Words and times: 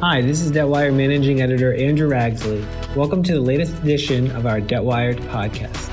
Hi, 0.00 0.22
this 0.22 0.42
is 0.42 0.52
DebtWire 0.52 0.94
Managing 0.94 1.42
Editor 1.42 1.74
Andrew 1.74 2.08
Ragsley. 2.08 2.64
Welcome 2.94 3.20
to 3.24 3.32
the 3.32 3.40
latest 3.40 3.76
edition 3.78 4.30
of 4.30 4.46
our 4.46 4.60
DebtWired 4.60 5.18
podcast. 5.26 5.88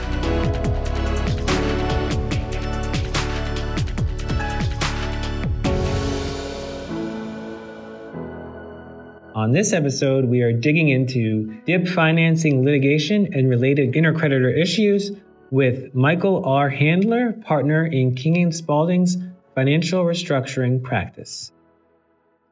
On 9.34 9.52
this 9.52 9.74
episode, 9.74 10.26
we 10.26 10.44
are 10.44 10.54
digging 10.54 10.90
into 10.90 11.60
DIP 11.66 11.88
financing 11.88 12.64
litigation 12.64 13.34
and 13.34 13.50
related 13.50 13.94
intercreditor 13.94 14.56
issues 14.56 15.14
with 15.50 15.96
Michael 15.96 16.46
R. 16.46 16.70
Handler, 16.70 17.32
partner 17.42 17.84
in 17.84 18.14
King 18.14 18.52
Spalding's 18.52 19.18
financial 19.56 20.06
restructuring 20.06 20.84
practice. 20.84 21.52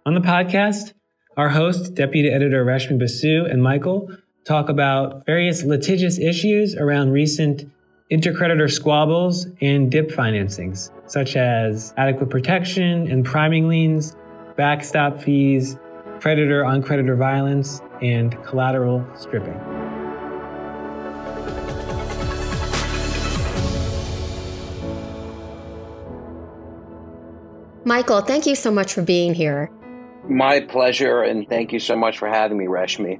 On 0.07 0.15
the 0.15 0.19
podcast, 0.19 0.93
our 1.37 1.49
host, 1.49 1.95
Deputy 1.95 2.29
Editor 2.29 2.63
Rashmi 2.63 2.99
Basu, 2.99 3.45
and 3.49 3.63
Michael 3.63 4.09
talk 4.45 4.69
about 4.69 5.25
various 5.25 5.63
litigious 5.63 6.19
issues 6.19 6.75
around 6.75 7.11
recent 7.11 7.69
intercreditor 8.11 8.71
squabbles 8.71 9.47
and 9.61 9.89
DIP 9.89 10.09
financings, 10.09 10.91
such 11.09 11.35
as 11.35 11.93
adequate 11.97 12.29
protection 12.29 13.09
and 13.09 13.25
priming 13.25 13.67
liens, 13.67 14.15
backstop 14.55 15.21
fees, 15.21 15.77
creditor 16.19 16.63
on 16.63 16.83
creditor 16.83 17.15
violence, 17.15 17.81
and 18.01 18.41
collateral 18.43 19.05
stripping. 19.15 19.59
Michael, 27.85 28.21
thank 28.21 28.45
you 28.45 28.55
so 28.55 28.71
much 28.71 28.93
for 28.93 29.01
being 29.01 29.33
here. 29.33 29.71
My 30.29 30.61
pleasure, 30.61 31.21
and 31.21 31.47
thank 31.49 31.73
you 31.73 31.79
so 31.79 31.95
much 31.95 32.17
for 32.17 32.29
having 32.29 32.57
me, 32.57 32.65
Rashmi. 32.65 33.19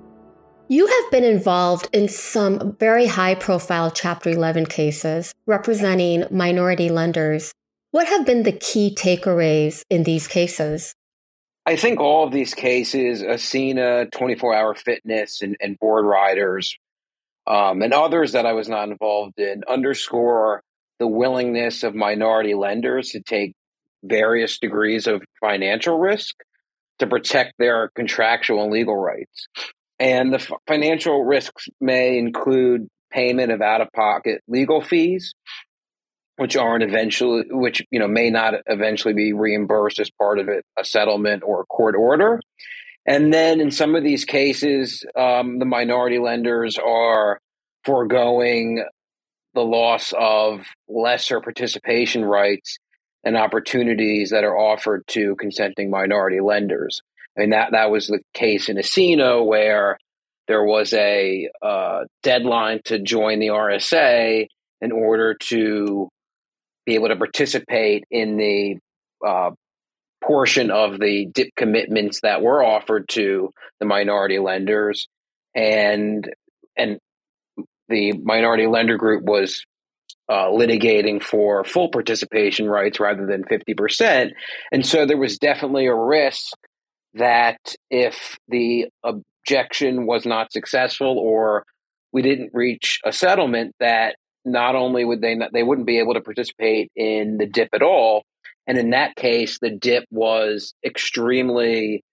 You 0.69 0.87
have 0.87 1.11
been 1.11 1.25
involved 1.25 1.89
in 1.91 2.07
some 2.07 2.77
very 2.79 3.05
high 3.05 3.35
profile 3.35 3.91
Chapter 3.91 4.29
11 4.29 4.67
cases 4.67 5.33
representing 5.45 6.25
minority 6.31 6.89
lenders. 6.89 7.53
What 7.91 8.07
have 8.07 8.25
been 8.25 8.43
the 8.43 8.53
key 8.53 8.95
takeaways 8.97 9.83
in 9.89 10.03
these 10.03 10.27
cases? 10.27 10.95
I 11.65 11.75
think 11.75 11.99
all 11.99 12.25
of 12.25 12.31
these 12.31 12.53
cases, 12.53 13.21
Ascena, 13.21 14.09
24 14.11 14.55
Hour 14.55 14.73
Fitness, 14.73 15.41
and, 15.41 15.57
and 15.59 15.77
Boardriders, 15.79 16.75
um, 17.45 17.81
and 17.81 17.93
others 17.93 18.31
that 18.31 18.45
I 18.45 18.53
was 18.53 18.69
not 18.69 18.89
involved 18.89 19.39
in, 19.39 19.63
underscore 19.67 20.63
the 20.99 21.07
willingness 21.07 21.83
of 21.83 21.93
minority 21.93 22.53
lenders 22.53 23.09
to 23.09 23.21
take 23.21 23.53
various 24.03 24.59
degrees 24.59 25.07
of 25.07 25.21
financial 25.41 25.99
risk 25.99 26.35
to 26.99 27.07
protect 27.07 27.53
their 27.57 27.89
contractual 27.95 28.63
and 28.63 28.71
legal 28.71 28.95
rights. 28.95 29.47
And 29.99 30.33
the 30.33 30.39
f- 30.39 30.51
financial 30.67 31.23
risks 31.23 31.67
may 31.79 32.17
include 32.17 32.87
payment 33.11 33.51
of 33.51 33.61
out 33.61 33.81
of 33.81 33.91
pocket 33.93 34.41
legal 34.47 34.81
fees, 34.81 35.33
which 36.37 36.57
aren't 36.57 36.83
eventually, 36.83 37.43
which, 37.49 37.83
you 37.91 37.99
know, 37.99 38.07
may 38.07 38.29
not 38.29 38.55
eventually 38.65 39.13
be 39.13 39.33
reimbursed 39.33 39.99
as 39.99 40.09
part 40.11 40.39
of 40.39 40.49
it, 40.49 40.65
a 40.77 40.83
settlement 40.83 41.43
or 41.45 41.61
a 41.61 41.65
court 41.65 41.95
order. 41.95 42.39
And 43.05 43.33
then 43.33 43.59
in 43.59 43.69
some 43.69 43.95
of 43.95 44.03
these 44.03 44.25
cases, 44.25 45.05
um, 45.15 45.59
the 45.59 45.65
minority 45.65 46.19
lenders 46.19 46.77
are 46.77 47.39
foregoing 47.83 48.85
the 49.53 49.61
loss 49.61 50.13
of 50.17 50.65
lesser 50.87 51.39
participation 51.39 52.25
rights 52.25 52.79
and 53.23 53.37
opportunities 53.37 54.31
that 54.31 54.43
are 54.43 54.57
offered 54.57 55.05
to 55.07 55.35
consenting 55.35 55.89
minority 55.89 56.39
lenders. 56.39 57.01
I 57.37 57.41
mean, 57.41 57.49
that, 57.51 57.71
that 57.71 57.89
was 57.89 58.07
the 58.07 58.19
case 58.33 58.69
in 58.69 58.77
Ascena 58.77 59.45
where 59.45 59.97
there 60.47 60.63
was 60.63 60.93
a 60.93 61.49
uh, 61.61 62.01
deadline 62.21 62.81
to 62.85 62.99
join 62.99 63.39
the 63.39 63.47
RSA 63.47 64.47
in 64.81 64.91
order 64.91 65.35
to 65.35 66.09
be 66.85 66.95
able 66.95 67.07
to 67.07 67.15
participate 67.15 68.03
in 68.11 68.37
the 68.37 68.77
uh, 69.25 69.51
portion 70.23 70.71
of 70.71 70.99
the 70.99 71.27
DIP 71.33 71.49
commitments 71.55 72.19
that 72.21 72.41
were 72.41 72.63
offered 72.63 73.07
to 73.09 73.51
the 73.79 73.85
minority 73.85 74.39
lenders, 74.39 75.07
and 75.55 76.29
and 76.77 76.97
the 77.89 78.13
minority 78.13 78.67
lender 78.67 78.97
group 78.97 79.23
was 79.23 79.63
uh, 80.29 80.47
litigating 80.47 81.21
for 81.21 81.63
full 81.63 81.89
participation 81.89 82.69
rights 82.69 82.99
rather 82.99 83.25
than 83.25 83.43
50%. 83.43 84.31
And 84.71 84.85
so 84.85 85.05
there 85.05 85.17
was 85.17 85.37
definitely 85.37 85.87
a 85.87 85.95
risk 85.95 86.53
that 87.15 87.59
if 87.89 88.37
the 88.47 88.87
objection 89.03 90.05
was 90.05 90.25
not 90.25 90.51
successful 90.51 91.17
or 91.19 91.65
we 92.11 92.21
didn't 92.21 92.51
reach 92.53 92.99
a 93.05 93.11
settlement, 93.11 93.75
that 93.79 94.15
not 94.45 94.75
only 94.75 95.03
would 95.05 95.21
they 95.21 95.35
not, 95.35 95.51
they 95.53 95.63
wouldn't 95.63 95.87
be 95.87 95.99
able 95.99 96.13
to 96.13 96.21
participate 96.21 96.91
in 96.95 97.37
the 97.37 97.45
dip 97.45 97.69
at 97.73 97.81
all. 97.81 98.23
And 98.67 98.77
in 98.77 98.91
that 98.91 99.15
case, 99.15 99.59
the 99.59 99.69
dip 99.69 100.05
was 100.09 100.73
extremely 100.85 102.03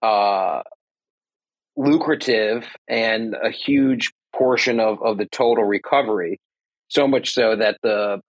uh, 0.00 0.62
lucrative 1.76 2.66
and 2.88 3.34
a 3.34 3.50
huge 3.50 4.12
portion 4.34 4.80
of, 4.80 5.02
of 5.02 5.18
the 5.18 5.26
total 5.26 5.64
recovery. 5.64 6.38
So 6.92 7.08
much 7.08 7.32
so 7.32 7.56
that 7.56 7.78
the 7.82 8.20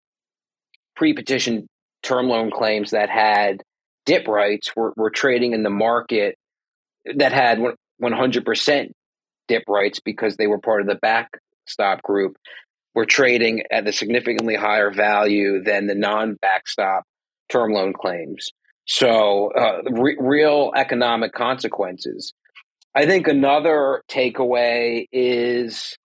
pre 0.96 1.14
petition 1.14 1.68
term 2.02 2.30
loan 2.30 2.50
claims 2.50 2.92
that 2.92 3.10
had 3.10 3.62
dip 4.06 4.26
rights 4.26 4.74
were, 4.74 4.94
were 4.96 5.10
trading 5.10 5.52
in 5.52 5.64
the 5.64 5.70
market 5.70 6.36
that 7.18 7.34
had 7.34 7.60
100% 8.02 8.92
dip 9.50 9.64
rights 9.68 10.00
because 10.00 10.38
they 10.38 10.48
were 10.48 10.60
part 10.60 10.80
of 10.80 10.88
the 10.88 10.96
backstop 10.96 12.02
group 12.04 12.38
were 12.96 13.06
trading 13.06 13.64
at 13.70 13.86
a 13.86 13.92
significantly 13.92 14.56
higher 14.56 14.92
value 14.92 15.62
than 15.62 15.88
the 15.88 15.96
non 15.96 16.38
backstop 16.42 17.04
term 17.50 17.74
loan 17.74 17.92
claims. 17.92 18.54
So, 18.86 19.52
uh, 19.52 19.82
re- 19.92 20.18
real 20.18 20.72
economic 20.74 21.34
consequences. 21.34 22.34
I 22.96 23.08
think 23.08 23.28
another 23.28 24.04
takeaway 24.10 25.06
is 25.12 25.98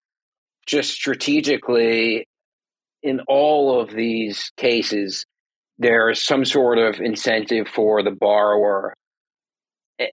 just 0.67 0.91
strategically 0.91 2.27
in 3.03 3.21
all 3.29 3.81
of 3.81 3.91
these 3.91 4.51
cases, 4.57 5.25
there's 5.79 6.21
some 6.21 6.45
sort 6.45 6.79
of 6.79 7.01
incentive 7.01 7.69
for 7.69 8.03
the 8.03 8.11
borrower 8.11 8.95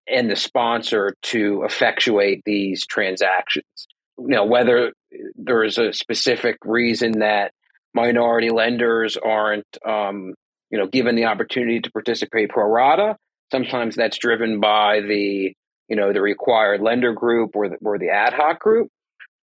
and 0.08 0.30
the 0.30 0.36
sponsor 0.36 1.16
to 1.22 1.64
effectuate 1.64 2.42
these 2.46 2.86
transactions. 2.86 3.88
You 4.18 4.28
know, 4.28 4.46
whether 4.46 4.94
there 5.36 5.64
is 5.64 5.78
a 5.78 5.94
specific 5.94 6.58
reason 6.64 7.20
that 7.20 7.52
minority 7.94 8.50
lenders 8.50 9.18
aren't, 9.18 9.66
um, 9.86 10.34
you 10.70 10.78
know, 10.78 10.88
given 10.88 11.16
the 11.16 11.26
opportunity 11.26 11.80
to 11.82 11.92
participate 11.92 12.50
pro 12.50 12.68
rata. 12.68 13.18
Sometimes 13.52 13.96
that's 13.96 14.18
driven 14.18 14.60
by 14.60 15.02
the, 15.02 15.54
you 15.88 15.96
know, 15.96 16.14
the 16.14 16.22
required 16.22 16.82
lender 16.82 17.14
group 17.14 17.56
or 17.56 17.70
the, 17.70 17.78
or 17.84 18.00
the 18.00 18.10
ad 18.10 18.34
hoc 18.34 18.60
group. 18.60 18.90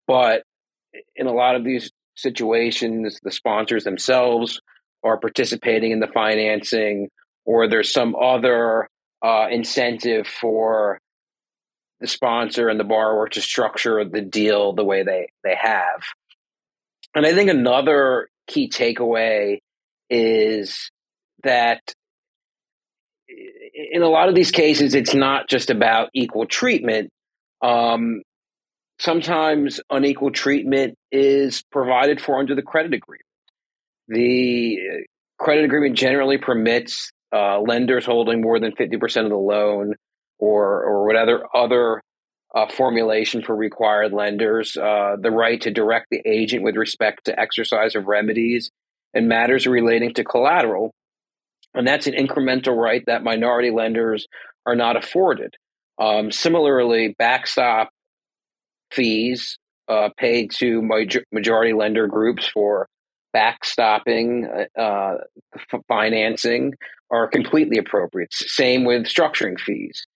But 0.06 0.42
in 1.14 1.26
a 1.26 1.32
lot 1.32 1.54
of 1.54 1.64
these 1.64 1.91
situations, 2.14 3.18
the 3.22 3.30
sponsors 3.30 3.84
themselves 3.84 4.60
are 5.04 5.18
participating 5.18 5.90
in 5.90 6.00
the 6.00 6.06
financing, 6.06 7.08
or 7.44 7.68
there's 7.68 7.92
some 7.92 8.14
other 8.14 8.88
uh, 9.24 9.46
incentive 9.50 10.26
for 10.26 10.98
the 12.00 12.06
sponsor 12.06 12.68
and 12.68 12.78
the 12.78 12.84
borrower 12.84 13.28
to 13.28 13.40
structure 13.40 14.04
the 14.04 14.20
deal 14.20 14.72
the 14.72 14.84
way 14.84 15.02
they, 15.02 15.28
they 15.44 15.54
have. 15.54 16.02
And 17.14 17.26
I 17.26 17.32
think 17.34 17.50
another 17.50 18.28
key 18.46 18.68
takeaway 18.68 19.58
is 20.10 20.90
that 21.44 21.80
in 23.92 24.02
a 24.02 24.08
lot 24.08 24.28
of 24.28 24.34
these 24.34 24.50
cases, 24.50 24.94
it's 24.94 25.14
not 25.14 25.48
just 25.48 25.70
about 25.70 26.10
equal 26.14 26.46
treatment. 26.46 27.10
Um, 27.62 28.22
sometimes 29.02 29.81
unequal 29.90 30.31
treatment 30.31 30.96
is 31.10 31.62
provided 31.72 32.20
for 32.20 32.38
under 32.38 32.54
the 32.54 32.62
credit 32.62 32.94
agreement. 32.94 33.26
The 34.06 34.78
credit 35.38 35.64
agreement 35.64 35.96
generally 35.96 36.38
permits 36.38 37.10
uh, 37.34 37.60
lenders 37.60 38.06
holding 38.06 38.40
more 38.40 38.60
than 38.60 38.72
50% 38.72 39.25
of 39.25 39.31
the 39.31 39.37
loan 39.37 39.94
or, 40.38 40.84
or 40.84 41.06
whatever 41.06 41.44
other 41.52 42.00
uh, 42.54 42.66
formulation 42.69 43.43
for 43.43 43.56
required 43.56 44.12
lenders, 44.12 44.76
uh, 44.76 45.16
the 45.20 45.31
right 45.31 45.60
to 45.62 45.70
direct 45.70 46.06
the 46.10 46.20
agent 46.25 46.62
with 46.62 46.76
respect 46.76 47.25
to 47.25 47.40
exercise 47.40 47.96
of 47.96 48.06
remedies 48.06 48.70
and 49.14 49.28
matters 49.28 49.66
relating 49.66 50.14
to 50.14 50.22
collateral. 50.22 50.93
And 51.75 51.88
that's 51.88 52.06
an 52.06 52.12
incremental 52.12 52.76
right 52.76 53.02
that 53.06 53.25
minority 53.25 53.70
lenders 53.70 54.28
are 54.66 54.76
not 54.76 54.96
afforded. 54.96 55.54
Um, 55.99 56.31
similarly, 56.31 57.16
backstop 57.19 57.88
fees 58.92 59.58
uh, 59.88 60.10
paid 60.16 60.50
to 60.52 60.82
majority 61.32 61.72
lender 61.72 62.06
groups 62.06 62.46
for 62.46 62.88
backstopping 63.34 64.66
uh, 64.76 64.80
uh 64.80 65.18
financing 65.88 66.74
are 67.10 67.26
completely 67.28 67.78
appropriate. 67.78 68.32
Same 68.32 68.84
with 68.84 69.04
structuring 69.04 69.58
fees. 69.58 70.06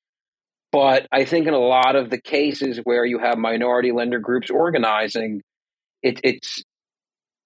But 0.73 1.07
I 1.13 1.25
think 1.25 1.47
in 1.47 1.55
a 1.55 1.59
lot 1.59 1.97
of 1.97 2.11
the 2.11 2.21
cases 2.21 2.81
where 2.85 3.05
you 3.05 3.19
have 3.19 3.39
minority 3.39 3.93
lender 3.93 4.19
groups 4.19 4.51
organizing, 4.51 5.43
it, 6.03 6.21
it's 6.23 6.63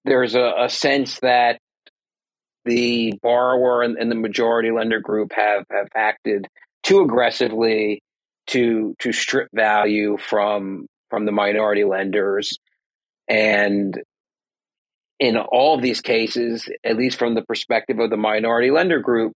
there's 0.04 0.34
a, 0.34 0.52
a, 0.58 0.68
sense 0.68 1.20
that 1.20 1.60
the 2.64 3.14
borrower 3.22 3.82
and, 3.82 3.96
and, 3.98 4.10
the 4.10 4.16
majority 4.16 4.70
lender 4.70 5.00
group 5.00 5.32
have 5.32 5.64
have 5.70 5.88
acted 5.94 6.46
too 6.82 7.00
aggressively 7.00 8.02
to 8.48 8.94
to 8.98 9.12
strip 9.12 9.48
value 9.54 10.16
from 10.18 10.86
from 11.10 11.26
the 11.26 11.32
minority 11.32 11.84
lenders 11.84 12.58
and 13.28 14.00
in 15.18 15.36
all 15.36 15.74
of 15.74 15.82
these 15.82 16.00
cases 16.00 16.68
at 16.84 16.96
least 16.96 17.18
from 17.18 17.34
the 17.34 17.42
perspective 17.42 17.98
of 17.98 18.10
the 18.10 18.16
minority 18.16 18.70
lender 18.70 19.00
group 19.00 19.32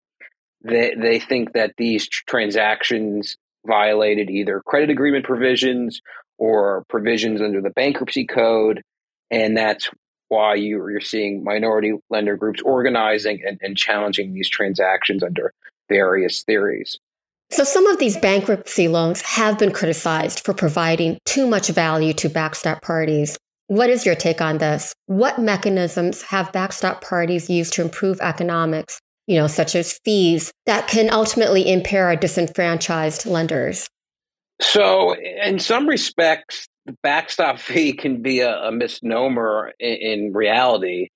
they 0.62 0.94
they 0.96 1.18
think 1.18 1.52
that 1.54 1.72
these 1.76 2.08
transactions 2.08 3.36
violated 3.66 4.30
either 4.30 4.60
credit 4.60 4.90
agreement 4.90 5.24
provisions 5.24 6.00
or 6.38 6.84
provisions 6.88 7.40
under 7.40 7.60
the 7.60 7.70
bankruptcy 7.70 8.26
code 8.26 8.82
and 9.30 9.56
that's 9.56 9.90
why 10.32 10.54
you, 10.54 10.88
you're 10.88 11.00
seeing 11.00 11.44
minority 11.44 11.92
lender 12.08 12.36
groups 12.36 12.62
organizing 12.62 13.42
and, 13.46 13.58
and 13.60 13.76
challenging 13.76 14.32
these 14.32 14.48
transactions 14.48 15.22
under 15.22 15.52
various 15.90 16.42
theories. 16.42 16.98
So, 17.52 17.64
some 17.64 17.86
of 17.86 17.98
these 17.98 18.16
bankruptcy 18.16 18.88
loans 18.88 19.20
have 19.20 19.58
been 19.58 19.72
criticized 19.72 20.40
for 20.42 20.54
providing 20.54 21.18
too 21.26 21.46
much 21.46 21.68
value 21.68 22.14
to 22.14 22.30
backstop 22.30 22.80
parties. 22.80 23.36
What 23.66 23.90
is 23.90 24.06
your 24.06 24.14
take 24.14 24.40
on 24.40 24.56
this? 24.56 24.94
What 25.04 25.38
mechanisms 25.38 26.22
have 26.22 26.50
backstop 26.52 27.02
parties 27.02 27.50
used 27.50 27.74
to 27.74 27.82
improve 27.82 28.22
economics, 28.22 28.98
you 29.26 29.36
know, 29.36 29.48
such 29.48 29.74
as 29.74 29.98
fees 30.02 30.50
that 30.64 30.88
can 30.88 31.12
ultimately 31.12 31.70
impair 31.70 32.16
disenfranchised 32.16 33.26
lenders? 33.26 33.86
So, 34.62 35.14
in 35.14 35.58
some 35.58 35.86
respects, 35.86 36.66
the 36.86 36.96
backstop 37.02 37.58
fee 37.58 37.92
can 37.92 38.22
be 38.22 38.40
a, 38.40 38.62
a 38.62 38.72
misnomer 38.72 39.72
in, 39.78 39.92
in 39.92 40.32
reality 40.32 41.08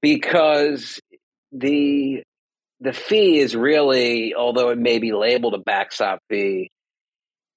because 0.00 0.98
the 1.52 2.22
the 2.80 2.92
fee 2.92 3.38
is 3.38 3.56
really, 3.56 4.34
although 4.34 4.70
it 4.70 4.78
may 4.78 4.98
be 4.98 5.12
labeled 5.12 5.54
a 5.54 5.58
backstop 5.58 6.20
fee, 6.28 6.70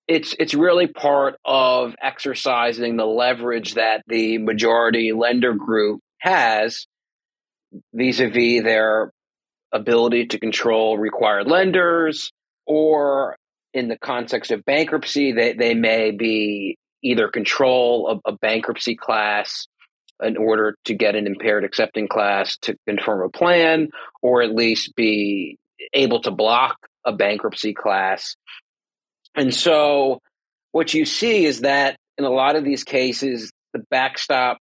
it's 0.08 0.36
it's 0.40 0.54
really 0.56 0.88
part 0.88 1.36
of 1.46 1.96
exercising 2.02 2.98
the 2.98 3.06
leverage 3.06 3.76
that 3.76 4.02
the 4.08 4.40
majority 4.40 5.12
lender 5.14 5.54
group 5.54 6.02
has 6.20 6.88
vis-a-vis 7.94 8.64
their 8.64 9.12
ability 9.72 10.26
to 10.26 10.40
control 10.40 10.98
required 10.98 11.48
lenders 11.48 12.32
or 12.66 13.36
in 13.72 13.88
the 13.88 13.98
context 14.00 14.50
of 14.50 14.66
bankruptcy 14.66 15.32
they, 15.32 15.54
they 15.54 15.76
may 15.76 16.10
be 16.10 16.76
either 17.04 17.28
control 17.28 18.20
a, 18.26 18.32
a 18.32 18.36
bankruptcy 18.36 18.96
class 18.96 19.68
in 20.22 20.38
order 20.38 20.76
to 20.86 20.94
get 20.94 21.16
an 21.16 21.28
impaired 21.28 21.64
accepting 21.64 22.08
class 22.08 22.58
to 22.62 22.76
confirm 22.88 23.22
a 23.24 23.30
plan, 23.30 23.90
or 24.22 24.42
at 24.42 24.54
least 24.54 24.96
be 24.96 25.58
able 25.94 26.22
to 26.22 26.32
block 26.32 26.78
a 27.06 27.14
bankruptcy 27.14 27.74
class. 27.74 28.36
And 29.36 29.54
so 29.54 30.20
what 30.72 30.94
you 30.94 31.06
see 31.06 31.46
is 31.46 31.62
that 31.62 31.98
in 32.18 32.26
a 32.26 32.30
lot 32.30 32.56
of 32.56 32.64
these 32.64 32.84
cases, 32.84 33.52
the 33.74 33.84
backstop 33.90 34.58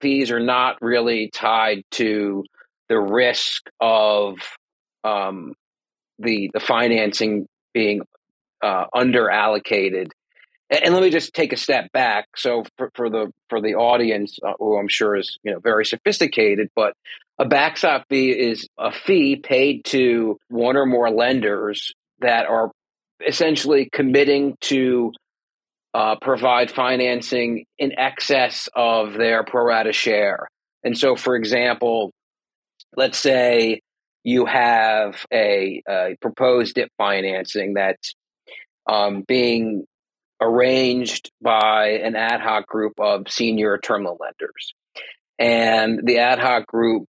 fees 0.00 0.30
are 0.30 0.40
not 0.40 0.76
really 0.82 1.30
tied 1.32 1.82
to 1.92 2.44
the 2.88 2.98
risk 2.98 3.62
of 3.80 4.38
um, 5.04 5.54
the 6.18 6.50
the 6.52 6.60
financing 6.60 7.46
being 7.72 8.02
uh, 8.62 8.84
under 8.94 9.30
allocated 9.30 10.12
and 10.70 10.94
let 10.94 11.02
me 11.02 11.10
just 11.10 11.32
take 11.34 11.52
a 11.52 11.56
step 11.56 11.90
back. 11.92 12.28
So 12.36 12.64
for, 12.76 12.90
for 12.94 13.10
the 13.10 13.32
for 13.48 13.60
the 13.60 13.74
audience, 13.74 14.38
uh, 14.46 14.52
who 14.58 14.78
I'm 14.78 14.88
sure 14.88 15.16
is 15.16 15.38
you 15.42 15.52
know 15.52 15.60
very 15.60 15.84
sophisticated, 15.84 16.68
but 16.74 16.94
a 17.38 17.44
backstop 17.44 18.04
fee 18.08 18.30
is 18.30 18.68
a 18.78 18.92
fee 18.92 19.36
paid 19.36 19.84
to 19.86 20.38
one 20.48 20.76
or 20.76 20.86
more 20.86 21.10
lenders 21.10 21.92
that 22.20 22.46
are 22.46 22.70
essentially 23.26 23.88
committing 23.92 24.56
to 24.60 25.12
uh, 25.94 26.16
provide 26.20 26.70
financing 26.70 27.64
in 27.78 27.98
excess 27.98 28.68
of 28.74 29.14
their 29.14 29.44
pro 29.44 29.64
rata 29.64 29.92
share. 29.92 30.48
And 30.84 30.96
so, 30.96 31.16
for 31.16 31.34
example, 31.34 32.12
let's 32.96 33.18
say 33.18 33.80
you 34.24 34.46
have 34.46 35.24
a, 35.32 35.82
a 35.88 36.16
proposed 36.20 36.74
DIP 36.74 36.90
financing 36.98 37.74
that's 37.74 38.14
um, 38.86 39.22
being 39.22 39.86
arranged 40.40 41.30
by 41.42 41.88
an 42.02 42.16
ad 42.16 42.40
hoc 42.40 42.66
group 42.66 42.94
of 42.98 43.28
senior 43.28 43.78
term 43.78 44.04
lenders. 44.04 44.74
And 45.38 46.00
the 46.04 46.18
ad 46.18 46.38
hoc 46.38 46.66
group 46.66 47.06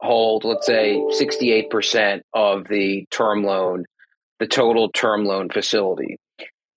hold, 0.00 0.44
let's 0.44 0.66
say, 0.66 0.96
68% 0.96 2.20
of 2.34 2.66
the 2.68 3.06
term 3.10 3.44
loan, 3.44 3.84
the 4.38 4.46
total 4.46 4.90
term 4.90 5.24
loan 5.24 5.48
facility. 5.50 6.18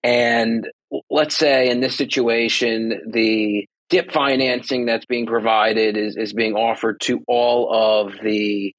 And 0.03 0.67
let's 1.09 1.35
say 1.35 1.69
in 1.69 1.81
this 1.81 1.95
situation, 1.95 3.11
the 3.11 3.65
DIP 3.89 4.11
financing 4.11 4.85
that's 4.85 5.05
being 5.05 5.25
provided 5.25 5.97
is, 5.97 6.15
is 6.15 6.33
being 6.33 6.53
offered 6.53 7.01
to 7.01 7.21
all 7.27 7.69
of 8.05 8.13
the 8.23 8.73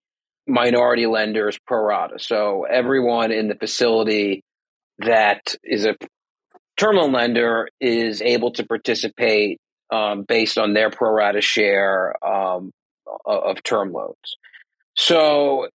minority 0.46 1.06
lenders 1.06 1.58
pro 1.66 1.82
rata. 1.82 2.19
So 2.19 2.64
everyone 2.70 3.32
in 3.32 3.49
the 3.49 3.55
facility 3.55 4.43
that 4.99 5.55
is 5.64 5.84
a 5.84 5.96
term 6.80 6.96
loan 6.96 7.12
lender 7.12 7.68
is 7.78 8.22
able 8.22 8.52
to 8.52 8.66
participate 8.66 9.60
um, 9.92 10.22
based 10.22 10.56
on 10.56 10.72
their 10.72 10.90
pro 10.90 11.12
rata 11.12 11.42
share 11.42 12.14
um, 12.24 12.72
of 13.26 13.62
term 13.62 13.92
loans. 13.92 14.36
So 14.96 15.68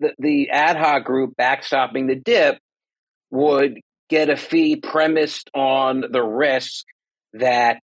the, 0.00 0.14
the 0.18 0.50
ad 0.50 0.76
hoc 0.76 1.04
group 1.04 1.34
backstopping 1.38 2.06
the 2.08 2.14
dip 2.14 2.58
would 3.30 3.80
get 4.08 4.30
a 4.30 4.36
fee 4.36 4.76
premised 4.76 5.50
on 5.54 6.02
the 6.10 6.22
risk 6.22 6.84
that 7.34 7.80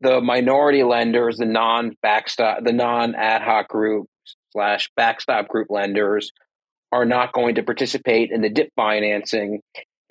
the 0.00 0.20
minority 0.20 0.82
lenders, 0.82 1.36
the 1.36 1.44
non 1.44 1.92
backstop, 2.02 2.64
the 2.64 2.72
non 2.72 3.14
ad 3.14 3.42
hoc 3.42 3.68
group 3.68 4.08
slash 4.50 4.90
backstop 4.96 5.46
group 5.46 5.68
lenders 5.70 6.32
are 6.90 7.04
not 7.04 7.32
going 7.32 7.54
to 7.54 7.62
participate 7.62 8.30
in 8.32 8.42
the 8.42 8.50
dip 8.50 8.70
financing 8.74 9.60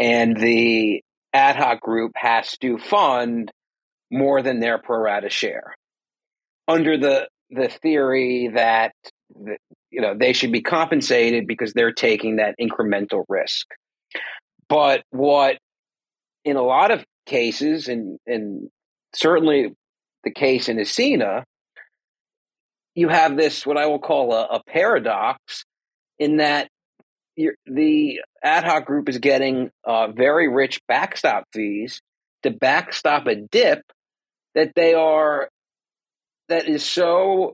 and 0.02 0.36
the 0.36 1.04
ad 1.32 1.56
hoc 1.56 1.80
group 1.80 2.14
has 2.16 2.58
to 2.58 2.80
fund 2.80 3.52
more 4.12 4.42
than 4.42 4.60
their 4.60 4.80
pro 4.80 4.98
rata 4.98 5.30
share. 5.30 5.76
Under 6.68 6.98
the 6.98 7.28
the 7.52 7.70
theory 7.70 8.50
that 8.56 8.94
you 9.92 10.02
know 10.02 10.16
they 10.18 10.34
should 10.34 10.52
be 10.52 10.62
compensated 10.62 11.46
because 11.46 11.74
they're 11.74 11.94
taking 11.94 12.38
that 12.38 12.56
incremental 12.60 13.24
risk. 13.30 13.68
But 14.68 15.04
what 15.12 15.60
in 16.44 16.56
a 16.56 16.64
lot 16.64 16.90
of 16.90 17.06
cases 17.28 17.88
and 17.88 18.18
and 18.26 18.70
certainly 19.14 19.72
the 20.24 20.32
case 20.32 20.68
in 20.68 20.78
Ascena, 20.78 21.44
you 22.96 23.08
have 23.10 23.38
this 23.38 23.68
what 23.68 23.78
I 23.78 23.86
will 23.86 24.00
call 24.00 24.34
a, 24.34 24.46
a 24.46 24.64
paradox 24.68 25.64
in 26.18 26.38
that 26.38 26.70
the 27.38 28.20
ad 28.44 28.64
hoc 28.64 28.86
group 28.86 29.10
is 29.10 29.20
getting 29.20 29.70
uh, 29.86 30.08
very 30.12 30.48
rich 30.48 30.80
backstop 30.88 31.46
fees 31.54 32.02
to 32.44 32.52
backstop 32.52 33.28
a 33.28 33.36
dip 33.36 33.82
that 34.56 34.74
they 34.76 34.94
are 34.94 35.50
that 36.50 36.68
is 36.68 36.84
so 36.84 37.54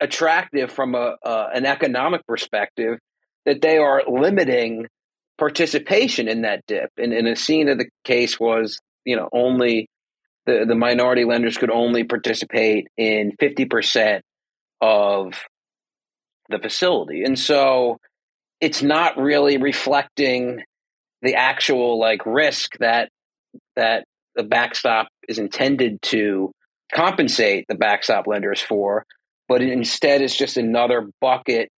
attractive 0.00 0.72
from 0.72 0.94
a 0.94 1.16
uh, 1.24 1.48
an 1.54 1.66
economic 1.66 2.26
perspective 2.26 2.98
that 3.44 3.60
they 3.60 3.78
are 3.78 4.02
limiting 4.08 4.86
participation 5.38 6.28
in 6.28 6.42
that 6.42 6.62
dip. 6.66 6.90
And 6.96 7.12
in 7.12 7.26
Ascena 7.26 7.76
the 7.76 7.88
case 8.04 8.38
was, 8.38 8.78
you 9.04 9.16
know, 9.16 9.28
only 9.32 9.88
the, 10.46 10.64
the 10.66 10.74
minority 10.74 11.24
lenders 11.24 11.56
could 11.56 11.70
only 11.70 12.04
participate 12.04 12.88
in 12.96 13.32
50% 13.40 14.20
of 14.80 15.34
the 16.48 16.58
facility. 16.58 17.22
And 17.24 17.38
so 17.38 17.98
it's 18.62 18.80
not 18.80 19.18
really 19.18 19.58
reflecting 19.58 20.62
the 21.20 21.34
actual 21.34 21.98
like 21.98 22.24
risk 22.24 22.78
that 22.78 23.10
that 23.76 24.04
the 24.36 24.44
backstop 24.44 25.08
is 25.28 25.38
intended 25.38 26.00
to 26.00 26.52
compensate 26.94 27.66
the 27.68 27.74
backstop 27.74 28.26
lenders 28.26 28.60
for, 28.60 29.04
but 29.48 29.60
instead 29.60 30.22
it's 30.22 30.36
just 30.36 30.56
another 30.56 31.08
bucket 31.20 31.68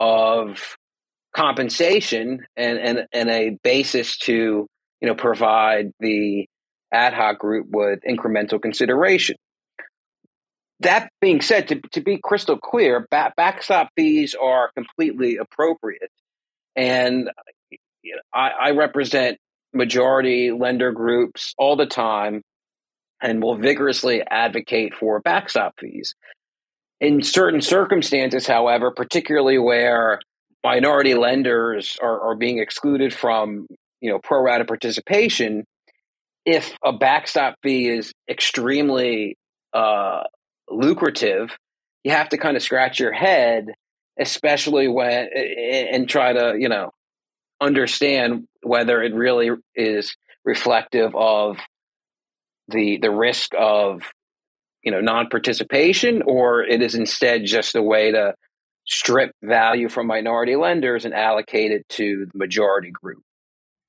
of 0.00 0.76
compensation 1.36 2.44
and, 2.56 2.78
and, 2.78 3.06
and 3.12 3.30
a 3.30 3.56
basis 3.62 4.16
to 4.16 4.66
you 5.00 5.08
know 5.08 5.14
provide 5.14 5.92
the 6.00 6.46
ad 6.90 7.12
hoc 7.12 7.38
group 7.38 7.66
with 7.70 8.00
incremental 8.08 8.60
consideration. 8.60 9.36
That 10.80 11.10
being 11.20 11.42
said, 11.42 11.68
to, 11.68 11.80
to 11.92 12.00
be 12.00 12.18
crystal 12.24 12.58
clear, 12.58 13.06
back, 13.10 13.36
backstop 13.36 13.90
fees 13.94 14.34
are 14.34 14.70
completely 14.74 15.36
appropriate 15.36 16.10
and 16.76 17.30
I, 18.32 18.50
I, 18.60 18.70
represent 18.70 19.38
majority 19.72 20.50
lender 20.50 20.92
groups 20.92 21.54
all 21.58 21.76
the 21.76 21.86
time 21.86 22.42
and 23.22 23.42
will 23.42 23.56
vigorously 23.56 24.22
advocate 24.22 24.94
for 24.94 25.20
backstop 25.20 25.78
fees. 25.78 26.14
In 27.00 27.22
certain 27.22 27.60
circumstances, 27.60 28.46
however, 28.46 28.90
particularly 28.90 29.58
where 29.58 30.20
minority 30.62 31.14
lenders 31.14 31.96
are, 32.02 32.30
are 32.30 32.34
being 32.34 32.58
excluded 32.58 33.12
from 33.12 33.66
you 34.00 34.10
know 34.10 34.18
pro 34.18 34.42
rata 34.42 34.64
participation, 34.64 35.64
if 36.44 36.76
a 36.84 36.92
backstop 36.92 37.54
fee 37.62 37.88
is 37.88 38.12
extremely 38.28 39.36
uh, 39.72 40.22
lucrative, 40.68 41.56
you 42.04 42.12
have 42.12 42.30
to 42.30 42.38
kind 42.38 42.56
of 42.56 42.62
scratch 42.62 42.98
your 42.98 43.12
head, 43.12 43.66
especially 44.20 44.86
when 44.86 45.28
and 45.34 46.08
try 46.08 46.32
to 46.32 46.54
you 46.58 46.68
know 46.68 46.92
understand 47.60 48.46
whether 48.62 49.02
it 49.02 49.14
really 49.14 49.50
is 49.74 50.14
reflective 50.44 51.14
of 51.16 51.58
the 52.68 52.98
the 53.00 53.10
risk 53.10 53.52
of 53.58 54.02
you 54.82 54.92
know 54.92 55.00
non-participation 55.00 56.22
or 56.22 56.62
it 56.62 56.82
is 56.82 56.94
instead 56.94 57.44
just 57.44 57.74
a 57.74 57.82
way 57.82 58.12
to 58.12 58.34
strip 58.86 59.32
value 59.42 59.88
from 59.88 60.06
minority 60.06 60.56
lenders 60.56 61.04
and 61.04 61.14
allocate 61.14 61.70
it 61.70 61.88
to 61.88 62.26
the 62.32 62.38
majority 62.38 62.90
group. 62.90 63.22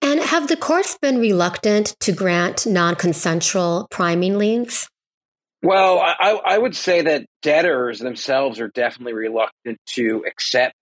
And 0.01 0.19
have 0.19 0.47
the 0.47 0.57
courts 0.57 0.97
been 0.99 1.19
reluctant 1.19 1.95
to 2.01 2.11
grant 2.11 2.65
non-consensual 2.65 3.87
priming 3.89 4.37
liens 4.37 4.89
well 5.63 5.99
I, 5.99 6.39
I 6.45 6.57
would 6.57 6.75
say 6.75 7.03
that 7.03 7.25
debtors 7.41 7.99
themselves 7.99 8.59
are 8.59 8.69
definitely 8.69 9.13
reluctant 9.13 9.79
to 9.95 10.23
accept 10.27 10.73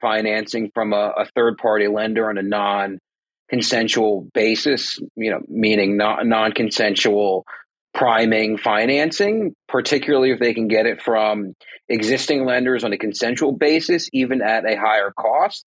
financing 0.00 0.70
from 0.74 0.92
a, 0.92 1.12
a 1.18 1.26
third 1.34 1.58
party 1.58 1.88
lender 1.88 2.28
on 2.28 2.38
a 2.38 2.42
non 2.42 2.98
consensual 3.48 4.28
basis, 4.34 4.98
you 5.14 5.30
know, 5.30 5.40
meaning 5.48 5.96
non 5.96 6.52
consensual 6.52 7.44
priming 7.94 8.58
financing, 8.58 9.54
particularly 9.68 10.30
if 10.30 10.40
they 10.40 10.52
can 10.52 10.68
get 10.68 10.86
it 10.86 11.00
from 11.00 11.54
existing 11.88 12.44
lenders 12.44 12.84
on 12.84 12.92
a 12.92 12.98
consensual 12.98 13.52
basis, 13.52 14.10
even 14.12 14.42
at 14.42 14.68
a 14.68 14.76
higher 14.76 15.12
cost. 15.18 15.64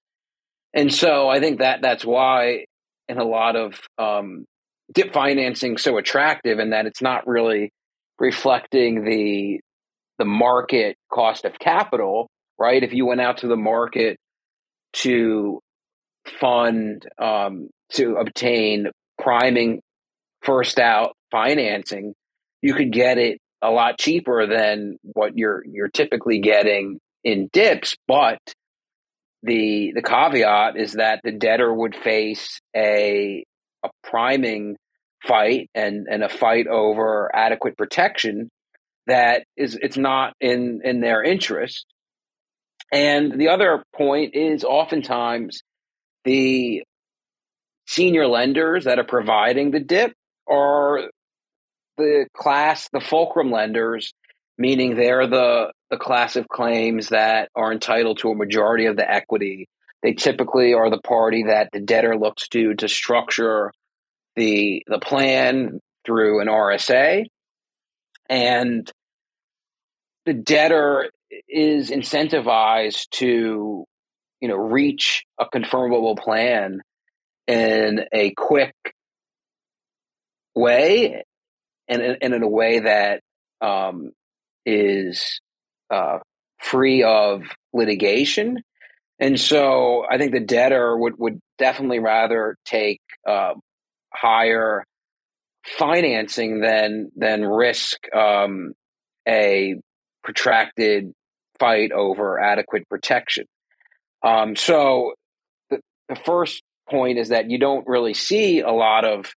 And 0.73 0.93
so 0.93 1.27
I 1.27 1.39
think 1.39 1.59
that 1.59 1.81
that's 1.81 2.05
why 2.05 2.65
in 3.07 3.17
a 3.17 3.23
lot 3.23 3.55
of 3.55 3.79
um, 3.97 4.45
dip 4.93 5.11
financing 5.13 5.77
so 5.77 5.97
attractive 5.97 6.59
and 6.59 6.73
that 6.73 6.85
it's 6.85 7.01
not 7.01 7.25
really 7.25 7.71
reflecting 8.19 9.03
the 9.03 9.59
the 10.17 10.25
market 10.25 10.97
cost 11.11 11.45
of 11.45 11.57
capital, 11.57 12.29
right? 12.57 12.83
If 12.83 12.93
you 12.93 13.05
went 13.05 13.21
out 13.21 13.37
to 13.39 13.47
the 13.47 13.55
market 13.55 14.17
to 14.93 15.61
fund 16.39 17.07
um, 17.17 17.69
to 17.93 18.15
obtain 18.17 18.87
priming 19.21 19.81
first 20.41 20.79
out 20.79 21.13
financing, 21.31 22.13
you 22.61 22.73
could 22.73 22.91
get 22.91 23.17
it 23.17 23.39
a 23.61 23.69
lot 23.69 23.97
cheaper 23.97 24.45
than 24.47 24.97
what 25.03 25.37
you're 25.37 25.63
you're 25.65 25.89
typically 25.89 26.39
getting 26.39 26.99
in 27.23 27.49
dips. 27.51 27.95
But 28.07 28.39
the 29.43 29.93
the 29.95 30.01
caveat 30.01 30.77
is 30.77 30.93
that 30.93 31.21
the 31.23 31.31
debtor 31.31 31.73
would 31.73 31.95
face 31.95 32.59
a 32.75 33.43
a 33.83 33.89
priming 34.03 34.75
fight 35.23 35.69
and 35.75 36.07
and 36.09 36.23
a 36.23 36.29
fight 36.29 36.67
over 36.67 37.29
adequate 37.33 37.77
protection 37.77 38.49
that 39.07 39.43
is 39.57 39.77
it's 39.81 39.97
not 39.97 40.33
in 40.39 40.81
in 40.83 41.01
their 41.01 41.23
interest 41.23 41.85
and 42.91 43.39
the 43.39 43.49
other 43.49 43.83
point 43.95 44.35
is 44.35 44.63
oftentimes 44.63 45.61
the 46.25 46.83
senior 47.85 48.27
lenders 48.27 48.85
that 48.85 48.99
are 48.99 49.03
providing 49.03 49.71
the 49.71 49.79
dip 49.79 50.13
are 50.47 51.09
the 51.97 52.27
class, 52.35 52.89
the 52.91 53.01
fulcrum 53.01 53.51
lenders, 53.51 54.13
meaning 54.57 54.95
they're 54.95 55.27
the, 55.27 55.71
the 55.89 55.97
class 55.97 56.35
of 56.35 56.47
claims 56.47 57.09
that 57.09 57.49
are 57.55 57.71
entitled 57.71 58.19
to 58.19 58.29
a 58.29 58.35
majority 58.35 58.85
of 58.85 58.95
the 58.95 59.09
equity. 59.09 59.67
They 60.01 60.13
typically 60.13 60.73
are 60.73 60.89
the 60.89 61.01
party 61.01 61.45
that 61.47 61.69
the 61.73 61.81
debtor 61.81 62.15
looks 62.15 62.47
to 62.49 62.73
to 62.75 62.87
structure 62.87 63.71
the 64.39 64.83
the 64.87 64.99
plan 64.99 65.81
through 66.05 66.41
an 66.41 66.47
RSA. 66.47 67.25
And 68.29 68.89
the 70.25 70.33
debtor 70.33 71.09
is 71.47 71.91
incentivized 71.91 73.09
to 73.11 73.85
you 74.41 74.47
know 74.47 74.55
reach 74.55 75.25
a 75.37 75.45
confirmable 75.45 76.17
plan 76.17 76.81
in 77.47 78.05
a 78.13 78.31
quick 78.31 78.75
way 80.55 81.23
and, 81.87 82.01
and 82.01 82.33
in 82.33 82.43
a 82.43 82.47
way 82.47 82.79
that 82.79 83.21
um, 83.61 84.11
is 84.65 85.41
uh, 85.89 86.19
free 86.59 87.03
of 87.03 87.43
litigation. 87.73 88.61
And 89.19 89.37
so 89.37 90.05
I 90.09 90.17
think 90.17 90.31
the 90.31 90.39
debtor 90.39 90.95
would, 90.95 91.17
would 91.17 91.39
definitely 91.57 91.99
rather 91.99 92.55
take 92.63 93.01
uh, 93.27 93.55
higher 94.13 94.83
financing 95.65 96.61
than 96.61 97.11
than 97.15 97.43
risk 97.45 97.97
um, 98.15 98.73
a 99.27 99.75
protracted 100.23 101.13
fight 101.59 101.91
over 101.91 102.39
adequate 102.39 102.87
protection. 102.89 103.45
Um, 104.23 104.55
so 104.55 105.13
the, 105.69 105.79
the 106.07 106.15
first 106.15 106.61
point 106.89 107.17
is 107.17 107.29
that 107.29 107.49
you 107.49 107.59
don't 107.59 107.87
really 107.87 108.13
see 108.13 108.61
a 108.61 108.71
lot 108.71 109.05
of 109.05 109.31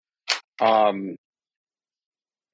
um, 0.61 1.17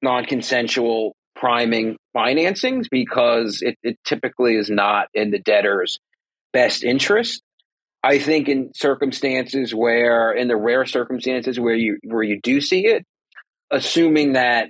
non-consensual 0.01 1.15
priming 1.35 1.95
financings 2.15 2.85
because 2.89 3.61
it, 3.61 3.77
it 3.81 3.97
typically 4.03 4.55
is 4.55 4.69
not 4.69 5.07
in 5.13 5.31
the 5.31 5.39
debtor's 5.39 5.99
best 6.51 6.83
interest. 6.83 7.41
I 8.03 8.19
think 8.19 8.47
in 8.47 8.71
circumstances 8.73 9.75
where, 9.75 10.31
in 10.31 10.47
the 10.47 10.55
rare 10.55 10.85
circumstances 10.85 11.59
where 11.59 11.75
you 11.75 11.97
where 12.03 12.23
you 12.23 12.39
do 12.41 12.61
see 12.61 12.85
it, 12.85 13.05
assuming 13.71 14.33
that 14.33 14.69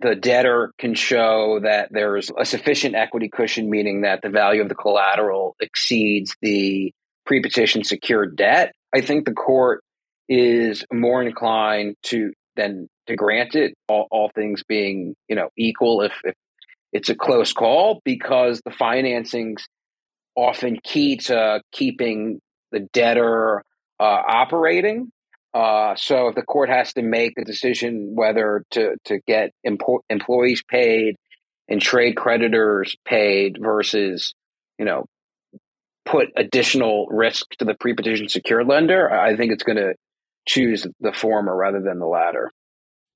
the 0.00 0.14
debtor 0.14 0.72
can 0.78 0.94
show 0.94 1.60
that 1.62 1.88
there's 1.90 2.30
a 2.36 2.44
sufficient 2.44 2.94
equity 2.94 3.28
cushion, 3.28 3.70
meaning 3.70 4.02
that 4.02 4.22
the 4.22 4.30
value 4.30 4.62
of 4.62 4.68
the 4.68 4.74
collateral 4.74 5.56
exceeds 5.60 6.34
the 6.40 6.92
pre-petition 7.26 7.84
secured 7.84 8.36
debt, 8.36 8.72
I 8.94 9.02
think 9.02 9.24
the 9.24 9.32
court 9.32 9.82
is 10.28 10.84
more 10.92 11.22
inclined 11.22 11.96
to 12.04 12.32
than 12.56 12.88
to 13.06 13.16
grant 13.16 13.54
it, 13.54 13.74
all, 13.88 14.06
all 14.10 14.30
things 14.34 14.62
being 14.68 15.14
you 15.28 15.36
know 15.36 15.48
equal 15.56 16.02
if, 16.02 16.12
if 16.24 16.34
it's 16.92 17.08
a 17.08 17.14
close 17.14 17.52
call, 17.52 18.00
because 18.04 18.60
the 18.64 18.70
financing's 18.70 19.66
often 20.36 20.78
key 20.82 21.16
to 21.16 21.62
keeping 21.72 22.40
the 22.72 22.80
debtor 22.92 23.64
uh, 23.98 24.02
operating. 24.02 25.10
Uh, 25.52 25.94
so 25.96 26.28
if 26.28 26.34
the 26.34 26.42
court 26.42 26.68
has 26.68 26.92
to 26.92 27.02
make 27.02 27.32
a 27.36 27.44
decision 27.44 28.12
whether 28.14 28.64
to 28.70 28.96
to 29.04 29.18
get 29.26 29.50
empo- 29.66 30.00
employees 30.08 30.62
paid 30.68 31.16
and 31.68 31.82
trade 31.82 32.16
creditors 32.16 32.96
paid 33.04 33.58
versus 33.60 34.34
you 34.78 34.84
know 34.84 35.06
put 36.04 36.28
additional 36.36 37.06
risk 37.10 37.50
to 37.58 37.64
the 37.64 37.74
pre-petition 37.74 38.28
secured 38.28 38.66
lender, 38.66 39.10
I 39.10 39.36
think 39.36 39.52
it's 39.52 39.62
going 39.62 39.76
to 39.76 39.94
choose 40.46 40.86
the 41.00 41.12
former 41.12 41.54
rather 41.54 41.80
than 41.80 41.98
the 41.98 42.06
latter. 42.06 42.50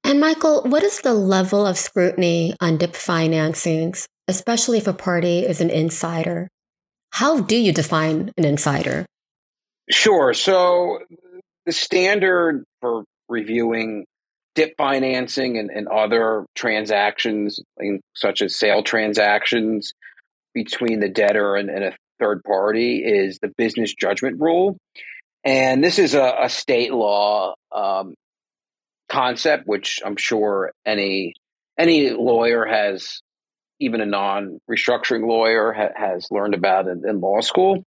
And 0.05 0.21
Michael, 0.21 0.63
what 0.65 0.83
is 0.83 1.01
the 1.01 1.15
level 1.15 1.67
of 1.67 1.79
scrutiny 1.79 2.55
on 2.61 2.77
DIP 2.77 2.93
financings, 2.93 4.07
especially 4.29 4.79
if 4.79 4.87
a 4.87 4.93
party 4.93 5.41
is 5.41 5.61
an 5.61 5.71
insider? 5.71 6.49
How 7.11 7.41
do 7.41 7.57
you 7.57 7.73
define 7.73 8.33
an 8.37 8.45
insider? 8.45 9.07
Sure. 9.91 10.33
So 10.33 11.01
the 11.67 11.73
standard 11.73 12.65
for 12.81 13.05
reviewing 13.29 14.07
dip 14.55 14.77
financing 14.77 15.59
and, 15.59 15.71
and 15.71 15.89
other 15.89 16.47
transactions, 16.55 17.61
such 18.15 18.43
as 18.43 18.57
sale 18.57 18.83
transactions 18.83 19.93
between 20.55 21.01
the 21.01 21.09
debtor 21.09 21.57
and, 21.57 21.69
and, 21.69 21.85
a 21.85 21.93
third 22.21 22.45
party, 22.45 22.99
is 23.05 23.39
the 23.41 23.53
business 23.59 23.93
judgment 23.93 24.41
rule. 24.41 24.77
And 25.43 25.83
this 25.83 25.99
is 25.99 26.15
a, 26.15 26.35
a 26.43 26.49
state 26.49 26.93
law 26.93 27.55
um, 27.75 28.15
concept, 29.09 29.67
which 29.67 30.01
I'm 30.05 30.17
sure 30.17 30.73
any 30.87 31.35
any 31.77 32.11
lawyer 32.11 32.65
has, 32.65 33.21
even 33.81 34.01
a 34.01 34.07
non 34.07 34.59
restructuring 34.71 35.27
lawyer 35.27 35.73
ha- 35.73 35.89
has 35.97 36.29
learned 36.31 36.55
about 36.55 36.87
in, 36.87 37.03
in 37.07 37.21
law 37.21 37.41
school. 37.41 37.83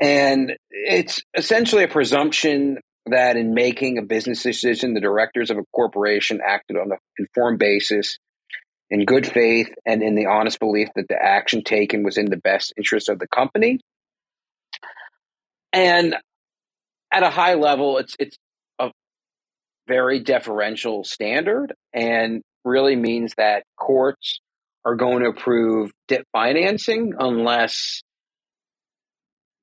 And 0.00 0.56
it's 0.70 1.22
essentially 1.36 1.84
a 1.84 1.88
presumption 1.88 2.78
that 3.06 3.36
in 3.36 3.54
making 3.54 3.98
a 3.98 4.02
business 4.02 4.42
decision, 4.42 4.94
the 4.94 5.00
directors 5.00 5.50
of 5.50 5.58
a 5.58 5.64
corporation 5.74 6.40
acted 6.44 6.76
on 6.76 6.90
an 6.90 6.98
informed 7.18 7.58
basis, 7.58 8.18
in 8.90 9.04
good 9.04 9.26
faith, 9.26 9.72
and 9.86 10.02
in 10.02 10.14
the 10.14 10.26
honest 10.26 10.58
belief 10.58 10.88
that 10.96 11.08
the 11.08 11.20
action 11.20 11.62
taken 11.62 12.02
was 12.02 12.16
in 12.16 12.26
the 12.26 12.36
best 12.36 12.72
interest 12.76 13.08
of 13.08 13.18
the 13.18 13.28
company. 13.28 13.80
And 15.72 16.14
at 17.12 17.22
a 17.22 17.30
high 17.30 17.54
level, 17.54 17.98
it's 17.98 18.16
it's 18.18 18.36
a 18.78 18.90
very 19.86 20.20
deferential 20.20 21.04
standard 21.04 21.74
and 21.92 22.42
really 22.64 22.96
means 22.96 23.34
that 23.36 23.64
courts 23.76 24.40
are 24.84 24.96
going 24.96 25.22
to 25.22 25.30
approve 25.30 25.90
debt 26.08 26.24
financing 26.32 27.14
unless 27.18 28.02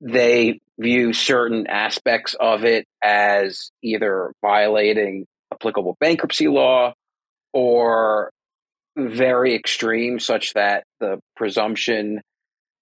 they 0.02 0.60
view 0.78 1.12
certain 1.12 1.68
aspects 1.68 2.34
of 2.38 2.64
it 2.64 2.86
as 3.02 3.70
either 3.82 4.32
violating 4.42 5.26
applicable 5.52 5.96
bankruptcy 6.00 6.48
law 6.48 6.92
or 7.52 8.32
very 8.96 9.54
extreme, 9.54 10.18
such 10.18 10.54
that 10.54 10.84
the 10.98 11.20
presumption 11.36 12.20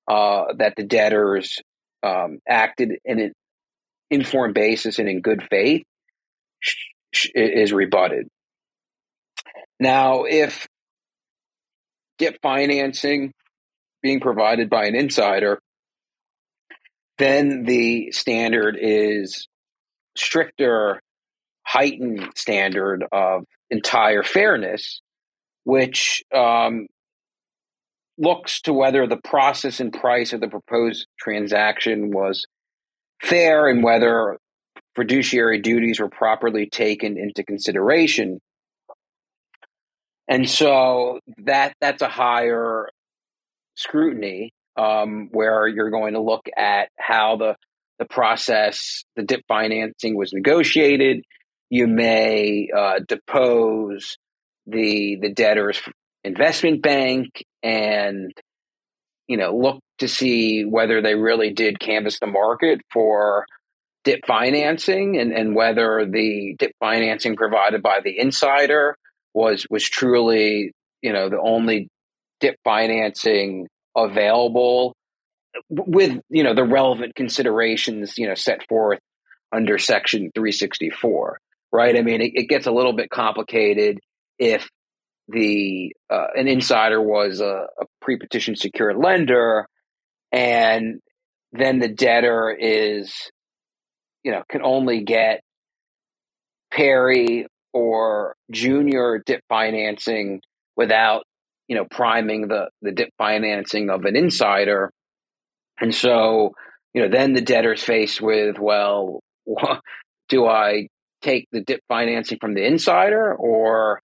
uh, 0.09 0.55
that 0.57 0.75
the 0.77 0.83
debtors 0.83 1.61
um, 2.03 2.39
acted 2.49 2.99
in 3.05 3.21
an 3.21 3.33
informed 4.11 4.55
basis 4.55 4.99
and 4.99 5.09
in 5.09 5.21
good 5.21 5.47
faith 5.50 5.85
is 7.35 7.73
rebutted. 7.73 8.29
Now, 9.79 10.25
if 10.25 10.67
debt 12.19 12.39
financing 12.43 13.33
being 14.03 14.21
provided 14.21 14.71
by 14.71 14.87
an 14.87 14.95
insider, 14.95 15.61
then 17.21 17.65
the 17.65 18.11
standard 18.12 18.79
is 18.81 19.47
stricter, 20.17 21.00
heightened 21.65 22.33
standard 22.35 23.05
of 23.12 23.45
entire 23.69 24.23
fairness, 24.23 25.03
which 25.65 26.23
um, 26.35 26.87
looks 28.17 28.62
to 28.62 28.73
whether 28.73 29.07
the 29.07 29.21
process 29.23 29.81
and 29.81 29.93
price 29.93 30.33
of 30.33 30.41
the 30.41 30.49
proposed 30.49 31.07
transaction 31.19 32.11
was 32.11 32.47
fair 33.23 33.69
and 33.69 33.85
whether 33.85 34.39
fiduciary 34.97 35.61
duties 35.61 36.00
were 36.00 36.09
properly 36.09 36.71
taken 36.71 37.19
into 37.19 37.45
consideration. 37.45 38.41
And 40.27 40.49
so 40.49 41.21
that 41.45 41.75
that's 41.83 42.00
a 42.00 42.09
higher 42.09 42.89
scrutiny 43.75 44.53
um, 44.80 45.28
where 45.30 45.68
you're 45.68 45.90
going 45.90 46.14
to 46.14 46.20
look 46.20 46.46
at 46.56 46.88
how 46.99 47.37
the 47.37 47.56
the 47.99 48.06
process, 48.06 49.04
the 49.14 49.22
dip 49.22 49.42
financing 49.46 50.16
was 50.16 50.32
negotiated. 50.32 51.22
You 51.68 51.87
may 51.87 52.70
uh, 52.75 53.00
depose 53.06 54.16
the 54.66 55.18
the 55.20 55.32
debtor's 55.32 55.78
investment 56.25 56.82
bank 56.82 57.44
and 57.62 58.32
you 59.28 59.37
know 59.37 59.56
look 59.56 59.80
to 59.99 60.08
see 60.08 60.64
whether 60.64 61.02
they 61.02 61.14
really 61.14 61.52
did 61.52 61.78
canvass 61.78 62.18
the 62.18 62.26
market 62.26 62.80
for 62.90 63.44
dip 64.04 64.25
financing 64.26 65.18
and, 65.18 65.32
and 65.32 65.54
whether 65.54 66.06
the 66.06 66.56
dip 66.58 66.72
financing 66.80 67.37
provided 67.37 67.82
by 67.82 68.00
the 68.02 68.18
insider 68.18 68.96
was 69.34 69.66
was 69.70 69.84
truly 69.84 70.72
you 71.02 71.12
know 71.12 71.28
the 71.28 71.40
only 71.40 71.88
dip 72.40 72.56
financing 72.64 73.66
available 74.04 74.95
with 75.69 76.21
you 76.28 76.42
know 76.42 76.54
the 76.54 76.64
relevant 76.64 77.14
considerations 77.14 78.16
you 78.16 78.26
know 78.26 78.35
set 78.35 78.66
forth 78.69 79.00
under 79.52 79.78
section 79.78 80.30
364 80.35 81.38
right? 81.73 81.97
I 81.97 82.02
mean 82.02 82.21
it, 82.21 82.33
it 82.35 82.49
gets 82.49 82.66
a 82.66 82.73
little 82.73 82.92
bit 82.92 83.11
complicated 83.11 83.99
if 84.38 84.69
the 85.28 85.92
uh, 86.11 86.26
an 86.35 86.49
insider 86.49 87.00
was 87.00 87.40
a, 87.40 87.66
a 87.80 87.85
pre-petition 88.00 88.57
secured 88.57 88.97
lender 88.97 89.66
and 90.33 91.00
then 91.52 91.78
the 91.78 91.88
debtor 91.88 92.57
is 92.59 93.14
you 94.25 94.33
know 94.33 94.42
can 94.49 94.62
only 94.62 95.02
get 95.02 95.40
pari 96.73 97.47
or 97.73 98.34
junior 98.50 99.23
dip 99.25 99.43
financing 99.49 100.41
without 100.76 101.23
you 101.71 101.76
know 101.76 101.87
priming 101.91 102.49
the 102.49 102.69
the 102.83 102.93
dip 102.93 103.09
financing 103.17 103.89
of 103.89 104.04
an 104.04 104.17
insider 104.17 104.91
and 105.80 105.95
so 105.95 106.52
you 106.93 107.00
know 107.00 107.09
then 107.09 107.33
the 107.33 107.41
debtor's 107.41 107.83
faced 107.83 108.21
with 108.21 108.59
well 108.59 109.21
do 110.28 110.47
i 110.47 110.89
take 111.23 111.47
the 111.52 111.63
dip 111.63 111.80
financing 111.89 112.39
from 112.39 112.54
the 112.54 112.67
insider 112.67 113.35
or 113.35 114.00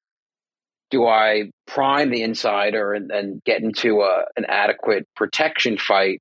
do 0.91 1.07
I 1.07 1.51
prime 1.67 2.11
the 2.11 2.23
insider 2.23 2.93
and, 2.93 3.11
and 3.11 3.43
get 3.45 3.63
into 3.63 4.03
a, 4.03 4.25
an 4.37 4.45
adequate 4.49 5.07
protection 5.17 5.79
fight? 5.79 6.21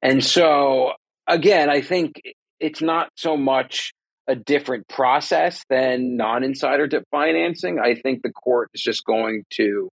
And 0.00 0.24
so, 0.24 0.92
again, 1.26 1.70
I 1.70 1.82
think 1.82 2.20
it's 2.58 2.82
not 2.82 3.10
so 3.16 3.36
much 3.36 3.92
a 4.26 4.34
different 4.34 4.88
process 4.88 5.64
than 5.68 6.16
non-insider 6.16 6.86
dip 6.86 7.04
financing. 7.10 7.78
I 7.78 7.94
think 7.94 8.22
the 8.22 8.32
court 8.32 8.70
is 8.74 8.82
just 8.82 9.04
going 9.04 9.44
to 9.50 9.88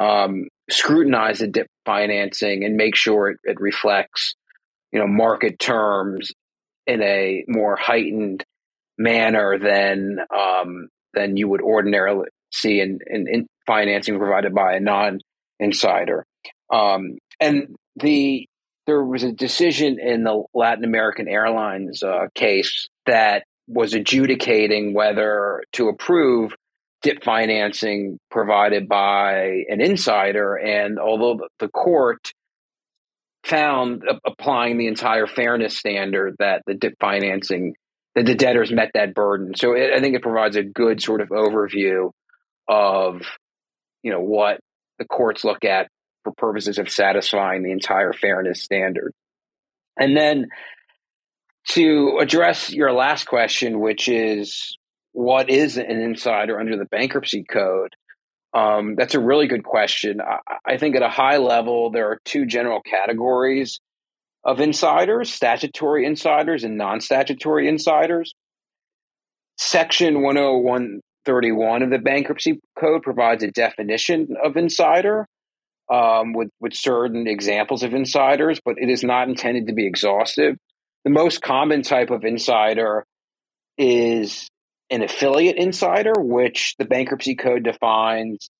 um, 0.00 0.48
scrutinize 0.70 1.40
the 1.40 1.46
dip 1.46 1.66
financing 1.84 2.64
and 2.64 2.76
make 2.76 2.96
sure 2.96 3.30
it, 3.30 3.38
it 3.44 3.60
reflects, 3.60 4.34
you 4.92 4.98
know, 4.98 5.06
market 5.06 5.58
terms 5.58 6.32
in 6.86 7.02
a 7.02 7.44
more 7.46 7.76
heightened 7.76 8.42
manner 8.98 9.58
than 9.58 10.18
um, 10.34 10.88
than 11.12 11.36
you 11.36 11.48
would 11.48 11.60
ordinarily 11.60 12.28
see 12.52 12.80
in, 12.80 12.98
in, 13.06 13.26
in 13.28 13.46
financing 13.66 14.18
provided 14.18 14.54
by 14.54 14.74
a 14.74 14.80
non-insider. 14.80 16.24
Um, 16.72 17.18
and 17.40 17.74
the 17.96 18.46
there 18.86 19.04
was 19.04 19.22
a 19.22 19.32
decision 19.32 19.98
in 20.00 20.24
the 20.24 20.42
Latin 20.54 20.84
American 20.84 21.28
Airlines 21.28 22.02
uh, 22.02 22.26
case 22.34 22.88
that 23.06 23.44
was 23.68 23.94
adjudicating 23.94 24.94
whether 24.94 25.62
to 25.72 25.88
approve 25.88 26.54
dip 27.02 27.24
financing 27.24 28.18
provided 28.30 28.88
by 28.88 29.64
an 29.68 29.80
insider. 29.80 30.54
And 30.54 30.98
although 30.98 31.48
the 31.58 31.68
court 31.68 32.32
found 33.44 34.04
applying 34.24 34.76
the 34.78 34.86
entire 34.86 35.26
fairness 35.26 35.78
standard 35.78 36.36
that 36.38 36.62
the 36.66 36.74
dip 36.74 36.94
financing 37.00 37.74
that 38.14 38.26
the 38.26 38.34
debtors 38.34 38.72
met 38.72 38.90
that 38.94 39.14
burden. 39.14 39.54
So 39.54 39.74
it, 39.74 39.92
I 39.94 40.00
think 40.00 40.14
it 40.14 40.22
provides 40.22 40.56
a 40.56 40.62
good 40.62 41.00
sort 41.02 41.20
of 41.20 41.28
overview 41.28 42.10
of 42.68 43.22
you 44.02 44.12
know 44.12 44.20
what 44.20 44.60
the 44.98 45.04
courts 45.04 45.44
look 45.44 45.64
at 45.64 45.88
for 46.24 46.32
purposes 46.36 46.78
of 46.78 46.90
satisfying 46.90 47.62
the 47.62 47.72
entire 47.72 48.12
fairness 48.12 48.62
standard. 48.62 49.12
And 49.96 50.16
then 50.16 50.48
to 51.68 52.18
address 52.20 52.72
your 52.72 52.92
last 52.92 53.26
question, 53.26 53.80
which 53.80 54.08
is 54.08 54.76
what 55.12 55.50
is 55.50 55.76
an 55.76 56.00
insider 56.00 56.58
under 56.58 56.76
the 56.76 56.84
bankruptcy 56.84 57.44
code? 57.44 57.94
Um, 58.52 58.94
that's 58.96 59.14
a 59.14 59.20
really 59.20 59.46
good 59.46 59.64
question. 59.64 60.20
I, 60.20 60.38
I 60.74 60.76
think 60.76 60.96
at 60.96 61.02
a 61.02 61.08
high 61.08 61.36
level, 61.36 61.90
there 61.90 62.10
are 62.10 62.20
two 62.24 62.46
general 62.46 62.80
categories 62.80 63.80
of 64.44 64.60
insiders 64.60 65.32
statutory 65.32 66.06
insiders 66.06 66.64
and 66.64 66.76
non 66.76 67.00
statutory 67.00 67.68
insiders. 67.68 68.34
Section 69.58 70.14
10131 70.14 71.82
of 71.82 71.90
the 71.90 71.98
bankruptcy 71.98 72.60
code 72.78 73.02
provides 73.02 73.42
a 73.42 73.50
definition 73.50 74.34
of 74.42 74.56
insider 74.56 75.26
um, 75.92 76.32
with, 76.32 76.48
with 76.60 76.72
certain 76.72 77.26
examples 77.26 77.82
of 77.82 77.92
insiders, 77.92 78.58
but 78.64 78.76
it 78.78 78.88
is 78.88 79.04
not 79.04 79.28
intended 79.28 79.66
to 79.66 79.74
be 79.74 79.86
exhaustive. 79.86 80.56
The 81.04 81.10
most 81.10 81.42
common 81.42 81.82
type 81.82 82.10
of 82.10 82.24
insider 82.24 83.04
is 83.76 84.48
an 84.90 85.02
affiliate 85.02 85.56
insider, 85.56 86.12
which 86.16 86.74
the 86.78 86.84
bankruptcy 86.84 87.34
code 87.34 87.62
defines 87.62 88.50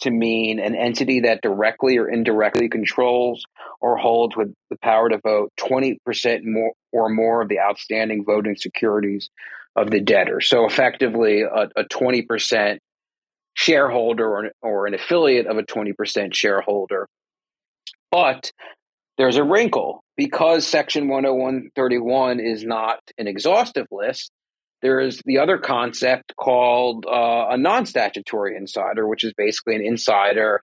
to 0.00 0.10
mean 0.10 0.58
an 0.58 0.74
entity 0.74 1.20
that 1.20 1.42
directly 1.42 1.98
or 1.98 2.08
indirectly 2.08 2.68
controls 2.68 3.44
or 3.80 3.96
holds 3.96 4.36
with 4.36 4.52
the 4.70 4.76
power 4.82 5.08
to 5.08 5.18
vote 5.18 5.52
20% 5.58 5.98
more 6.44 6.72
or 6.92 7.08
more 7.08 7.42
of 7.42 7.48
the 7.48 7.60
outstanding 7.60 8.24
voting 8.24 8.56
securities 8.56 9.28
of 9.76 9.90
the 9.90 10.00
debtor. 10.00 10.40
So 10.40 10.64
effectively, 10.64 11.42
a, 11.42 11.68
a 11.76 11.84
20% 11.84 12.78
shareholder 13.54 14.26
or 14.26 14.50
or 14.62 14.86
an 14.86 14.94
affiliate 14.94 15.46
of 15.46 15.58
a 15.58 15.62
20% 15.62 16.34
shareholder. 16.34 17.08
But 18.10 18.52
there's 19.18 19.36
a 19.36 19.44
wrinkle 19.44 20.02
because 20.16 20.66
Section 20.66 21.08
10131 21.08 22.40
is 22.40 22.64
not 22.64 23.00
an 23.18 23.28
exhaustive 23.28 23.86
list. 23.90 24.30
There 24.82 25.00
is 25.00 25.20
the 25.24 25.38
other 25.38 25.58
concept 25.58 26.34
called 26.36 27.06
uh, 27.06 27.48
a 27.50 27.56
non 27.58 27.86
statutory 27.86 28.56
insider, 28.56 29.06
which 29.06 29.24
is 29.24 29.32
basically 29.36 29.76
an 29.76 29.84
insider, 29.84 30.62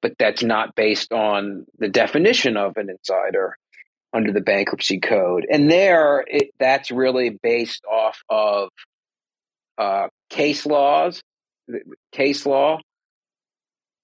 but 0.00 0.14
that's 0.18 0.42
not 0.42 0.74
based 0.74 1.12
on 1.12 1.66
the 1.78 1.88
definition 1.88 2.56
of 2.56 2.76
an 2.76 2.88
insider 2.88 3.56
under 4.12 4.32
the 4.32 4.40
bankruptcy 4.40 4.98
code. 4.98 5.46
And 5.50 5.70
there, 5.70 6.24
it, 6.26 6.50
that's 6.58 6.90
really 6.90 7.38
based 7.42 7.84
off 7.84 8.18
of 8.28 8.70
uh, 9.78 10.08
case 10.30 10.66
laws, 10.66 11.20
case 12.12 12.46
law 12.46 12.80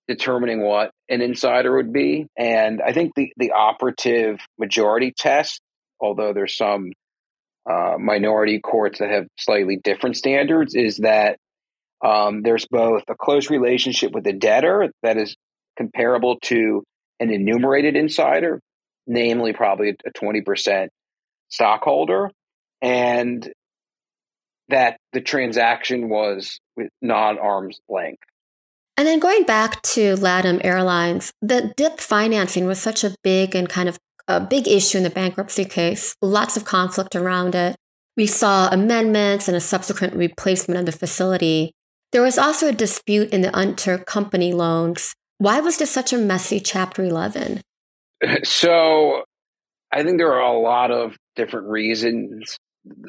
determining 0.09 0.63
what 0.63 0.91
an 1.09 1.21
insider 1.21 1.77
would 1.77 1.93
be. 1.93 2.27
And 2.37 2.81
I 2.81 2.93
think 2.93 3.15
the, 3.15 3.33
the 3.37 3.53
operative 3.53 4.39
majority 4.59 5.13
test, 5.17 5.61
although 6.01 6.33
there's 6.33 6.57
some 6.57 6.93
uh, 7.69 7.97
minority 7.99 8.61
courts 8.61 9.01
that 9.01 9.11
have 9.11 9.27
slightly 9.39 9.77
different 9.77 10.17
standards, 10.17 10.75
is 10.75 10.99
that 10.99 11.39
Um, 12.05 12.43
there's 12.43 12.67
both 12.67 13.05
a 13.09 13.15
close 13.15 13.49
relationship 13.51 14.13
with 14.13 14.25
the 14.25 14.35
debtor 14.35 14.93
that 15.03 15.17
is 15.17 15.35
comparable 15.79 16.39
to 16.43 16.85
an 17.21 17.31
enumerated 17.31 17.97
insider, 17.97 18.61
namely 19.07 19.55
probably 19.55 19.97
a 20.05 20.11
20% 20.11 20.89
stockholder, 21.49 22.31
and 22.83 23.51
that 24.69 24.99
the 25.13 25.23
transaction 25.23 26.09
was 26.09 26.61
with 26.77 26.91
non 27.01 27.39
arm's 27.39 27.81
length. 27.89 28.23
And 28.99 29.07
then 29.07 29.19
going 29.19 29.45
back 29.45 29.83
to 29.95 30.17
LATAM 30.17 30.65
Airlines, 30.65 31.33
the 31.43 31.73
DIP 31.77 32.01
financing 32.01 32.67
was 32.67 32.79
such 32.81 33.05
a 33.05 33.15
big 33.23 33.55
and 33.55 33.69
kind 33.69 33.89
of 33.89 33.99
a 34.29 34.41
big 34.41 34.67
issue 34.67 34.99
in 34.99 35.05
the 35.05 35.11
bankruptcy 35.11 35.65
case, 35.65 36.15
lots 36.21 36.57
of 36.57 36.65
conflict 36.65 37.15
around 37.15 37.55
it. 37.55 37.77
We 38.17 38.27
saw 38.27 38.69
amendments 38.69 39.47
and 39.47 39.57
a 39.57 39.61
subsequent 39.61 40.15
replacement 40.15 40.81
of 40.81 40.87
the 40.87 40.93
facility. 40.93 41.73
There 42.13 42.23
was 42.23 42.39
also 42.39 42.69
a 42.69 42.73
dispute 42.73 43.31
in 43.31 43.43
the 43.43 43.51
intercompany 43.51 44.55
loans. 44.55 45.15
Why 45.39 45.61
was 45.61 45.77
this 45.77 45.91
such 45.91 46.13
a 46.13 46.19
messy 46.19 46.61
Chapter 46.61 47.05
11? 47.05 47.61
So 48.45 49.23
I 49.93 50.03
think 50.03 50.19
there 50.19 50.33
are 50.33 50.55
a 50.55 50.59
lot 50.59 50.91
of 50.91 51.17
different 51.35 51.69
reasons. 51.69 52.57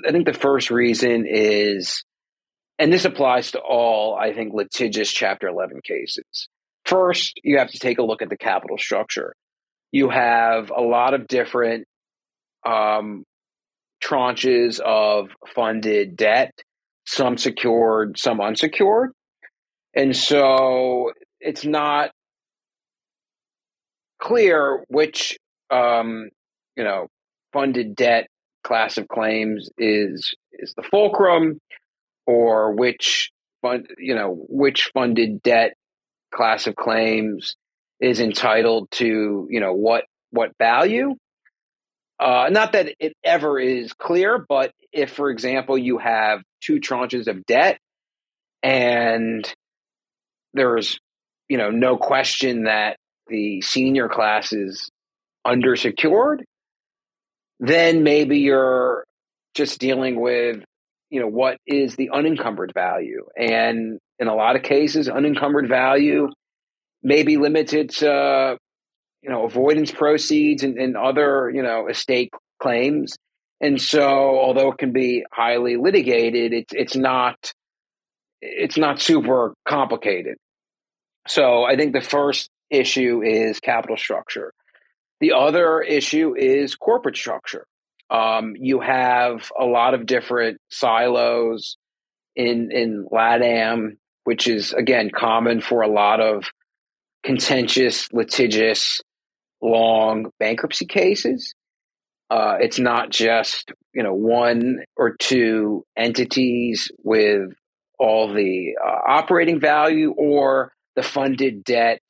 I 0.06 0.12
think 0.12 0.26
the 0.26 0.34
first 0.34 0.70
reason 0.70 1.26
is, 1.28 2.04
and 2.78 2.92
this 2.92 3.06
applies 3.06 3.52
to 3.52 3.60
all, 3.60 4.16
I 4.16 4.34
think, 4.34 4.54
litigious 4.54 5.12
Chapter 5.12 5.48
11 5.48 5.82
cases. 5.84 6.50
First, 6.86 7.40
you 7.44 7.60
have 7.60 7.72
to 7.72 7.80
take 7.80 8.00
a 8.00 8.04
look 8.04 8.22
at 8.22 8.30
the 8.30 8.38
capital 8.38 8.78
structure. 8.78 9.34
You 9.91 10.10
have 10.10 10.71
a 10.71 10.82
lot 10.82 11.13
of 11.13 11.28
different 11.28 11.86
um, 12.65 13.23
tranches 14.04 14.80
of 14.80 15.30
funded 15.56 16.15
debt, 16.15 16.52
some 17.06 17.38
secured, 17.38 18.17
some 18.17 18.41
unsecured. 18.41 19.12
And 19.95 20.15
so 20.15 21.12
it's 21.39 21.65
not 21.65 22.12
clear 24.19 24.84
which 24.89 25.38
um, 25.69 26.30
you 26.76 26.84
know 26.84 27.08
funded 27.54 27.95
debt 27.95 28.28
class 28.63 28.97
of 28.97 29.08
claims 29.08 29.69
is 29.78 30.34
is 30.54 30.73
the 30.76 30.84
fulcrum 30.84 31.60
or 32.26 32.73
which 32.73 33.32
fund 33.62 33.88
you 33.97 34.15
know 34.15 34.45
which 34.50 34.91
funded 34.93 35.41
debt 35.41 35.73
class 36.34 36.67
of 36.67 36.76
claims 36.76 37.56
is 38.00 38.20
entitled 38.20 38.90
to 38.92 39.48
you 39.50 39.60
know 39.60 39.74
what 39.74 40.06
what 40.32 40.52
value. 40.60 41.16
Uh, 42.20 42.50
not 42.52 42.72
that 42.72 42.96
it 43.00 43.14
ever 43.24 43.60
is 43.60 43.94
clear 43.94 44.44
but 44.50 44.72
if 44.92 45.12
for 45.12 45.30
example 45.30 45.78
you 45.78 46.00
have 46.00 46.42
two 46.62 46.80
tranches 46.80 47.28
of 47.28 47.46
debt 47.46 47.78
and 48.64 49.54
there's 50.56 51.00
you 51.48 51.60
know 51.60 51.70
no 51.70 51.96
question 51.96 52.64
that 52.64 52.98
the 53.28 53.62
senior 53.62 54.10
class 54.10 54.52
is 54.52 54.90
undersecured 55.46 56.40
then 57.60 58.04
maybe 58.04 58.40
you're 58.40 59.06
just 59.54 59.80
dealing 59.80 60.20
with 60.20 60.64
you 61.10 61.20
know 61.20 61.28
what 61.28 61.58
is 61.66 61.96
the 61.96 62.10
unencumbered 62.12 62.72
value. 62.74 63.26
And 63.38 64.00
in 64.20 64.28
a 64.28 64.36
lot 64.36 64.56
of 64.56 64.64
cases 64.64 65.10
unencumbered 65.10 65.68
value 65.68 66.30
may 67.08 67.24
be 67.24 67.38
limited 67.38 67.89
to 67.89 68.58
you 69.24 69.30
know 69.30 69.46
avoidance 69.46 69.91
proceeds 69.91 70.63
and, 70.63 70.78
and 70.78 70.98
other 70.98 71.50
you 71.50 71.63
know 71.63 71.88
estate 71.88 72.32
claims. 72.62 73.15
And 73.60 73.82
so 73.82 74.04
although 74.04 74.74
it 74.74 74.78
can 74.78 74.91
be 74.91 75.26
highly 75.32 75.78
litigated 75.78 76.54
it's 76.54 76.74
it's 76.74 76.96
not 76.96 77.54
it's 78.41 78.78
not 78.78 79.00
super 79.00 79.54
complicated. 79.67 80.36
So 81.28 81.63
i 81.63 81.76
think 81.78 81.93
the 81.93 82.02
first 82.02 82.50
issue 82.70 83.22
is 83.24 83.60
capital 83.62 83.98
structure. 83.98 84.52
The 85.22 85.32
other 85.32 85.82
issue 85.82 86.36
is 86.38 86.76
corporate 86.76 87.15
structure. 87.15 87.65
Um, 88.10 88.54
you 88.56 88.82
have 88.82 89.50
a 89.60 89.65
lot 89.65 89.93
of 89.93 90.06
different 90.06 90.60
silos 90.70 91.78
in 92.36 92.70
in 92.72 93.08
LATAM, 93.12 93.98
which 94.26 94.48
is 94.48 94.74
again 94.74 95.10
common 95.10 95.62
for 95.62 95.82
a 95.82 95.88
lot 95.88 96.20
of 96.20 96.46
contentious, 97.28 98.12
litigious, 98.12 99.02
long 99.62 100.32
bankruptcy 100.40 100.86
cases. 100.86 101.54
Uh, 102.30 102.58
it's 102.60 102.80
not 102.80 103.10
just 103.10 103.72
you 103.94 104.04
know 104.04 104.13
one 104.13 104.84
or 104.96 105.16
two 105.18 105.84
entities 105.96 106.92
with 107.04 107.52
all 108.00 108.34
the 108.34 108.76
uh, 108.84 109.00
operating 109.08 109.60
value 109.60 110.12
or 110.12 110.72
the 110.96 111.04
funded 111.04 111.63
debt 111.63 112.02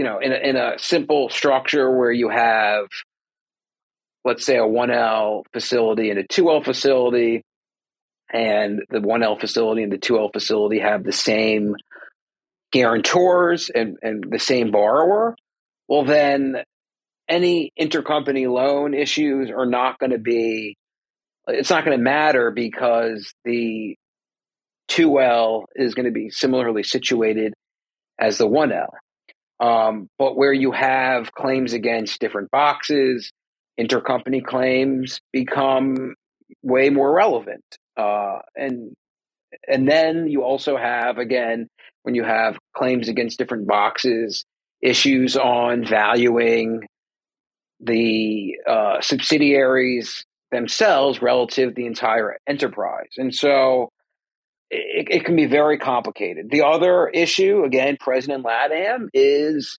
you 0.00 0.04
know, 0.04 0.18
in 0.18 0.32
a, 0.32 0.36
in 0.36 0.56
a 0.56 0.78
simple 0.78 1.28
structure 1.28 1.94
where 1.94 2.10
you 2.10 2.30
have, 2.30 2.86
let's 4.24 4.46
say, 4.46 4.56
a 4.56 4.62
1L 4.62 5.42
facility 5.52 6.08
and 6.08 6.18
a 6.18 6.24
2L 6.24 6.64
facility, 6.64 7.42
and 8.32 8.80
the 8.88 9.00
1L 9.00 9.38
facility 9.38 9.82
and 9.82 9.92
the 9.92 9.98
2L 9.98 10.32
facility 10.32 10.78
have 10.78 11.04
the 11.04 11.12
same 11.12 11.74
guarantors 12.72 13.70
and, 13.70 13.96
and 14.02 14.24
the 14.30 14.38
same 14.38 14.70
borrower, 14.70 15.36
well, 15.88 16.04
then 16.04 16.56
any 17.28 17.72
intercompany 17.78 18.50
loan 18.50 18.94
issues 18.94 19.50
are 19.50 19.66
not 19.66 19.98
going 19.98 20.10
to 20.10 20.18
be, 20.18 20.76
it's 21.46 21.70
not 21.70 21.84
going 21.84 21.96
to 21.96 22.02
matter 22.02 22.50
because 22.50 23.32
the 23.44 23.96
2L 24.90 25.64
is 25.74 25.94
going 25.94 26.06
to 26.06 26.12
be 26.12 26.30
similarly 26.30 26.82
situated 26.82 27.54
as 28.18 28.38
the 28.38 28.48
1L. 28.48 28.88
Um, 29.60 30.08
but 30.18 30.36
where 30.36 30.52
you 30.52 30.72
have 30.72 31.32
claims 31.32 31.72
against 31.72 32.20
different 32.20 32.50
boxes, 32.50 33.30
intercompany 33.78 34.44
claims 34.44 35.20
become 35.32 36.14
way 36.62 36.90
more 36.90 37.12
relevant. 37.12 37.64
Uh, 37.96 38.38
and 38.56 38.94
and 39.66 39.88
then 39.88 40.26
you 40.28 40.42
also 40.42 40.76
have 40.76 41.18
again 41.18 41.68
when 42.02 42.14
you 42.14 42.24
have 42.24 42.58
claims 42.74 43.08
against 43.08 43.38
different 43.38 43.66
boxes, 43.66 44.44
issues 44.82 45.36
on 45.36 45.84
valuing 45.84 46.86
the 47.80 48.56
uh, 48.66 49.00
subsidiaries 49.00 50.24
themselves 50.50 51.22
relative 51.22 51.70
to 51.70 51.74
the 51.74 51.86
entire 51.86 52.36
enterprise. 52.46 53.10
And 53.16 53.34
so 53.34 53.90
it, 54.70 55.08
it, 55.10 55.24
can 55.24 55.36
be 55.36 55.46
very 55.46 55.78
complicated. 55.78 56.50
The 56.50 56.62
other 56.62 57.08
issue, 57.08 57.64
again, 57.64 57.96
President 57.98 58.44
LATAM, 58.44 59.08
is 59.14 59.78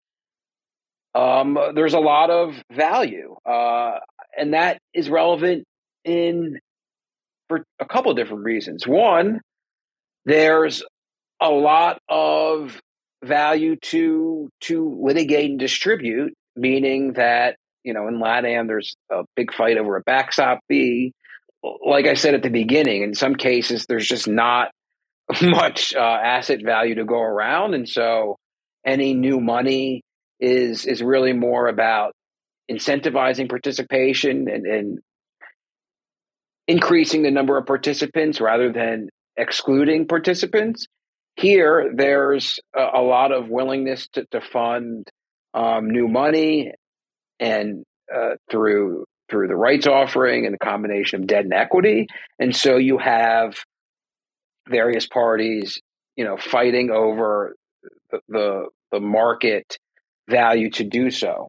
um, 1.14 1.58
there's 1.76 1.94
a 1.94 2.00
lot 2.00 2.30
of 2.30 2.56
value, 2.72 3.36
uh, 3.46 4.00
and 4.38 4.54
that 4.54 4.80
is 4.94 5.10
relevant 5.10 5.66
in 6.06 6.60
for 7.50 7.66
a 7.80 7.86
couple 7.86 8.12
of 8.12 8.18
different 8.18 8.44
reasons. 8.44 8.88
One, 8.88 9.42
there's 10.26 10.84
a 11.42 11.50
lot 11.50 12.00
of 12.08 12.80
value 13.24 13.76
to 13.78 14.50
to 14.62 15.00
litigate 15.02 15.50
and 15.50 15.60
distribute, 15.60 16.34
meaning 16.56 17.14
that 17.14 17.58
you 17.84 17.94
know 17.94 18.08
in 18.08 18.20
LATAM 18.20 18.68
there's 18.68 18.96
a 19.12 19.24
big 19.36 19.54
fight 19.54 19.78
over 19.78 19.98
a 19.98 20.02
backstop 20.02 20.60
fee. 20.68 21.14
Like 21.64 22.08
I 22.08 22.16
said 22.16 22.34
at 22.34 22.44
the 22.44 22.50
beginning, 22.50 23.04
in 23.04 23.14
some 23.14 23.36
cases 23.36 23.86
there's 23.88 24.08
just 24.08 24.28
not 24.28 24.70
much 25.42 25.94
uh, 25.96 26.00
asset 26.00 26.64
value 26.64 26.96
to 26.96 27.06
go 27.06 27.20
around, 27.20 27.74
and 27.74 27.88
so 27.88 28.38
any 28.86 29.14
new 29.14 29.40
money 29.40 30.04
is 30.40 30.86
is 30.86 31.02
really 31.04 31.34
more 31.34 31.68
about 31.68 32.14
incentivizing 32.70 33.50
participation 33.50 34.48
and, 34.50 34.66
and 34.66 35.00
increasing 36.68 37.22
the 37.22 37.32
number 37.32 37.58
of 37.58 37.66
participants 37.66 38.40
rather 38.40 38.72
than 38.72 39.10
excluding 39.42 40.08
participants. 40.08 40.86
Here, 41.36 41.92
there's 41.96 42.60
a, 42.76 43.00
a 43.00 43.02
lot 43.02 43.32
of 43.32 43.50
willingness 43.50 44.08
to, 44.14 44.26
to 44.32 44.42
fund 44.42 45.10
um, 45.54 45.90
new 45.90 46.08
money 46.08 46.74
and 47.40 47.84
uh, 48.14 48.36
through 48.50 49.06
through 49.30 49.48
the 49.48 49.56
rights 49.56 49.88
offering 49.88 50.46
and 50.46 50.54
the 50.54 50.60
combination 50.60 51.22
of 51.22 51.28
debt 51.28 51.46
and 51.46 51.54
equity, 51.54 52.08
and 52.38 52.56
so 52.56 52.76
you 52.78 52.98
have 52.98 53.56
various 54.70 55.08
parties, 55.08 55.80
you 56.18 56.26
know, 56.26 56.38
fighting 56.38 56.92
over 56.92 57.56
the 58.12 58.20
the, 58.28 58.66
the 58.92 59.00
market 59.00 59.78
value 60.30 60.70
to 60.70 60.84
do 60.84 61.10
so. 61.10 61.48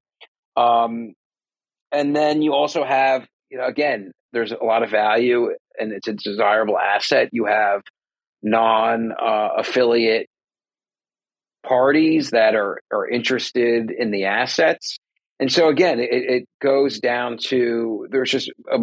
Um, 0.57 1.15
and 1.91 2.15
then 2.17 2.43
you 2.43 2.55
also 2.55 2.85
have, 2.85 3.27
you 3.51 3.59
know, 3.59 3.67
again, 3.67 4.13
there's 4.33 4.53
a 4.53 4.65
lot 4.65 4.83
of 4.83 4.91
value 4.91 5.51
and 5.79 5.93
it's 5.93 6.09
a 6.09 6.13
desirable 6.13 6.79
asset. 6.79 7.31
You 7.33 7.47
have 7.47 7.83
non 8.43 9.13
uh, 9.13 9.49
affiliate 9.59 10.27
parties 11.67 12.31
that 12.31 12.55
are, 12.55 12.81
are 12.93 13.09
interested 13.09 13.91
in 13.91 14.11
the 14.11 14.25
assets. 14.25 14.99
And 15.39 15.51
so 15.51 15.69
again, 15.69 16.01
it, 16.01 16.09
it 16.11 16.45
goes 16.61 17.01
down 17.01 17.39
to 17.49 18.07
there's 18.11 18.31
just 18.31 18.51
a 18.71 18.79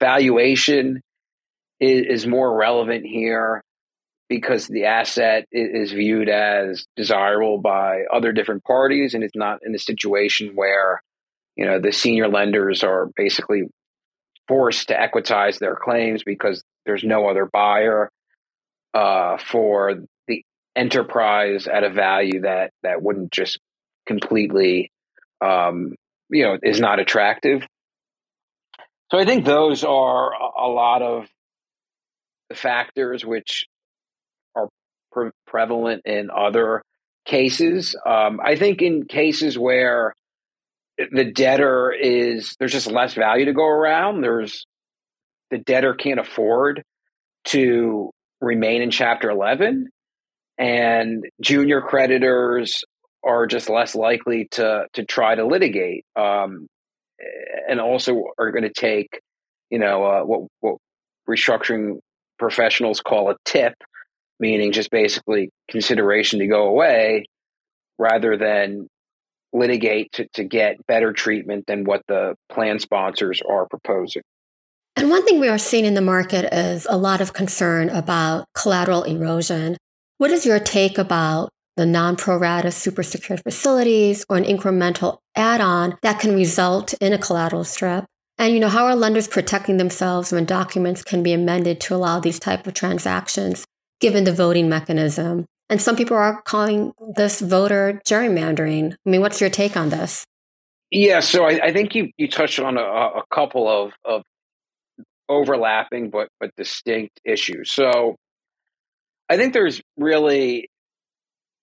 valuation 0.00 1.00
is, 1.80 2.22
is 2.22 2.26
more 2.26 2.56
relevant 2.56 3.04
here 3.04 3.62
because 4.28 4.66
the 4.66 4.84
asset 4.84 5.46
is 5.52 5.92
viewed 5.92 6.28
as 6.28 6.84
desirable 6.96 7.58
by 7.58 8.02
other 8.12 8.32
different 8.32 8.62
parties 8.64 9.14
and 9.14 9.24
it's 9.24 9.36
not 9.36 9.60
in 9.64 9.74
a 9.74 9.78
situation 9.78 10.52
where 10.54 11.02
you 11.56 11.64
know 11.64 11.80
the 11.80 11.92
senior 11.92 12.28
lenders 12.28 12.84
are 12.84 13.10
basically 13.16 13.62
forced 14.48 14.88
to 14.88 14.94
equitize 14.94 15.58
their 15.58 15.76
claims 15.76 16.22
because 16.24 16.64
there's 16.86 17.04
no 17.04 17.28
other 17.28 17.48
buyer 17.52 18.10
uh, 18.94 19.36
for 19.38 20.02
the 20.26 20.42
enterprise 20.74 21.66
at 21.68 21.84
a 21.84 21.90
value 21.90 22.40
that 22.40 22.72
that 22.82 23.02
wouldn't 23.02 23.30
just 23.30 23.60
completely 24.06 24.90
um, 25.40 25.94
you 26.30 26.44
know 26.44 26.58
is 26.62 26.80
not 26.80 26.98
attractive 26.98 27.66
so 29.10 29.18
i 29.18 29.24
think 29.24 29.44
those 29.44 29.84
are 29.84 30.32
a 30.32 30.68
lot 30.68 31.02
of 31.02 31.26
the 32.48 32.54
factors 32.54 33.24
which 33.24 33.66
are 34.54 34.68
pre- 35.12 35.30
prevalent 35.46 36.02
in 36.04 36.30
other 36.30 36.82
cases. 37.28 37.94
Um, 38.06 38.40
I 38.42 38.56
think 38.56 38.82
in 38.82 39.04
cases 39.04 39.58
where 39.58 40.14
the 41.12 41.24
debtor 41.24 41.92
is 41.92 42.56
there's 42.58 42.72
just 42.72 42.90
less 42.90 43.14
value 43.14 43.46
to 43.46 43.52
go 43.52 43.66
around. 43.66 44.20
There's 44.20 44.66
the 45.50 45.58
debtor 45.58 45.94
can't 45.94 46.20
afford 46.20 46.82
to 47.46 48.10
remain 48.40 48.82
in 48.82 48.90
Chapter 48.90 49.30
11, 49.30 49.88
and 50.58 51.24
junior 51.40 51.80
creditors 51.80 52.84
are 53.24 53.46
just 53.46 53.68
less 53.68 53.94
likely 53.94 54.48
to 54.52 54.86
to 54.94 55.04
try 55.04 55.34
to 55.34 55.46
litigate, 55.46 56.04
um, 56.16 56.66
and 57.68 57.80
also 57.80 58.24
are 58.38 58.50
going 58.50 58.64
to 58.64 58.72
take, 58.72 59.20
you 59.70 59.78
know, 59.78 60.04
uh, 60.04 60.22
what 60.22 60.48
what 60.60 60.76
restructuring 61.28 61.98
professionals 62.38 63.00
call 63.00 63.30
a 63.30 63.36
tip, 63.44 63.74
meaning 64.40 64.72
just 64.72 64.90
basically 64.90 65.50
consideration 65.70 66.40
to 66.40 66.46
go 66.46 66.66
away 66.68 67.26
rather 67.98 68.36
than 68.36 68.88
litigate 69.52 70.12
to, 70.12 70.28
to 70.34 70.44
get 70.44 70.86
better 70.86 71.12
treatment 71.12 71.66
than 71.66 71.84
what 71.84 72.02
the 72.08 72.34
plan 72.50 72.78
sponsors 72.78 73.40
are 73.48 73.66
proposing. 73.66 74.22
And 74.96 75.10
one 75.10 75.24
thing 75.24 75.38
we 75.38 75.48
are 75.48 75.58
seeing 75.58 75.84
in 75.84 75.94
the 75.94 76.00
market 76.00 76.52
is 76.52 76.86
a 76.90 76.96
lot 76.96 77.20
of 77.20 77.32
concern 77.32 77.88
about 77.88 78.46
collateral 78.54 79.04
erosion. 79.04 79.76
What 80.18 80.32
is 80.32 80.44
your 80.44 80.58
take 80.58 80.98
about 80.98 81.50
the 81.76 81.86
non 81.86 82.16
pro 82.16 82.36
rata 82.36 82.72
super 82.72 83.04
secured 83.04 83.40
facilities 83.44 84.24
or 84.28 84.36
an 84.36 84.44
incremental 84.44 85.18
add 85.36 85.60
on 85.60 85.96
that 86.02 86.18
can 86.18 86.34
result 86.34 86.94
in 86.94 87.12
a 87.12 87.18
collateral 87.18 87.62
strip? 87.62 88.06
And 88.38 88.52
you 88.52 88.60
know, 88.60 88.68
how 88.68 88.86
are 88.86 88.96
lenders 88.96 89.28
protecting 89.28 89.76
themselves 89.76 90.32
when 90.32 90.44
documents 90.44 91.02
can 91.02 91.22
be 91.22 91.32
amended 91.32 91.80
to 91.82 91.94
allow 91.94 92.18
these 92.18 92.40
type 92.40 92.66
of 92.66 92.74
transactions 92.74 93.64
given 94.00 94.24
the 94.24 94.32
voting 94.32 94.68
mechanism? 94.68 95.46
And 95.70 95.82
some 95.82 95.96
people 95.96 96.16
are 96.16 96.40
calling 96.42 96.92
this 97.14 97.40
voter 97.40 98.00
gerrymandering. 98.06 98.94
I 98.94 99.10
mean, 99.10 99.20
what's 99.20 99.40
your 99.40 99.50
take 99.50 99.76
on 99.76 99.90
this? 99.90 100.24
Yeah, 100.90 101.20
so 101.20 101.44
I, 101.44 101.60
I 101.64 101.72
think 101.72 101.94
you, 101.94 102.10
you 102.16 102.28
touched 102.28 102.58
on 102.58 102.78
a, 102.78 102.82
a 102.82 103.22
couple 103.30 103.68
of, 103.68 103.92
of 104.04 104.22
overlapping 105.28 106.10
but 106.10 106.28
but 106.40 106.50
distinct 106.56 107.20
issues. 107.24 107.70
So 107.70 108.16
I 109.28 109.36
think 109.36 109.52
there's 109.52 109.80
really 109.96 110.68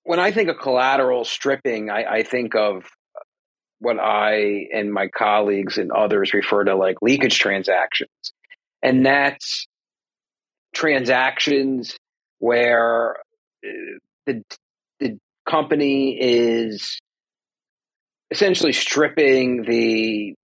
when 0.04 0.20
I 0.20 0.32
think 0.32 0.50
of 0.50 0.60
collateral 0.60 1.26
stripping, 1.26 1.90
I, 1.90 2.04
I 2.04 2.24
think 2.24 2.56
of 2.56 2.84
what 3.80 4.00
I 4.00 4.68
and 4.72 4.94
my 4.94 5.08
colleagues 5.08 5.78
and 5.78 5.92
others 5.92 6.34
refer 6.34 6.64
to 6.64 6.76
like 6.76 7.02
leakage 7.02 7.40
transactions. 7.40 8.12
And 8.84 9.06
that's 9.06 9.66
transactions 10.74 11.98
where 12.38 13.18
the, 14.26 14.44
the 15.00 15.18
company 15.48 16.18
is 16.20 17.00
essentially 18.32 18.74
stripping 18.74 19.64
the 19.64 20.36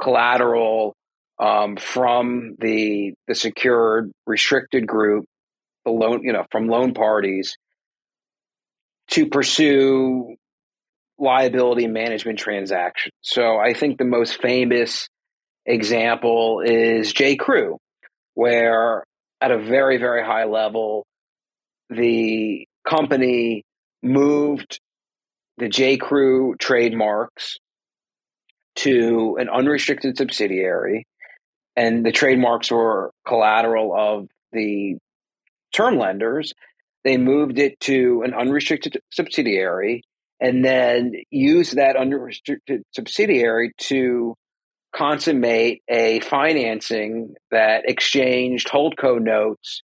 collateral 0.00 0.94
um, 1.38 1.76
from 1.76 2.56
the 2.58 3.12
the 3.26 3.34
secured 3.34 4.10
restricted 4.26 4.86
group, 4.86 5.26
the 5.84 5.90
loan, 5.90 6.22
you 6.22 6.32
know, 6.32 6.44
from 6.50 6.68
loan 6.68 6.94
parties 6.94 7.56
to 9.10 9.26
pursue 9.26 10.36
liability 11.18 11.86
management 11.86 12.38
transactions. 12.38 13.12
So 13.22 13.58
I 13.58 13.74
think 13.74 13.98
the 13.98 14.04
most 14.04 14.40
famous 14.40 15.08
example 15.64 16.62
is 16.64 17.12
J. 17.12 17.36
Crew, 17.36 17.78
where 18.34 19.04
at 19.40 19.50
a 19.50 19.58
very, 19.58 19.98
very 19.98 20.24
high 20.24 20.44
level, 20.44 21.04
the 21.90 22.66
company 22.88 23.64
moved 24.02 24.80
the 25.58 25.68
J. 25.68 25.96
Crew 25.96 26.54
trademarks 26.58 27.58
to 28.76 29.36
an 29.40 29.48
unrestricted 29.48 30.18
subsidiary, 30.18 31.06
and 31.74 32.04
the 32.04 32.12
trademarks 32.12 32.70
were 32.70 33.10
collateral 33.26 33.94
of 33.96 34.28
the 34.52 34.96
term 35.74 35.98
lenders. 35.98 36.52
They 37.04 37.16
moved 37.16 37.58
it 37.58 37.78
to 37.80 38.22
an 38.24 38.34
unrestricted 38.34 39.00
subsidiary 39.12 40.02
and 40.40 40.64
then 40.64 41.12
used 41.30 41.76
that 41.76 41.96
unrestricted 41.96 42.82
subsidiary 42.92 43.72
to 43.78 44.34
consummate 44.94 45.82
a 45.88 46.20
financing 46.20 47.34
that 47.50 47.88
exchanged 47.88 48.68
holdco 48.68 49.20
notes 49.20 49.82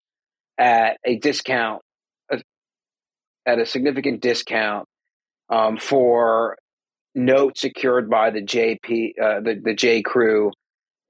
at 0.58 0.98
a 1.06 1.18
discount 1.18 1.82
at 3.46 3.60
a 3.60 3.66
significant 3.66 4.22
discount 4.22 4.88
um, 5.50 5.78
for 5.78 6.58
notes 7.14 7.62
secured 7.62 8.10
by 8.10 8.30
the 8.30 8.42
JP 8.42 9.20
uh, 9.22 9.42
the, 9.42 9.62
the 9.62 9.74
J 9.74 10.02
Crew 10.02 10.52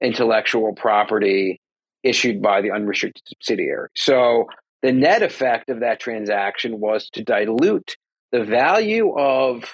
intellectual 0.00 0.74
property 0.74 1.60
issued 2.02 2.42
by 2.42 2.60
the 2.60 2.72
unrestricted 2.72 3.22
subsidiary. 3.26 3.88
So 3.94 4.46
the 4.82 4.92
net 4.92 5.22
effect 5.22 5.70
of 5.70 5.80
that 5.80 6.00
transaction 6.00 6.80
was 6.80 7.08
to 7.10 7.22
dilute 7.22 7.96
the 8.32 8.44
value 8.44 9.16
of 9.16 9.72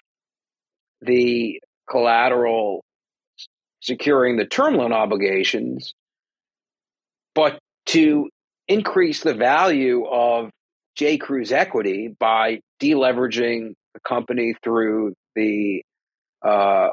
the 1.01 1.61
collateral 1.89 2.85
securing 3.81 4.37
the 4.37 4.45
term 4.45 4.75
loan 4.75 4.93
obligations, 4.93 5.95
but 7.35 7.59
to 7.87 8.29
increase 8.67 9.23
the 9.23 9.35
value 9.35 10.05
of 10.07 10.51
J. 10.99 11.17
Crew's 11.17 11.53
equity 11.53 12.15
by 12.19 12.61
deleveraging 12.83 13.75
the 13.95 14.01
company 14.01 14.55
through 14.65 15.15
the 15.37 15.83
uh, 16.45 16.89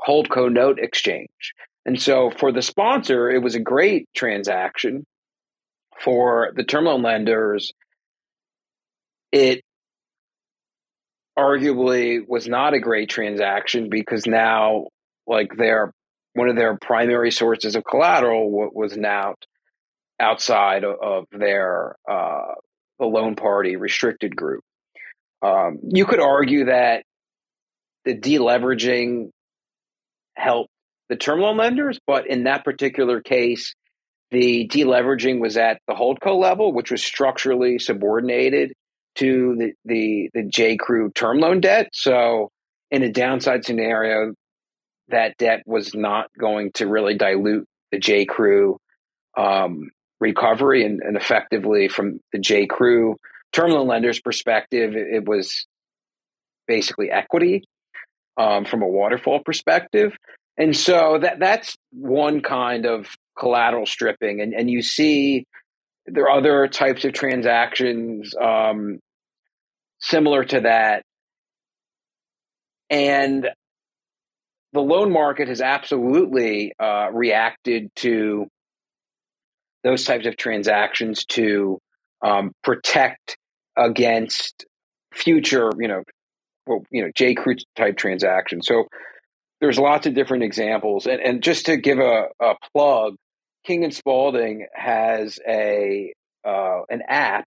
holdco 0.00 0.50
note 0.50 0.78
exchange. 0.78 1.52
And 1.84 2.00
so 2.00 2.30
for 2.30 2.52
the 2.52 2.62
sponsor, 2.62 3.30
it 3.30 3.42
was 3.42 3.54
a 3.54 3.60
great 3.60 4.08
transaction. 4.16 5.04
For 6.02 6.52
the 6.56 6.64
term 6.64 6.84
loan 6.84 7.02
lenders, 7.02 7.72
it 9.30 9.62
arguably 11.38 12.20
was 12.26 12.48
not 12.48 12.72
a 12.72 12.80
great 12.80 13.10
transaction 13.10 13.88
because 13.90 14.26
now 14.26 14.86
like 15.26 15.56
their 15.56 15.92
one 16.34 16.48
of 16.48 16.56
their 16.56 16.78
primary 16.80 17.30
sources 17.30 17.76
of 17.76 17.84
collateral 17.84 18.50
was 18.50 18.96
now 18.96 19.34
outside 20.20 20.84
of, 20.84 21.26
their 21.32 21.96
uh, 22.08 22.54
the 22.98 23.06
loan 23.06 23.36
party 23.36 23.76
restricted 23.76 24.34
group. 24.34 24.62
Um, 25.42 25.78
you 25.82 26.04
could 26.04 26.20
argue 26.20 26.66
that 26.66 27.04
the 28.04 28.14
deleveraging 28.14 29.30
helped 30.36 30.70
the 31.08 31.16
term 31.16 31.40
loan 31.40 31.56
lenders, 31.56 31.98
but 32.06 32.26
in 32.26 32.44
that 32.44 32.64
particular 32.64 33.20
case, 33.20 33.74
the 34.30 34.68
deleveraging 34.68 35.40
was 35.40 35.56
at 35.56 35.80
the 35.86 35.94
holdco 35.94 36.38
level, 36.38 36.72
which 36.72 36.90
was 36.90 37.02
structurally 37.02 37.78
subordinated 37.78 38.72
to 39.16 39.56
the, 39.58 39.72
the, 39.84 40.30
the 40.34 40.42
J. 40.44 40.76
Crew 40.76 41.10
term 41.10 41.38
loan 41.38 41.60
debt. 41.60 41.88
So, 41.92 42.50
in 42.90 43.02
a 43.02 43.10
downside 43.10 43.64
scenario, 43.64 44.34
that 45.08 45.36
debt 45.38 45.62
was 45.66 45.94
not 45.94 46.28
going 46.38 46.72
to 46.72 46.86
really 46.86 47.16
dilute 47.16 47.66
the 47.90 47.98
J. 47.98 48.26
Crew 48.26 48.78
um, 49.36 49.90
recovery. 50.20 50.84
And, 50.84 51.00
and, 51.02 51.16
effectively, 51.16 51.88
from 51.88 52.20
the 52.32 52.38
J. 52.38 52.66
Crew 52.66 53.16
term 53.52 53.70
loan 53.70 53.86
lender's 53.86 54.20
perspective, 54.20 54.94
it, 54.94 55.06
it 55.14 55.28
was 55.28 55.66
basically 56.66 57.10
equity 57.10 57.64
um, 58.36 58.64
from 58.64 58.82
a 58.82 58.88
waterfall 58.88 59.40
perspective. 59.40 60.16
And 60.56 60.76
so 60.76 61.18
that 61.20 61.38
that's 61.38 61.76
one 61.92 62.40
kind 62.40 62.84
of 62.84 63.08
collateral 63.38 63.86
stripping. 63.86 64.40
And, 64.40 64.52
and 64.52 64.68
you 64.70 64.82
see 64.82 65.44
there 66.06 66.24
are 66.24 66.38
other 66.38 66.66
types 66.68 67.04
of 67.04 67.12
transactions 67.12 68.34
um, 68.40 68.98
similar 70.00 70.44
to 70.44 70.60
that. 70.60 71.02
And 72.90 73.48
the 74.72 74.80
loan 74.80 75.12
market 75.12 75.48
has 75.48 75.60
absolutely 75.60 76.72
uh, 76.78 77.08
reacted 77.12 77.90
to 77.96 78.48
those 79.88 80.04
types 80.04 80.26
of 80.26 80.36
transactions 80.36 81.24
to 81.24 81.78
um, 82.22 82.52
protect 82.62 83.38
against 83.76 84.66
future, 85.14 85.70
you 85.78 85.88
know, 85.88 86.02
well, 86.66 86.82
you 86.90 87.02
know, 87.02 87.10
J. 87.14 87.34
Crew 87.34 87.56
type 87.74 87.96
transactions. 87.96 88.66
So 88.66 88.84
there's 89.60 89.78
lots 89.78 90.06
of 90.06 90.14
different 90.14 90.44
examples, 90.44 91.06
and 91.06 91.20
and 91.20 91.42
just 91.42 91.66
to 91.66 91.78
give 91.78 91.98
a, 91.98 92.26
a 92.40 92.54
plug, 92.74 93.14
King 93.64 93.84
and 93.84 93.94
Spalding 93.94 94.66
has 94.74 95.38
a 95.48 96.12
uh, 96.46 96.82
an 96.90 97.02
app 97.08 97.46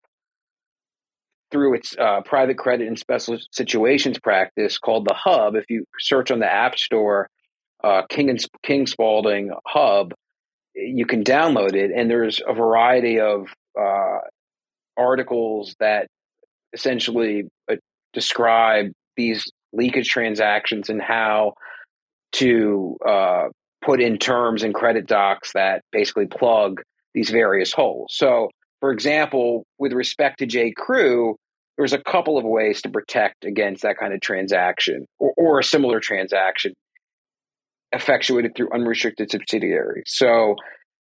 through 1.51 1.75
its 1.75 1.95
uh, 1.99 2.23
private 2.23 2.57
credit 2.57 2.89
and 2.89 2.99
special 2.99 3.39
situations 3.51 4.19
practice 4.19 4.79
called 4.79 5.07
the 5.07 5.15
Hub. 5.15 5.57
If 5.57 5.65
you 5.69 5.85
search 5.99 6.31
on 6.31 6.39
the 6.39 6.51
App 6.51 6.79
Store, 6.79 7.29
uh, 7.85 8.03
King 8.09 8.31
and 8.31 8.43
King 8.63 8.87
Spalding 8.87 9.51
Hub, 9.67 10.15
you 10.75 11.07
can 11.07 11.25
download 11.25 11.75
it, 11.75 11.91
and 11.95 12.11
there's 12.11 12.41
a 12.47 12.55
variety 12.55 13.21
of 13.21 13.49
uh, 13.79 14.19
articles 14.97 15.75
that 15.81 16.07
essentially 16.73 17.49
uh, 17.71 17.77
describe 18.13 18.93
these 19.17 19.51
leakage 19.73 20.09
transactions 20.09 20.89
and 20.89 21.01
how 21.01 21.55
to 22.33 22.97
uh, 23.07 23.49
put 23.85 24.01
in 24.01 24.19
terms 24.19 24.63
and 24.63 24.75
credit 24.75 25.07
docs 25.07 25.53
that 25.55 25.83
basically 25.93 26.27
plug 26.27 26.81
these 27.15 27.31
various 27.31 27.73
holes. 27.73 28.13
So, 28.15 28.51
for 28.81 28.93
example, 28.93 29.65
with 29.79 29.93
respect 29.93 30.39
to 30.39 30.47
J. 30.47 30.73
Crew, 30.77 31.37
there's 31.77 31.93
a 31.93 32.03
couple 32.03 32.39
of 32.39 32.45
ways 32.45 32.83
to 32.83 32.91
protect 32.91 33.45
against 33.45 33.83
that 33.83 33.97
kind 33.99 34.13
of 34.13 34.21
transaction 34.21 35.07
or, 35.19 35.33
or 35.37 35.59
a 35.59 35.65
similar 35.65 35.99
transaction 35.99 36.75
effectuated 37.93 38.55
through 38.57 38.71
unrestricted 38.73 39.31
subsidiaries. 39.31 40.05
So 40.07 40.57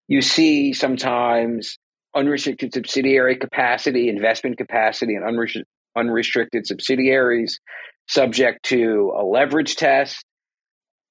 you 0.08 0.22
see 0.22 0.72
sometimes 0.72 1.78
unrestricted 2.14 2.74
subsidiary 2.74 3.36
capacity, 3.36 4.08
investment 4.08 4.58
capacity, 4.58 5.14
and 5.14 5.24
unrestricted, 5.24 5.68
unrestricted 5.96 6.66
subsidiaries 6.66 7.60
subject 8.08 8.64
to 8.64 9.12
a 9.16 9.24
leverage 9.24 9.76
test. 9.76 10.24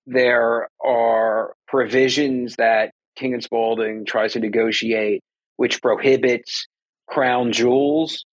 There 0.06 0.68
are 0.84 1.54
provisions 1.68 2.56
that 2.58 2.92
King 3.16 3.34
and 3.34 3.44
Spalding 3.44 4.06
tries 4.06 4.34
to 4.34 4.40
negotiate, 4.40 5.22
which 5.58 5.82
prohibits 5.82 6.68
crown 7.08 7.52
jewels, 7.52 8.26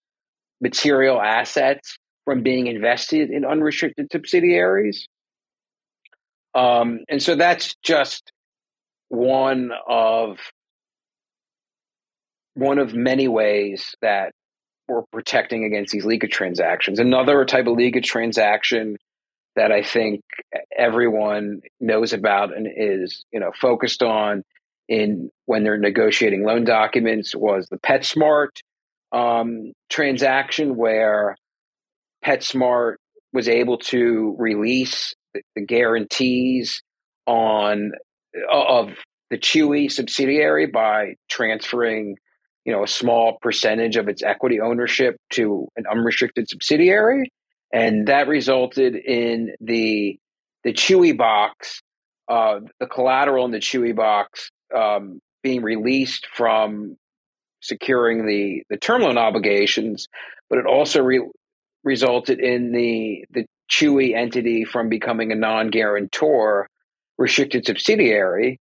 material 0.60 1.20
assets 1.20 1.96
from 2.24 2.42
being 2.42 2.66
invested 2.66 3.30
in 3.30 3.44
unrestricted 3.44 4.08
subsidiaries. 4.10 5.06
Um, 6.56 7.00
and 7.10 7.22
so 7.22 7.36
that's 7.36 7.76
just 7.82 8.32
one 9.08 9.70
of 9.86 10.38
one 12.54 12.78
of 12.78 12.94
many 12.94 13.28
ways 13.28 13.94
that 14.00 14.32
we're 14.88 15.02
protecting 15.12 15.64
against 15.64 15.92
these 15.92 16.06
leakage 16.06 16.30
transactions. 16.30 16.98
Another 16.98 17.44
type 17.44 17.66
of 17.66 17.74
leakage 17.74 18.06
transaction 18.06 18.96
that 19.54 19.70
I 19.70 19.82
think 19.82 20.22
everyone 20.76 21.60
knows 21.78 22.14
about 22.14 22.56
and 22.56 22.66
is, 22.74 23.24
you 23.30 23.40
know, 23.40 23.52
focused 23.54 24.02
on 24.02 24.42
in 24.88 25.30
when 25.44 25.62
they're 25.62 25.76
negotiating 25.76 26.44
loan 26.44 26.64
documents 26.64 27.34
was 27.36 27.66
the 27.68 27.78
PetSmart 27.78 28.60
um, 29.12 29.72
transaction 29.90 30.76
where 30.76 31.36
PetSmart 32.24 32.94
was 33.32 33.48
able 33.48 33.78
to 33.78 34.34
release 34.38 35.14
the, 35.54 35.64
guarantees 35.64 36.82
on 37.26 37.92
of 38.52 38.90
the 39.30 39.38
Chewy 39.38 39.90
subsidiary 39.90 40.66
by 40.66 41.14
transferring 41.28 42.16
you 42.64 42.72
know 42.72 42.84
a 42.84 42.88
small 42.88 43.38
percentage 43.40 43.96
of 43.96 44.08
its 44.08 44.22
equity 44.22 44.60
ownership 44.60 45.16
to 45.30 45.68
an 45.76 45.84
unrestricted 45.90 46.48
subsidiary. 46.48 47.30
And 47.72 48.08
that 48.08 48.28
resulted 48.28 48.96
in 48.96 49.54
the 49.60 50.18
the 50.64 50.72
chewy 50.72 51.16
box 51.16 51.80
uh, 52.28 52.60
the 52.80 52.86
collateral 52.86 53.44
in 53.44 53.52
the 53.52 53.58
chewy 53.58 53.94
box 53.94 54.50
um, 54.74 55.20
being 55.42 55.62
released 55.62 56.26
from 56.34 56.96
securing 57.60 58.26
the 58.26 58.62
the 58.68 58.76
term 58.76 59.02
loan 59.02 59.16
obligations 59.16 60.08
but 60.48 60.58
it 60.58 60.66
also 60.66 61.02
re- 61.02 61.28
resulted 61.84 62.40
in 62.40 62.72
the 62.72 63.24
the 63.30 63.46
chewy 63.70 64.14
entity 64.14 64.64
from 64.64 64.88
becoming 64.88 65.32
a 65.32 65.36
non-guarantor 65.36 66.68
restricted 67.18 67.66
subsidiary 67.66 68.60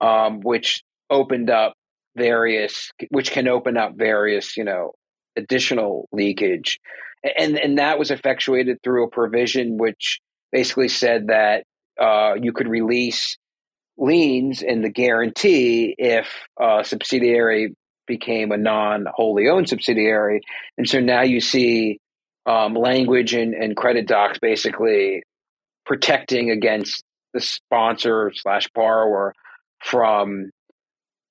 um, 0.00 0.40
which 0.40 0.82
opened 1.10 1.50
up 1.50 1.74
various, 2.16 2.90
which 3.10 3.30
can 3.30 3.48
open 3.48 3.76
up 3.76 3.94
various, 3.96 4.56
you 4.56 4.64
know, 4.64 4.92
additional 5.36 6.08
leakage. 6.12 6.78
And, 7.38 7.58
and 7.58 7.78
that 7.78 7.98
was 7.98 8.10
effectuated 8.10 8.78
through 8.82 9.04
a 9.04 9.10
provision 9.10 9.78
which 9.78 10.20
basically 10.52 10.88
said 10.88 11.28
that 11.28 11.64
uh, 12.00 12.34
you 12.40 12.52
could 12.52 12.68
release 12.68 13.38
liens 13.96 14.62
in 14.62 14.82
the 14.82 14.90
guarantee 14.90 15.94
if 15.96 16.28
a 16.60 16.84
subsidiary 16.84 17.74
became 18.06 18.52
a 18.52 18.56
non 18.56 19.06
wholly 19.12 19.48
owned 19.48 19.68
subsidiary. 19.68 20.42
And 20.76 20.88
so 20.88 21.00
now 21.00 21.22
you 21.22 21.40
see 21.40 22.00
um, 22.46 22.74
language 22.74 23.34
and, 23.34 23.54
and 23.54 23.76
credit 23.76 24.06
docs 24.06 24.38
basically 24.38 25.22
protecting 25.86 26.50
against 26.50 27.02
the 27.32 27.40
sponsor 27.40 28.32
slash 28.34 28.68
borrower 28.74 29.34
from 29.80 30.50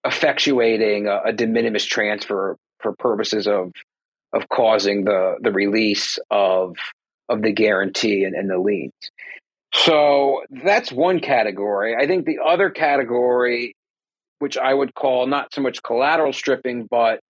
effectuating 0.05 1.07
a, 1.07 1.29
a 1.29 1.33
de 1.33 1.47
minimis 1.47 1.85
transfer 1.85 2.57
for 2.79 2.93
purposes 2.93 3.47
of 3.47 3.71
of 4.33 4.49
causing 4.49 5.05
the 5.05 5.35
the 5.41 5.51
release 5.51 6.19
of 6.29 6.75
of 7.29 7.41
the 7.41 7.51
guarantee 7.51 8.25
and, 8.25 8.35
and 8.35 8.49
the 8.49 8.57
liens. 8.57 8.91
So 9.73 10.43
that's 10.63 10.91
one 10.91 11.19
category. 11.19 11.95
I 11.95 12.05
think 12.05 12.25
the 12.25 12.39
other 12.45 12.69
category, 12.69 13.75
which 14.39 14.57
I 14.57 14.73
would 14.73 14.93
call 14.93 15.25
not 15.25 15.53
so 15.53 15.61
much 15.61 15.81
collateral 15.81 16.33
stripping, 16.33 16.87
but 16.89 17.21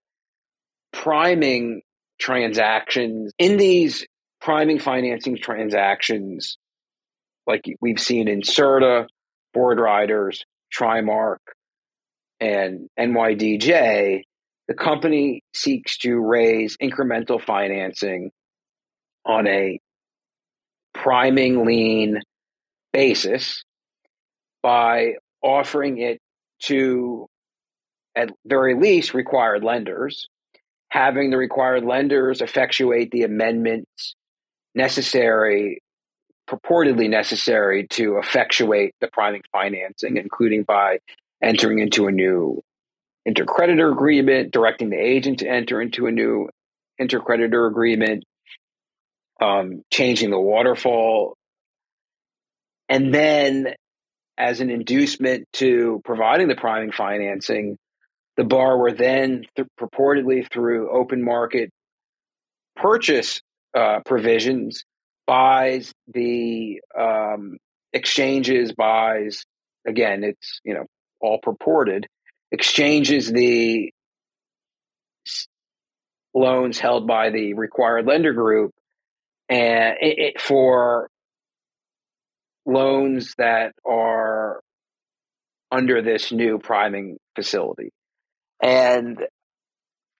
priming 0.91 1.81
transactions. 2.19 3.33
In 3.37 3.57
these 3.57 4.05
priming 4.41 4.79
financing 4.79 5.37
transactions, 5.37 6.57
like 7.47 7.63
we've 7.81 7.99
seen 7.99 8.27
in 8.27 8.41
Serta, 8.41 9.07
Board 9.53 9.79
Riders, 9.79 10.43
Trimark, 10.77 11.37
and 12.39 12.89
NYDJ, 12.99 14.23
the 14.67 14.73
company 14.73 15.43
seeks 15.53 15.97
to 15.99 16.15
raise 16.19 16.77
incremental 16.81 17.41
financing 17.41 18.31
on 19.25 19.47
a 19.47 19.79
priming 20.93 21.65
lien 21.65 22.21
basis 22.91 23.63
by 24.61 25.13
offering 25.41 25.97
it 25.99 26.19
to, 26.63 27.27
at 28.15 28.29
very 28.45 28.75
least, 28.75 29.13
required 29.13 29.63
lenders, 29.63 30.27
having 30.93 31.31
the 31.31 31.37
required 31.37 31.83
lenders 31.83 32.39
effectuate 32.39 33.09
the 33.09 33.23
amendments 33.23 34.13
necessary, 34.75 35.81
purportedly 36.47 37.09
necessary 37.09 37.87
to 37.87 38.19
effectuate 38.19 38.93
the 39.01 39.07
priming 39.07 39.41
financing, 39.51 40.17
including 40.17 40.61
by 40.61 40.99
entering 41.41 41.79
into 41.79 42.05
a 42.05 42.11
new 42.11 42.61
intercreditor 43.27 43.91
agreement, 43.91 44.51
directing 44.51 44.91
the 44.91 44.99
agent 44.99 45.39
to 45.39 45.49
enter 45.49 45.81
into 45.81 46.05
a 46.05 46.11
new 46.11 46.47
intercreditor 47.01 47.67
agreement, 47.67 48.23
um, 49.41 49.81
changing 49.91 50.29
the 50.29 50.39
waterfall. 50.39 51.35
And 52.87 53.11
then, 53.11 53.73
as 54.37 54.61
an 54.61 54.69
inducement 54.69 55.47
to 55.53 56.03
providing 56.05 56.49
the 56.49 56.55
priming 56.55 56.91
financing, 56.91 57.79
the 58.37 58.43
borrower 58.43 58.91
then, 58.91 59.45
th- 59.55 59.67
purportedly 59.79 60.49
through 60.51 60.91
open 60.91 61.23
market 61.23 61.69
purchase 62.75 63.41
uh, 63.75 63.99
provisions, 64.05 64.83
buys 65.27 65.93
the 66.07 66.81
um, 66.97 67.57
exchanges, 67.93 68.73
buys 68.73 69.43
again, 69.87 70.23
it's 70.23 70.59
you 70.63 70.73
know 70.73 70.85
all 71.21 71.39
purported, 71.41 72.07
exchanges 72.51 73.31
the 73.31 73.91
loans 76.33 76.79
held 76.79 77.07
by 77.07 77.29
the 77.29 77.53
required 77.53 78.07
lender 78.07 78.33
group 78.33 78.71
and 79.49 79.97
it, 80.01 80.19
it, 80.19 80.41
for 80.41 81.09
loans 82.65 83.33
that 83.37 83.73
are 83.85 84.61
under 85.71 86.01
this 86.01 86.31
new 86.31 86.59
priming 86.59 87.17
facility. 87.35 87.91
And 88.63 89.19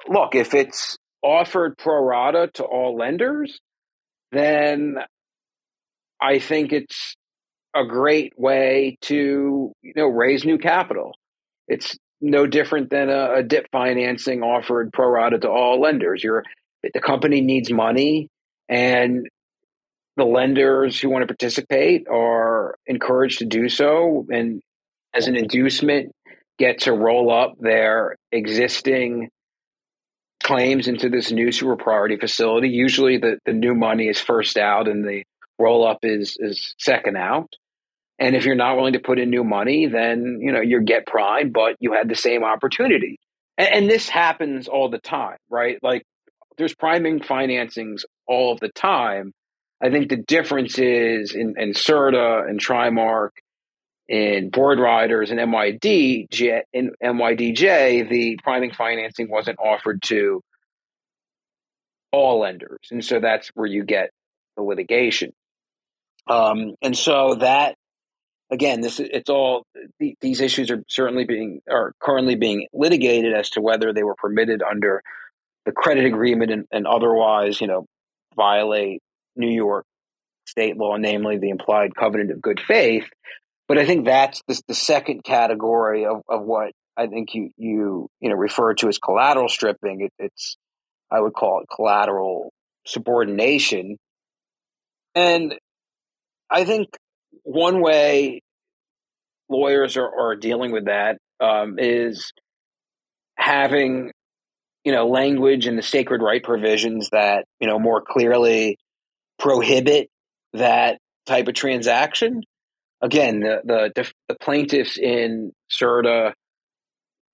look, 0.08 0.36
if 0.36 0.54
it's 0.54 0.98
offered 1.24 1.78
pro 1.78 2.04
rata 2.04 2.52
to 2.56 2.64
all 2.64 2.98
lenders, 2.98 3.60
then 4.34 4.98
I 6.22 6.40
think 6.40 6.74
it's 6.74 7.16
a 7.74 7.86
great 7.86 8.34
way 8.38 8.98
to 9.04 9.72
you 9.82 9.94
know 9.96 10.08
raise 10.08 10.44
new 10.44 10.58
capital. 10.58 11.16
It's 11.68 11.98
no 12.20 12.46
different 12.46 12.90
than 12.90 13.10
a, 13.10 13.36
a 13.36 13.44
dip 13.44 13.68
financing 13.72 14.44
offered 14.44 14.92
pro 14.92 15.08
rata 15.08 15.40
to 15.40 15.50
all 15.50 15.80
lenders. 15.80 16.22
You're 16.22 16.44
the 16.94 17.00
company 17.00 17.40
needs 17.40 17.72
money, 17.72 18.28
and 18.68 19.26
the 20.18 20.26
lenders 20.26 21.00
who 21.00 21.10
want 21.10 21.24
to 21.24 21.28
participate 21.28 22.08
are 22.10 22.76
encouraged 22.86 23.40
to 23.40 23.46
do 23.46 23.70
so, 23.70 24.26
and 24.30 24.62
as 25.14 25.28
an 25.28 25.38
inducement, 25.38 26.12
get 26.60 26.82
to 26.82 26.94
roll 26.94 27.32
up 27.32 27.54
their 27.60 28.16
existing 28.32 29.30
claims 30.44 30.88
into 30.88 31.10
this 31.10 31.32
new 31.32 31.52
super 31.52 31.76
priority 31.76 32.18
facility. 32.18 32.70
Usually, 32.70 33.18
the, 33.18 33.40
the 33.46 33.54
new 33.54 33.74
money 33.74 34.08
is 34.08 34.20
first 34.20 34.58
out, 34.58 34.88
and 34.88 35.04
the 35.04 35.24
roll 35.60 35.88
up 35.88 36.00
is 36.04 36.38
is 36.40 36.76
second 36.78 37.18
out. 37.18 37.54
And 38.20 38.36
if 38.36 38.46
you're 38.46 38.56
not 38.56 38.76
willing 38.76 38.94
to 38.94 39.00
put 39.00 39.20
in 39.20 39.30
new 39.30 39.44
money, 39.44 39.88
then 39.88 40.40
you 40.42 40.52
know 40.52 40.62
you 40.62 40.82
get 40.82 41.08
prime, 41.08 41.52
but 41.52 41.76
you 41.80 41.94
had 41.94 42.10
the 42.10 42.16
same 42.16 42.44
opportunity. 42.44 43.18
And, 43.58 43.70
and 43.70 43.90
this 43.90 44.10
happens 44.10 44.68
all 44.68 44.90
the 44.90 45.00
time, 45.00 45.38
right? 45.50 45.78
Like 45.82 46.04
there's 46.58 46.76
priming 46.76 47.20
financings 47.20 48.04
all 48.28 48.54
of 48.54 48.60
the 48.60 48.70
time. 48.70 49.34
I 49.82 49.90
think 49.90 50.10
the 50.10 50.18
difference 50.18 50.80
is 50.80 51.36
in, 51.36 51.56
in 51.58 51.74
Serta 51.74 52.48
and 52.48 52.60
Trimark, 52.60 53.32
in 54.08 54.52
Boardriders 54.52 55.32
and 55.32 55.40
MYD, 55.40 56.28
in 56.74 56.92
NYDJ, 57.04 58.10
the 58.10 58.40
priming 58.44 58.74
financing 58.74 59.30
wasn't 59.30 59.60
offered 59.60 60.02
to 60.04 60.42
all 62.12 62.42
lenders. 62.42 62.80
And 62.92 63.04
so 63.04 63.20
that's 63.20 63.50
where 63.56 63.68
you 63.68 63.84
get 63.84 64.12
the 64.56 64.64
litigation. 64.64 65.32
Um, 66.28 66.76
and 66.82 66.98
so 66.98 67.36
that 67.36 67.76
again, 68.52 68.82
this 68.82 69.00
it's 69.00 69.30
all 69.30 69.66
these 70.00 70.40
issues 70.40 70.70
are 70.72 70.84
certainly 70.88 71.26
being 71.26 71.62
are 71.70 71.94
currently 72.00 72.36
being 72.36 72.68
litigated 72.72 73.34
as 73.34 73.50
to 73.52 73.62
whether 73.62 73.92
they 73.92 74.04
were 74.04 74.16
permitted 74.16 74.62
under 74.62 75.02
the 75.66 75.72
credit 75.72 76.06
agreement 76.06 76.52
and, 76.52 76.66
and 76.72 76.88
otherwise, 76.88 77.60
you 77.60 77.68
know, 77.68 77.86
violate 78.36 79.02
New 79.36 79.50
York 79.50 79.86
state 80.46 80.78
law, 80.78 80.98
namely 80.98 81.38
the 81.38 81.50
implied 81.50 81.96
covenant 81.96 82.32
of 82.32 82.42
good 82.42 82.60
faith. 82.60 83.10
But 83.74 83.82
I 83.82 83.88
think 83.88 84.06
that's 84.06 84.40
the, 84.48 84.62
the 84.68 84.76
second 84.76 85.24
category 85.24 86.06
of, 86.06 86.22
of 86.30 86.44
what 86.44 86.74
I 86.96 87.08
think 87.08 87.34
you 87.34 87.50
you 87.58 88.08
you 88.20 88.30
know 88.30 88.36
refer 88.36 88.76
to 88.76 88.88
as 88.88 89.00
collateral 89.00 89.50
stripping. 89.50 90.02
It, 90.02 90.14
it's 90.20 90.58
I 91.10 91.20
would 91.20 91.34
call 91.34 91.62
it 91.62 91.76
collateral 91.76 92.54
subordination, 92.86 93.98
and 95.16 95.56
I 96.52 96.66
think 96.66 96.90
one 97.42 97.82
way 97.82 98.42
lawyers 99.50 99.98
are, 99.98 100.20
are 100.20 100.36
dealing 100.36 100.72
with 100.72 100.86
that 100.86 101.18
um, 101.40 101.80
is 101.80 102.32
having 103.40 104.12
you 104.84 104.92
know 104.92 105.08
language 105.08 105.66
in 105.66 105.78
the 105.78 105.82
sacred 105.82 106.22
right 106.22 106.44
provisions 106.44 107.10
that 107.12 107.46
you 107.60 107.66
know 107.66 107.80
more 107.80 108.04
clearly 108.08 108.78
prohibit 109.40 110.10
that 110.54 111.00
type 111.26 111.48
of 111.48 111.56
transaction. 111.56 112.44
Again, 113.04 113.42
the 113.42 113.92
the, 113.94 114.12
the 114.30 114.36
plaintiffs 114.40 114.98
in 114.98 115.52
Serta, 115.70 116.34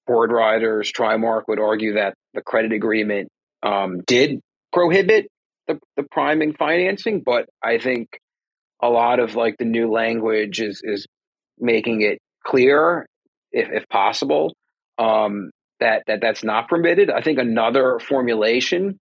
board 0.08 0.32
riders, 0.32 0.92
Trimark 0.92 1.44
would 1.48 1.60
argue 1.60 1.94
that 1.94 2.16
the 2.34 2.42
credit 2.42 2.74
agreement 2.74 3.30
um, 3.62 4.02
did 4.02 4.42
prohibit 4.74 5.28
the, 5.68 5.80
the 5.96 6.04
priming 6.04 6.54
financing, 6.54 7.22
but 7.24 7.46
I 7.64 7.78
think 7.78 8.10
a 8.82 8.90
lot 8.90 9.20
of 9.20 9.36
like 9.36 9.58
the 9.58 9.66
new 9.66 9.92
language 9.92 10.60
is 10.60 10.82
is 10.84 11.06
making 11.60 12.02
it 12.02 12.20
clear, 12.46 13.06
if, 13.52 13.70
if 13.72 13.88
possible, 13.90 14.56
um, 14.98 15.52
that 15.80 16.04
that 16.08 16.22
that's 16.22 16.44
not 16.44 16.68
permitted. 16.68 17.12
I 17.12 17.22
think 17.22 17.38
another 17.38 18.00
formulation 18.00 18.98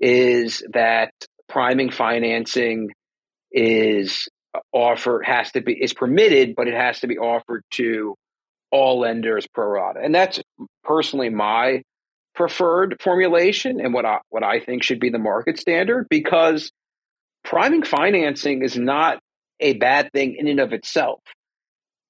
is 0.00 0.64
that 0.72 1.12
priming 1.48 1.90
financing 1.90 2.90
is 3.50 4.28
offered 4.72 5.24
has 5.24 5.52
to 5.52 5.60
be 5.60 5.72
is 5.72 5.92
permitted, 5.92 6.54
but 6.56 6.68
it 6.68 6.74
has 6.74 7.00
to 7.00 7.06
be 7.06 7.18
offered 7.18 7.62
to 7.72 8.14
all 8.70 9.00
lenders 9.00 9.46
pro 9.52 9.66
rata, 9.66 10.00
and 10.02 10.14
that's 10.14 10.40
personally 10.84 11.28
my 11.28 11.82
preferred 12.34 12.96
formulation 13.00 13.80
and 13.80 13.92
what 13.92 14.04
I 14.04 14.18
what 14.30 14.42
I 14.42 14.60
think 14.60 14.82
should 14.82 15.00
be 15.00 15.10
the 15.10 15.18
market 15.18 15.58
standard 15.58 16.06
because 16.08 16.70
priming 17.44 17.82
financing 17.82 18.62
is 18.62 18.76
not 18.76 19.18
a 19.60 19.74
bad 19.74 20.10
thing 20.12 20.36
in 20.38 20.48
and 20.48 20.60
of 20.60 20.72
itself. 20.72 21.20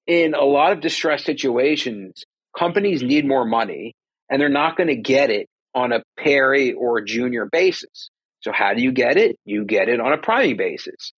In 0.07 0.35
a 0.35 0.45
lot 0.45 0.73
of 0.73 0.81
distressed 0.81 1.25
situations, 1.25 2.25
companies 2.57 3.03
need 3.03 3.27
more 3.27 3.45
money 3.45 3.95
and 4.31 4.41
they're 4.41 4.49
not 4.49 4.77
going 4.77 4.89
to 4.89 4.97
get 4.97 5.31
it 5.31 5.49
on 5.75 5.93
a 5.93 6.03
pari 6.19 6.73
or 6.73 7.01
junior 7.03 7.49
basis. 7.51 8.11
So 8.41 8.53
how 8.53 8.75
do 8.75 8.83
you 8.83 8.93
get 8.93 9.17
it? 9.17 9.37
You 9.45 9.65
get 9.65 9.89
it 9.89 10.01
on 10.01 10.13
a 10.13 10.19
priming 10.19 10.57
basis. 10.57 11.13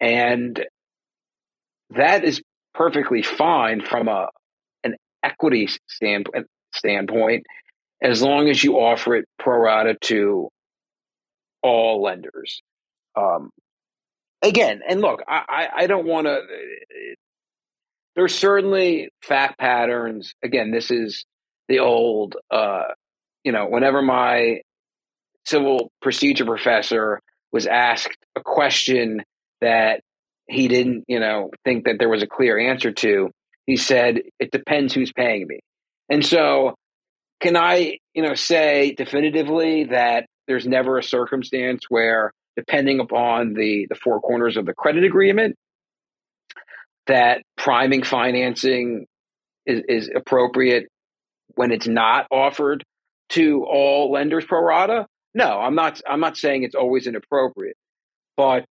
And 0.00 0.64
that 1.90 2.24
is 2.24 2.42
perfectly 2.74 3.22
fine 3.22 3.80
from 3.80 4.08
a 4.08 4.28
an 4.84 4.96
equity 5.22 5.68
standpoint 5.88 6.46
standpoint 6.74 7.46
as 8.02 8.22
long 8.22 8.48
as 8.48 8.62
you 8.62 8.78
offer 8.78 9.16
it 9.16 9.24
pro 9.38 9.58
rata 9.58 9.96
to 10.02 10.48
all 11.62 12.02
lenders. 12.02 12.62
Um, 13.16 13.50
again, 14.42 14.80
and 14.88 15.00
look, 15.00 15.22
I, 15.26 15.42
I, 15.48 15.68
I 15.82 15.86
don't 15.86 16.06
want 16.06 16.26
to. 16.26 16.40
There's 18.14 18.34
certainly 18.34 19.10
fact 19.22 19.58
patterns. 19.58 20.34
Again, 20.42 20.70
this 20.70 20.90
is 20.90 21.24
the 21.68 21.80
old, 21.80 22.36
uh, 22.50 22.84
you 23.44 23.52
know, 23.52 23.66
whenever 23.66 24.02
my 24.02 24.60
civil 25.46 25.90
procedure 26.02 26.44
professor 26.44 27.20
was 27.52 27.66
asked 27.66 28.16
a 28.36 28.40
question 28.40 29.22
that 29.60 30.00
he 30.48 30.68
didn't, 30.68 31.04
you 31.08 31.20
know, 31.20 31.50
think 31.64 31.84
that 31.84 31.96
there 31.98 32.08
was 32.08 32.22
a 32.22 32.26
clear 32.26 32.58
answer 32.58 32.92
to, 32.92 33.30
he 33.66 33.76
said, 33.76 34.22
it 34.38 34.50
depends 34.50 34.94
who's 34.94 35.12
paying 35.12 35.46
me. 35.46 35.60
And 36.08 36.24
so, 36.24 36.74
can 37.40 37.56
I, 37.56 37.98
you 38.14 38.22
know, 38.22 38.34
say 38.34 38.94
definitively 38.96 39.84
that 39.84 40.26
there's 40.46 40.66
never 40.66 40.98
a 40.98 41.02
circumstance 41.02 41.82
where 41.88 42.32
depending 42.56 42.98
upon 42.98 43.54
the, 43.54 43.86
the 43.88 43.94
four 43.94 44.20
corners 44.20 44.56
of 44.56 44.66
the 44.66 44.74
credit 44.74 45.04
agreement, 45.04 45.54
that 47.06 47.42
priming 47.56 48.02
financing 48.02 49.06
is, 49.66 49.82
is 49.88 50.10
appropriate 50.14 50.88
when 51.54 51.72
it's 51.72 51.86
not 51.86 52.26
offered 52.30 52.84
to 53.30 53.64
all 53.64 54.10
lenders 54.10 54.44
pro 54.44 54.62
rata. 54.62 55.06
No, 55.34 55.60
I'm 55.60 55.74
not. 55.74 56.00
I'm 56.08 56.20
not 56.20 56.36
saying 56.36 56.62
it's 56.62 56.74
always 56.74 57.06
inappropriate, 57.06 57.76
but 58.36 58.64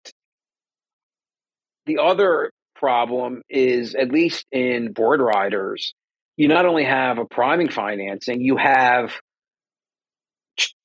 the 1.88 1.98
other 1.98 2.52
problem 2.76 3.42
is, 3.50 3.96
at 3.96 4.12
least 4.12 4.46
in 4.52 4.94
Boardriders, 4.94 5.94
you 6.36 6.48
not 6.48 6.68
only 6.68 6.84
have 6.84 7.18
a 7.18 7.26
priming 7.26 7.70
financing, 7.70 8.42
you 8.42 8.58
have 8.58 9.16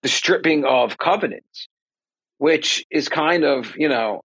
the 0.02 0.08
stripping 0.08 0.64
of 0.64 0.96
covenants 0.96 1.68
which 2.42 2.84
is 2.90 3.08
kind 3.08 3.44
of, 3.44 3.76
you 3.76 3.88
know, 3.88 4.20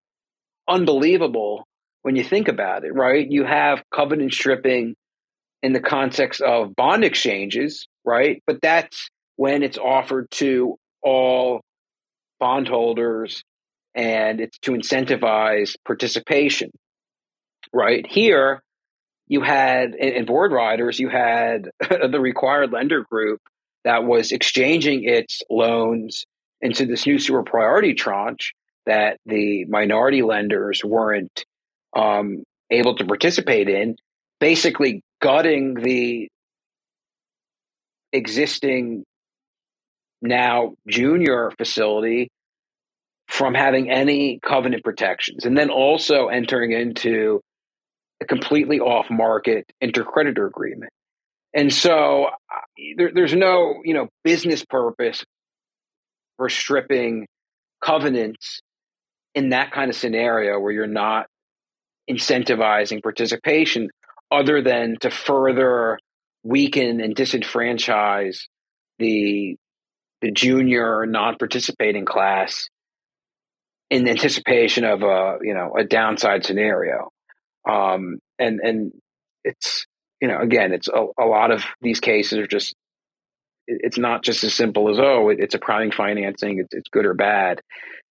unbelievable 0.70 1.68
when 2.02 2.16
you 2.16 2.24
think 2.24 2.48
about 2.48 2.86
it, 2.86 2.96
right? 2.96 3.30
You 3.30 3.44
have 3.44 3.84
covenant 3.94 4.32
stripping 4.32 4.96
in 5.62 5.74
the 5.74 5.82
context 5.82 6.40
of 6.40 6.74
bond 6.78 7.04
exchanges, 7.04 7.88
right? 8.06 8.42
But 8.48 8.62
that's 8.62 9.10
when 9.36 9.64
it's 9.64 9.78
offered 9.78 10.32
to 10.32 10.78
all 11.04 11.60
bondholders 12.40 13.44
and 13.96 14.42
it's 14.42 14.58
to 14.60 14.72
incentivize 14.72 15.76
participation, 15.86 16.72
right? 17.74 18.06
Here, 18.06 18.62
you 19.28 19.42
had 19.42 19.96
in, 19.96 20.26
Boardriders, 20.26 21.00
you 21.00 21.10
had 21.10 21.72
the 21.90 22.20
required 22.20 22.72
lender 22.72 23.04
group 23.10 23.42
that 23.86 24.04
was 24.04 24.32
exchanging 24.32 25.06
its 25.06 25.42
loans 25.50 26.26
into 26.62 26.86
this 26.86 27.06
new 27.06 27.20
super 27.20 27.44
priority 27.44 27.94
tranche 27.94 28.54
that 28.86 29.18
the 29.26 29.66
minority 29.66 30.22
lenders 30.22 30.84
weren't 30.84 31.46
um, 31.96 32.44
able 32.70 32.96
to 32.96 33.06
participate 33.06 33.70
in, 33.70 33.96
basically 34.40 35.02
gutting 35.22 35.76
the 35.76 36.28
existing 38.12 39.04
now 40.22 40.76
junior 40.88 41.52
facility 41.58 42.30
from 43.28 43.54
having 43.54 43.90
any 43.90 44.40
covenant 44.40 44.84
protections 44.84 45.46
and 45.46 45.58
then 45.58 45.70
also 45.70 46.28
entering 46.28 46.72
into 46.72 47.42
a 48.22 48.26
completely 48.26 48.80
off 48.80 49.08
market 49.10 49.66
intercreditor 49.84 50.48
agreement. 50.48 50.92
And 51.54 51.74
so 51.74 52.28
there, 52.98 53.12
there's 53.14 53.34
no, 53.34 53.82
you 53.84 53.94
know, 53.94 54.08
business 54.24 54.64
purpose 54.64 55.24
for 56.38 56.50
stripping 56.50 57.28
covenants 57.84 58.60
in 59.34 59.50
that 59.50 59.72
kind 59.72 59.90
of 59.90 59.96
scenario 59.96 60.60
where 60.60 60.72
you're 60.72 60.88
not 60.88 61.28
incentivizing 62.10 63.02
participation 63.02 63.90
other 64.32 64.62
than 64.62 64.98
to 65.02 65.10
further 65.10 66.00
weaken 66.44 67.02
and 67.02 67.16
disenfranchise 67.16 68.42
the 69.00 69.56
the 70.22 70.32
junior 70.32 71.06
non-participating 71.06 72.06
class 72.06 72.70
in 73.90 74.08
anticipation 74.08 74.84
of 74.84 75.04
a 75.04 75.38
you 75.42 75.54
know 75.54 75.76
a 75.78 75.84
downside 75.84 76.46
scenario. 76.46 77.10
Um, 77.70 78.20
and 78.40 78.60
and 78.62 78.92
it's 79.44 79.86
you 80.22 80.28
know 80.28 80.40
again 80.40 80.74
it's 80.74 80.88
a, 80.88 81.06
a 81.20 81.26
lot 81.26 81.52
of 81.52 81.64
these 81.82 82.00
cases 82.00 82.40
are 82.40 82.48
just 82.48 82.74
it's 83.68 83.98
not 83.98 84.24
just 84.24 84.44
as 84.44 84.54
simple 84.54 84.90
as 84.90 85.00
oh 85.00 85.30
it's 85.30 85.56
a 85.56 85.60
priming 85.60 85.92
financing 85.92 86.60
it's, 86.60 86.74
it's 86.74 86.90
good 86.90 87.06
or 87.06 87.14
bad. 87.14 87.62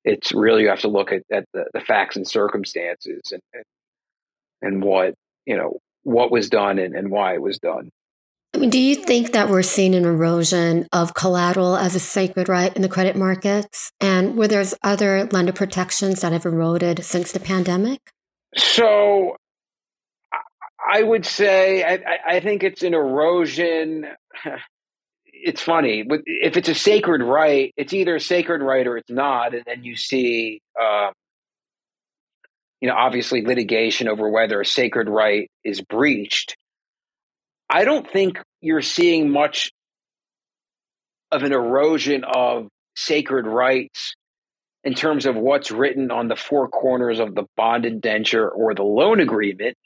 It's 0.04 0.32
really 0.32 0.62
you 0.62 0.68
have 0.68 0.80
to 0.80 0.88
look 0.88 1.12
at, 1.12 1.22
at 1.32 1.44
the, 1.54 1.64
the 1.72 1.80
facts 1.80 2.16
and 2.16 2.28
circumstances 2.28 3.32
and, 3.32 3.64
and, 4.60 4.82
what 4.82 5.14
you 5.46 5.56
know 5.56 5.78
what 6.02 6.30
was 6.30 6.50
done 6.50 6.78
and, 6.78 6.94
and 6.94 7.10
why 7.10 7.34
it 7.34 7.40
was 7.40 7.58
done 7.58 7.90
do 8.54 8.78
you 8.78 8.94
think 8.94 9.32
that 9.32 9.48
we're 9.48 9.62
seeing 9.62 9.94
an 9.94 10.04
erosion 10.04 10.86
of 10.92 11.14
collateral 11.14 11.76
as 11.76 11.94
a 11.94 12.00
sacred 12.00 12.48
right 12.48 12.74
in 12.74 12.82
the 12.82 12.88
credit 12.88 13.16
markets? 13.16 13.90
And 14.00 14.36
were 14.36 14.48
there 14.48 14.64
other 14.82 15.26
lender 15.26 15.52
protections 15.52 16.20
that 16.20 16.32
have 16.32 16.46
eroded 16.46 17.04
since 17.04 17.32
the 17.32 17.40
pandemic? 17.40 18.00
So 18.56 19.36
I 20.86 21.02
would 21.02 21.26
say 21.26 21.82
I, 21.82 22.36
I 22.36 22.40
think 22.40 22.62
it's 22.62 22.82
an 22.82 22.94
erosion. 22.94 24.06
It's 25.46 25.60
funny, 25.60 26.06
if 26.24 26.56
it's 26.56 26.70
a 26.70 26.74
sacred 26.74 27.22
right, 27.22 27.70
it's 27.76 27.92
either 27.92 28.14
a 28.14 28.20
sacred 28.20 28.62
right 28.62 28.86
or 28.86 28.96
it's 28.96 29.10
not, 29.10 29.52
and 29.52 29.62
then 29.66 29.84
you 29.84 29.94
see, 29.94 30.62
uh, 30.80 31.10
you 32.80 32.88
know, 32.88 32.94
obviously 32.94 33.44
litigation 33.44 34.08
over 34.08 34.30
whether 34.30 34.58
a 34.58 34.64
sacred 34.64 35.06
right 35.06 35.50
is 35.62 35.82
breached. 35.82 36.56
I 37.68 37.84
don't 37.84 38.08
think 38.10 38.38
you're 38.60 38.82
seeing 38.82 39.30
much 39.30 39.70
of 41.32 41.42
an 41.42 41.52
erosion 41.52 42.24
of 42.24 42.68
sacred 42.96 43.46
rights 43.46 44.14
in 44.84 44.94
terms 44.94 45.26
of 45.26 45.34
what's 45.34 45.70
written 45.70 46.10
on 46.10 46.28
the 46.28 46.36
four 46.36 46.68
corners 46.68 47.18
of 47.18 47.34
the 47.34 47.44
bond 47.56 47.86
indenture 47.86 48.48
or 48.48 48.74
the 48.74 48.82
loan 48.82 49.20
agreement. 49.20 49.76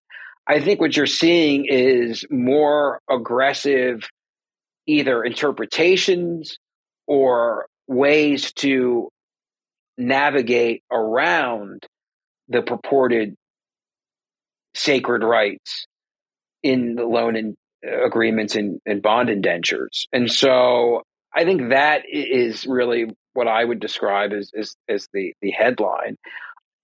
I 0.47 0.61
think 0.61 0.81
what 0.81 0.97
you're 0.97 1.07
seeing 1.07 1.67
is 1.67 2.25
more 2.31 3.01
aggressive 3.09 4.09
either 4.87 5.23
interpretations 5.23 6.59
or 7.07 7.67
ways 7.87 8.53
to 8.55 9.11
navigate 9.97 10.83
around 10.91 11.87
the 12.49 12.63
purported 12.63 13.35
sacred 14.75 15.23
rights 15.23 15.87
in 16.63 16.95
the 16.95 17.05
loan 17.05 17.37
and 17.37 17.55
agreements 17.85 18.57
and, 18.57 18.81
and 18.87 19.03
bond 19.03 19.31
indentures. 19.31 20.07
And 20.13 20.31
so 20.31 21.03
I 21.35 21.45
think 21.45 21.71
that 21.71 22.03
is 22.11 22.67
really 22.67 23.07
what 23.35 23.49
I 23.49 23.65
would 23.65 23.81
describe 23.81 24.33
as, 24.33 24.51
as, 24.59 24.75
as 24.89 25.09
the, 25.13 25.35
the 25.41 25.51
headline. 25.51 26.17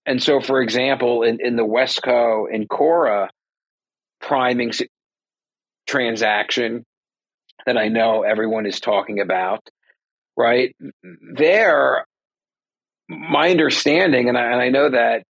And 0.07 0.23
so, 0.23 0.41
for 0.41 0.61
example, 0.61 1.23
in, 1.23 1.39
in 1.41 1.57
the 1.57 1.65
Wesco 1.65 2.45
and 2.53 2.69
Cora 2.69 3.31
priming 4.21 4.73
transaction 5.87 6.85
that 7.67 7.77
I 7.77 7.89
know 7.89 8.23
everyone 8.23 8.67
is 8.67 8.81
talking 8.81 9.21
about, 9.21 9.67
right? 10.37 10.75
There, 11.35 12.05
my 13.09 13.51
understanding, 13.51 14.29
and 14.29 14.37
I, 14.37 14.53
and 14.53 14.61
I 14.61 14.69
know 14.69 14.91
that 14.91 15.25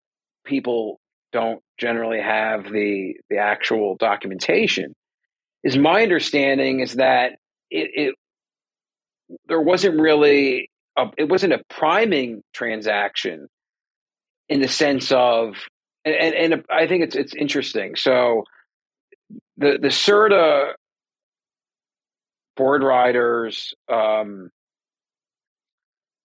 people 0.45 0.99
don't 1.33 1.61
generally 1.77 2.21
have 2.21 2.71
the 2.71 3.15
the 3.29 3.37
actual 3.37 3.95
documentation, 3.97 4.93
is 5.63 5.77
my 5.77 6.03
understanding 6.03 6.79
is 6.79 6.95
that 6.95 7.33
it, 7.69 7.89
it 7.93 8.15
there 9.47 9.61
wasn't 9.61 9.99
really 9.99 10.69
a, 10.97 11.05
it 11.17 11.29
wasn't 11.29 11.53
a 11.53 11.61
priming 11.69 12.41
transaction 12.53 13.47
in 14.49 14.61
the 14.61 14.67
sense 14.67 15.11
of 15.11 15.55
and, 16.03 16.15
and, 16.15 16.53
and 16.53 16.65
I 16.69 16.87
think 16.87 17.03
it's 17.03 17.15
it's 17.15 17.35
interesting. 17.35 17.95
So 17.95 18.43
the 19.57 19.77
the 19.81 19.89
Serta 19.89 20.73
board 22.57 22.83
riders 22.83 23.73
um, 23.91 24.49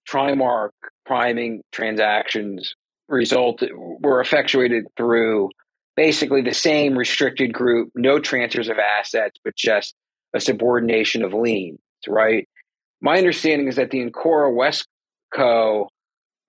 Trimark 0.08 0.70
priming 1.04 1.62
transactions 1.72 2.74
result 3.08 3.62
were 3.72 4.20
effectuated 4.20 4.86
through 4.96 5.50
basically 5.96 6.42
the 6.42 6.54
same 6.54 6.96
restricted 6.96 7.52
group, 7.52 7.90
no 7.94 8.18
transfers 8.18 8.68
of 8.68 8.78
assets, 8.78 9.38
but 9.42 9.56
just 9.56 9.94
a 10.34 10.40
subordination 10.40 11.22
of 11.22 11.32
liens, 11.32 11.78
right? 12.06 12.48
My 13.00 13.18
understanding 13.18 13.68
is 13.68 13.76
that 13.76 13.90
the 13.90 14.04
Incora 14.04 14.52
Wesco 14.52 15.86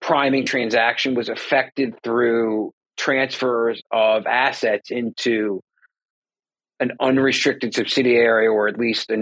priming 0.01 0.45
transaction 0.45 1.15
was 1.15 1.29
affected 1.29 1.95
through 2.03 2.71
transfers 2.97 3.81
of 3.91 4.25
assets 4.27 4.91
into 4.91 5.61
an 6.79 6.91
unrestricted 6.99 7.73
subsidiary 7.73 8.47
or 8.47 8.67
at 8.67 8.77
least 8.77 9.09
a 9.09 9.15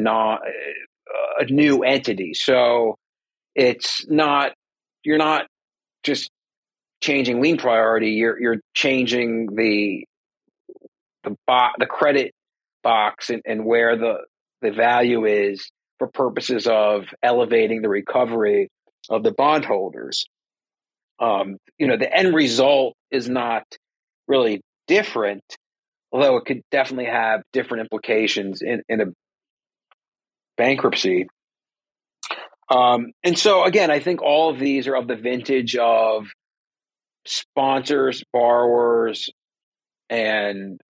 a 1.37 1.45
new 1.45 1.83
entity. 1.83 2.33
So 2.33 2.97
it's 3.55 4.05
not 4.09 4.53
you're 5.03 5.17
not 5.17 5.47
just 6.03 6.29
changing 7.01 7.41
lien 7.41 7.57
priority. 7.57 8.11
You're 8.11 8.39
you're 8.39 8.61
changing 8.73 9.55
the 9.55 10.05
the 11.25 11.35
bo- 11.45 11.75
the 11.77 11.85
credit 11.85 12.33
box 12.83 13.29
and, 13.29 13.41
and 13.45 13.65
where 13.65 13.97
the 13.97 14.19
the 14.61 14.71
value 14.71 15.25
is 15.25 15.69
for 15.99 16.07
purposes 16.07 16.67
of 16.67 17.05
elevating 17.21 17.81
the 17.81 17.89
recovery 17.89 18.69
of 19.09 19.23
the 19.23 19.31
bondholders. 19.31 20.25
Um, 21.19 21.57
you 21.77 21.87
know, 21.87 21.97
the 21.97 22.13
end 22.13 22.35
result 22.35 22.95
is 23.11 23.29
not 23.29 23.63
really 24.27 24.61
different, 24.87 25.43
although 26.11 26.37
it 26.37 26.45
could 26.45 26.61
definitely 26.71 27.05
have 27.05 27.41
different 27.53 27.81
implications 27.81 28.61
in, 28.61 28.81
in 28.89 29.01
a 29.01 29.05
bankruptcy. 30.57 31.27
Um, 32.69 33.11
and 33.23 33.37
so, 33.37 33.63
again, 33.63 33.91
I 33.91 33.99
think 33.99 34.21
all 34.21 34.49
of 34.49 34.59
these 34.59 34.87
are 34.87 34.95
of 34.95 35.07
the 35.07 35.15
vintage 35.15 35.75
of 35.75 36.27
sponsors, 37.25 38.23
borrowers, 38.33 39.29
and 40.09 40.81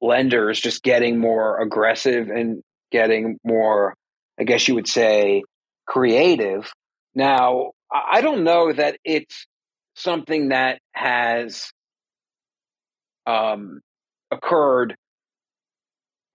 lenders 0.00 0.60
just 0.60 0.82
getting 0.82 1.18
more 1.18 1.60
aggressive 1.60 2.28
and 2.28 2.62
getting 2.90 3.38
more, 3.44 3.94
I 4.38 4.44
guess 4.44 4.66
you 4.66 4.74
would 4.74 4.88
say, 4.88 5.42
creative. 5.86 6.72
Now, 7.14 7.72
I 7.92 8.20
don't 8.20 8.44
know 8.44 8.72
that 8.72 8.96
it's 9.04 9.46
something 9.94 10.48
that 10.48 10.78
has 10.92 11.70
um, 13.26 13.80
occurred 14.30 14.96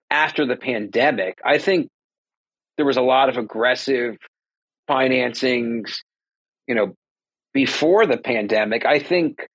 after 0.09 0.45
the 0.45 0.55
pandemic. 0.55 1.39
I 1.43 1.57
think 1.57 1.89
there 2.77 2.85
was 2.85 2.97
a 2.97 3.01
lot 3.01 3.29
of 3.29 3.37
aggressive 3.37 4.17
financings, 4.89 5.97
you 6.67 6.75
know, 6.75 6.93
before 7.53 8.05
the 8.05 8.17
pandemic. 8.17 8.85
I 8.85 8.99
think 8.99 9.47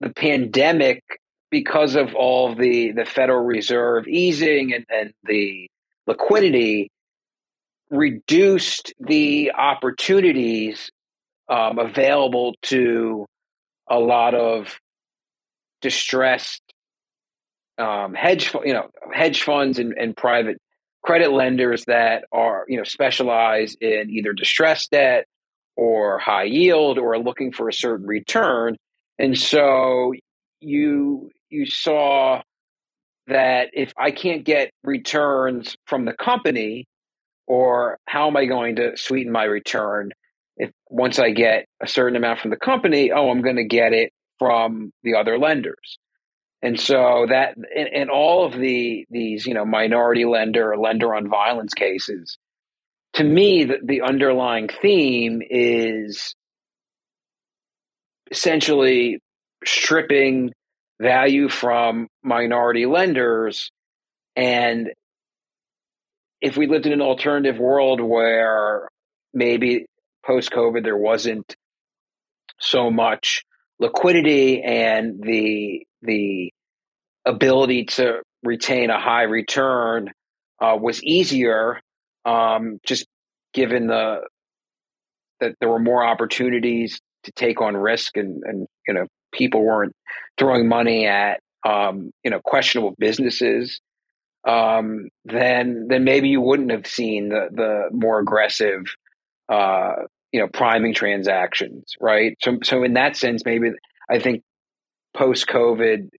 the 0.00 0.10
pandemic 0.10 1.02
because 1.50 1.94
of 1.94 2.14
all 2.14 2.54
the 2.54 2.92
the 2.92 3.04
Federal 3.04 3.44
Reserve 3.44 4.06
easing 4.06 4.72
and, 4.72 4.84
and 4.90 5.12
the 5.24 5.68
liquidity 6.06 6.90
reduced 7.90 8.92
the 9.00 9.52
opportunities 9.52 10.90
um, 11.48 11.78
available 11.78 12.54
to 12.62 13.26
a 13.88 13.98
lot 13.98 14.34
of 14.34 14.78
distressed 15.80 16.62
um, 17.78 18.12
hedge 18.14 18.52
you 18.64 18.74
know 18.74 18.88
hedge 19.12 19.42
funds 19.42 19.78
and, 19.78 19.94
and 19.96 20.16
private 20.16 20.58
credit 21.02 21.32
lenders 21.32 21.84
that 21.86 22.24
are 22.32 22.64
you 22.68 22.76
know 22.76 22.84
specialize 22.84 23.76
in 23.80 24.10
either 24.10 24.32
distressed 24.32 24.90
debt 24.90 25.26
or 25.78 26.18
high 26.18 26.42
yield 26.42 26.98
or 26.98 27.16
looking 27.18 27.52
for 27.52 27.68
a 27.68 27.72
certain 27.72 28.04
return. 28.04 28.76
And 29.16 29.38
so 29.38 30.12
you 30.60 31.30
you 31.50 31.66
saw 31.66 32.42
that 33.26 33.70
if 33.72 33.92
I 33.98 34.10
can't 34.10 34.44
get 34.44 34.70
returns 34.82 35.76
from 35.86 36.04
the 36.04 36.14
company, 36.14 36.86
or 37.46 37.98
how 38.06 38.28
am 38.28 38.36
I 38.36 38.46
going 38.46 38.76
to 38.76 38.96
sweeten 38.96 39.32
my 39.32 39.44
return? 39.44 40.12
If 40.56 40.70
once 40.88 41.18
I 41.18 41.30
get 41.30 41.66
a 41.80 41.86
certain 41.86 42.16
amount 42.16 42.40
from 42.40 42.50
the 42.50 42.56
company, 42.56 43.12
oh, 43.12 43.30
I'm 43.30 43.42
going 43.42 43.56
to 43.56 43.64
get 43.64 43.92
it 43.92 44.12
from 44.38 44.92
the 45.02 45.14
other 45.14 45.38
lenders. 45.38 45.98
And 46.60 46.78
so 46.78 47.26
that, 47.28 47.56
in, 47.74 48.10
all 48.10 48.44
of 48.44 48.58
the 48.58 49.06
these, 49.10 49.46
you 49.46 49.54
know, 49.54 49.64
minority 49.64 50.24
lender 50.24 50.72
or 50.72 50.78
lender 50.78 51.14
on 51.14 51.28
violence 51.28 51.72
cases, 51.72 52.36
to 53.14 53.24
me, 53.24 53.64
the, 53.64 53.78
the 53.84 54.02
underlying 54.02 54.68
theme 54.68 55.40
is 55.48 56.34
essentially 58.30 59.20
stripping 59.64 60.52
value 61.00 61.48
from 61.48 62.08
minority 62.22 62.86
lenders. 62.86 63.70
And 64.36 64.90
if 66.40 66.56
we 66.56 66.66
lived 66.66 66.86
in 66.86 66.92
an 66.92 67.00
alternative 67.00 67.58
world 67.58 68.00
where 68.00 68.88
maybe 69.34 69.86
post 70.24 70.50
COVID 70.50 70.84
there 70.84 70.96
wasn't 70.96 71.56
so 72.60 72.90
much 72.90 73.44
liquidity 73.78 74.62
and 74.62 75.22
the 75.22 75.84
the 76.02 76.52
ability 77.24 77.84
to 77.84 78.22
retain 78.42 78.90
a 78.90 79.00
high 79.00 79.22
return 79.22 80.10
uh, 80.60 80.76
was 80.80 81.02
easier, 81.02 81.80
um, 82.24 82.78
just 82.84 83.06
given 83.52 83.86
the 83.86 84.20
that 85.40 85.54
there 85.60 85.68
were 85.68 85.78
more 85.78 86.04
opportunities 86.04 87.00
to 87.24 87.32
take 87.32 87.60
on 87.60 87.76
risk 87.76 88.16
and 88.16 88.42
and 88.44 88.66
you 88.86 88.94
know 88.94 89.06
people 89.32 89.64
weren't 89.64 89.94
throwing 90.36 90.68
money 90.68 91.06
at 91.06 91.40
um, 91.66 92.10
you 92.24 92.30
know 92.30 92.40
questionable 92.40 92.94
businesses 92.98 93.80
um, 94.46 95.08
then 95.24 95.86
then 95.88 96.04
maybe 96.04 96.28
you 96.28 96.40
wouldn't 96.40 96.70
have 96.70 96.86
seen 96.86 97.28
the 97.28 97.48
the 97.52 97.88
more 97.92 98.18
aggressive 98.20 98.84
uh, 99.48 99.92
you 100.32 100.40
know 100.40 100.48
priming 100.48 100.94
transactions 100.94 101.94
right 102.00 102.36
so 102.40 102.58
so 102.62 102.82
in 102.82 102.94
that 102.94 103.16
sense 103.16 103.44
maybe 103.44 103.70
I 104.08 104.18
think 104.18 104.42
post 105.16 105.46
COVID 105.46 106.10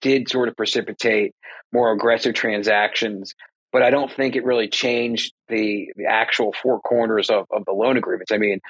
did 0.00 0.28
sort 0.28 0.48
of 0.48 0.56
precipitate 0.56 1.34
more 1.72 1.92
aggressive 1.92 2.34
transactions 2.34 3.34
but 3.74 3.82
I 3.82 3.90
don't 3.90 4.10
think 4.10 4.36
it 4.36 4.44
really 4.44 4.68
changed 4.68 5.32
the 5.48 5.92
the 5.96 6.06
actual 6.06 6.54
four 6.62 6.80
corners 6.80 7.28
of, 7.28 7.46
of 7.50 7.64
the 7.64 7.72
loan 7.72 7.96
agreements. 7.96 8.30
I 8.30 8.38
mean, 8.38 8.60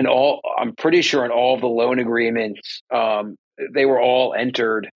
and 0.00 0.08
all 0.08 0.40
I'm 0.58 0.74
pretty 0.74 1.02
sure 1.02 1.26
in 1.26 1.30
all 1.30 1.60
the 1.60 1.66
loan 1.66 1.98
agreements, 1.98 2.80
um, 2.90 3.36
they 3.74 3.84
were 3.84 4.00
all 4.00 4.32
entered 4.32 4.88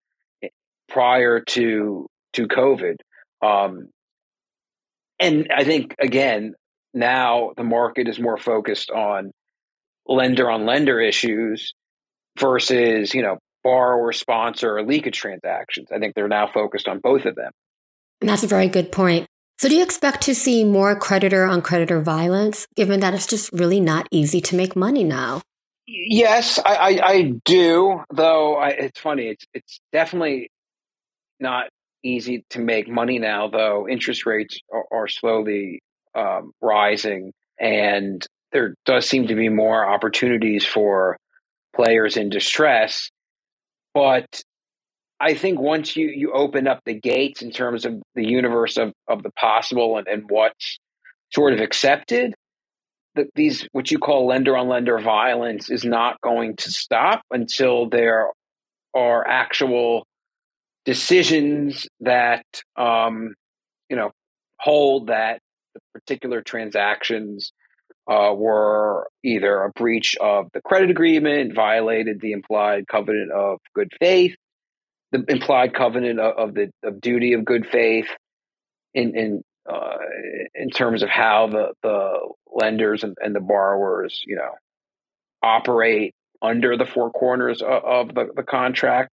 prior 0.89 1.41
to 1.41 2.07
to 2.33 2.47
COVID. 2.47 2.95
Um, 3.39 3.89
and 5.19 5.49
I 5.55 5.63
think 5.63 5.93
again 5.99 6.55
now 6.91 7.51
the 7.55 7.63
market 7.63 8.07
is 8.07 8.19
more 8.19 8.37
focused 8.37 8.89
on 8.89 9.29
lender 10.07 10.49
on 10.49 10.65
lender 10.65 10.99
issues 10.99 11.75
versus 12.39 13.13
you 13.13 13.21
know 13.21 13.37
borrower 13.63 14.11
sponsor 14.11 14.75
or 14.75 14.83
leakage 14.83 15.19
transactions. 15.19 15.89
I 15.93 15.99
think 15.99 16.15
they're 16.15 16.27
now 16.27 16.47
focused 16.51 16.87
on 16.87 16.97
both 16.97 17.25
of 17.25 17.35
them. 17.35 17.51
And 18.21 18.29
that's 18.29 18.43
a 18.43 18.47
very 18.47 18.69
good 18.69 18.91
point. 18.91 19.27
So, 19.57 19.69
do 19.69 19.75
you 19.75 19.83
expect 19.83 20.21
to 20.23 20.35
see 20.35 20.65
more 20.65 20.95
creditor 20.95 21.45
on 21.45 21.61
creditor 21.61 22.01
violence, 22.01 22.67
given 22.75 22.99
that 22.99 23.13
it's 23.13 23.27
just 23.27 23.53
really 23.53 23.79
not 23.79 24.07
easy 24.11 24.41
to 24.41 24.55
make 24.55 24.75
money 24.75 25.03
now? 25.05 25.41
Yes, 25.87 26.59
I, 26.59 26.75
I, 26.75 27.07
I 27.07 27.21
do. 27.45 28.03
Though 28.13 28.57
I, 28.57 28.69
it's 28.69 28.99
funny, 28.99 29.27
it's 29.29 29.45
it's 29.53 29.79
definitely 29.93 30.49
not 31.39 31.69
easy 32.03 32.43
to 32.49 32.59
make 32.59 32.89
money 32.89 33.17
now. 33.17 33.47
Though 33.47 33.87
interest 33.87 34.25
rates 34.25 34.59
are, 34.73 34.85
are 34.91 35.07
slowly 35.07 35.81
um, 36.13 36.51
rising, 36.61 37.31
and 37.57 38.25
there 38.51 38.75
does 38.85 39.07
seem 39.07 39.27
to 39.27 39.35
be 39.35 39.47
more 39.47 39.87
opportunities 39.87 40.65
for 40.65 41.17
players 41.73 42.17
in 42.17 42.29
distress. 42.29 43.09
But 43.93 44.41
I 45.19 45.33
think 45.33 45.59
once 45.59 45.95
you, 45.95 46.07
you 46.07 46.33
open 46.33 46.67
up 46.67 46.81
the 46.85 46.99
gates 46.99 47.41
in 47.41 47.51
terms 47.51 47.85
of 47.85 48.01
the 48.15 48.27
universe 48.27 48.77
of, 48.77 48.93
of 49.07 49.23
the 49.23 49.31
possible 49.31 49.97
and, 49.97 50.07
and 50.07 50.29
what's 50.29 50.77
sort 51.33 51.53
of 51.53 51.59
accepted, 51.59 52.35
that 53.15 53.27
these 53.33 53.67
what 53.71 53.89
you 53.91 53.97
call 53.97 54.27
lender 54.27 54.57
on 54.57 54.67
lender 54.67 54.99
violence 54.99 55.69
is 55.69 55.85
not 55.85 56.19
going 56.21 56.57
to 56.57 56.71
stop 56.71 57.21
until 57.31 57.89
there 57.89 58.27
are 58.93 59.25
actual 59.25 60.05
decisions 60.83 61.87
that 62.01 62.45
um, 62.75 63.33
you 63.89 63.95
know 63.95 64.11
hold 64.59 65.07
that 65.07 65.39
the 65.73 65.79
particular 65.93 66.41
transactions 66.41 67.51
uh, 68.09 68.33
were 68.35 69.07
either 69.23 69.63
a 69.63 69.71
breach 69.71 70.15
of 70.21 70.47
the 70.53 70.61
credit 70.61 70.89
agreement, 70.89 71.55
violated 71.55 72.19
the 72.21 72.33
implied 72.33 72.87
covenant 72.87 73.31
of 73.31 73.59
good 73.73 73.91
faith, 73.99 74.35
the 75.11 75.23
implied 75.27 75.73
covenant 75.73 76.19
of, 76.19 76.37
of 76.37 76.53
the 76.53 76.71
of 76.83 76.99
duty 77.01 77.33
of 77.33 77.45
good 77.45 77.67
faith 77.67 78.07
in 78.93 79.15
in 79.17 79.43
uh, 79.69 79.97
in 80.53 80.69
terms 80.69 81.03
of 81.03 81.09
how 81.09 81.47
the 81.47 81.73
the 81.81 82.19
lenders 82.53 83.03
and, 83.03 83.15
and, 83.19 83.35
the 83.35 83.39
borrowers 83.39 84.21
you 84.25 84.35
know 84.35 84.51
operate 85.41 86.13
under 86.41 86.77
the 86.77 86.85
four 86.85 87.11
corners 87.11 87.61
of, 87.61 87.83
of 87.83 88.07
the, 88.13 88.27
the 88.35 88.43
contract. 88.43 89.09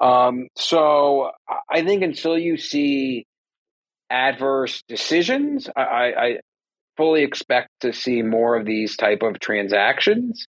Um, 0.00 0.48
so 0.56 1.30
I 1.70 1.84
think 1.84 2.02
until 2.02 2.38
you 2.38 2.56
see 2.56 3.26
adverse 4.08 4.82
decisions, 4.88 5.68
I, 5.76 5.82
I 5.82 6.40
fully 6.96 7.22
expect 7.22 7.68
to 7.80 7.92
see 7.92 8.22
more 8.22 8.56
of 8.56 8.66
these 8.66 8.96
type 8.96 9.22
of 9.22 9.38
transactions. 9.38 10.46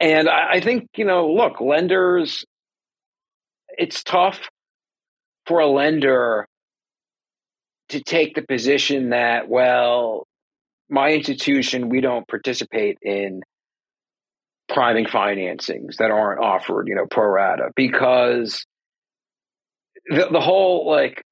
And 0.00 0.28
I, 0.28 0.52
I 0.54 0.60
think 0.60 0.88
you 0.96 1.04
know, 1.04 1.32
look, 1.32 1.60
lenders 1.60 2.44
it's 3.78 4.02
tough 4.02 4.50
for 5.46 5.60
a 5.60 5.66
lender 5.66 6.46
to 7.88 8.02
take 8.02 8.34
the 8.34 8.42
position 8.42 9.10
that, 9.10 9.48
well, 9.48 10.26
my 10.90 11.12
institution, 11.12 11.88
we 11.88 12.02
don't 12.02 12.28
participate 12.28 12.98
in 13.00 13.42
priming 14.68 15.06
financings 15.06 15.96
that 15.96 16.10
aren't 16.10 16.40
offered, 16.40 16.88
you 16.88 16.94
know, 16.94 17.06
pro 17.10 17.26
rata, 17.26 17.70
because 17.74 18.66
the, 20.06 20.28
the 20.30 20.40
whole 20.40 20.90
like 20.90 21.22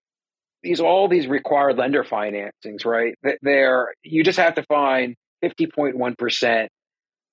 these 0.62 0.80
all 0.80 1.08
these 1.08 1.26
required 1.26 1.76
lender 1.76 2.04
financings, 2.04 2.86
right? 2.86 3.14
They're 3.42 3.92
you 4.02 4.24
just 4.24 4.38
have 4.38 4.54
to 4.54 4.62
find 4.62 5.14
fifty 5.42 5.66
point 5.66 5.96
one 5.98 6.14
percent 6.16 6.70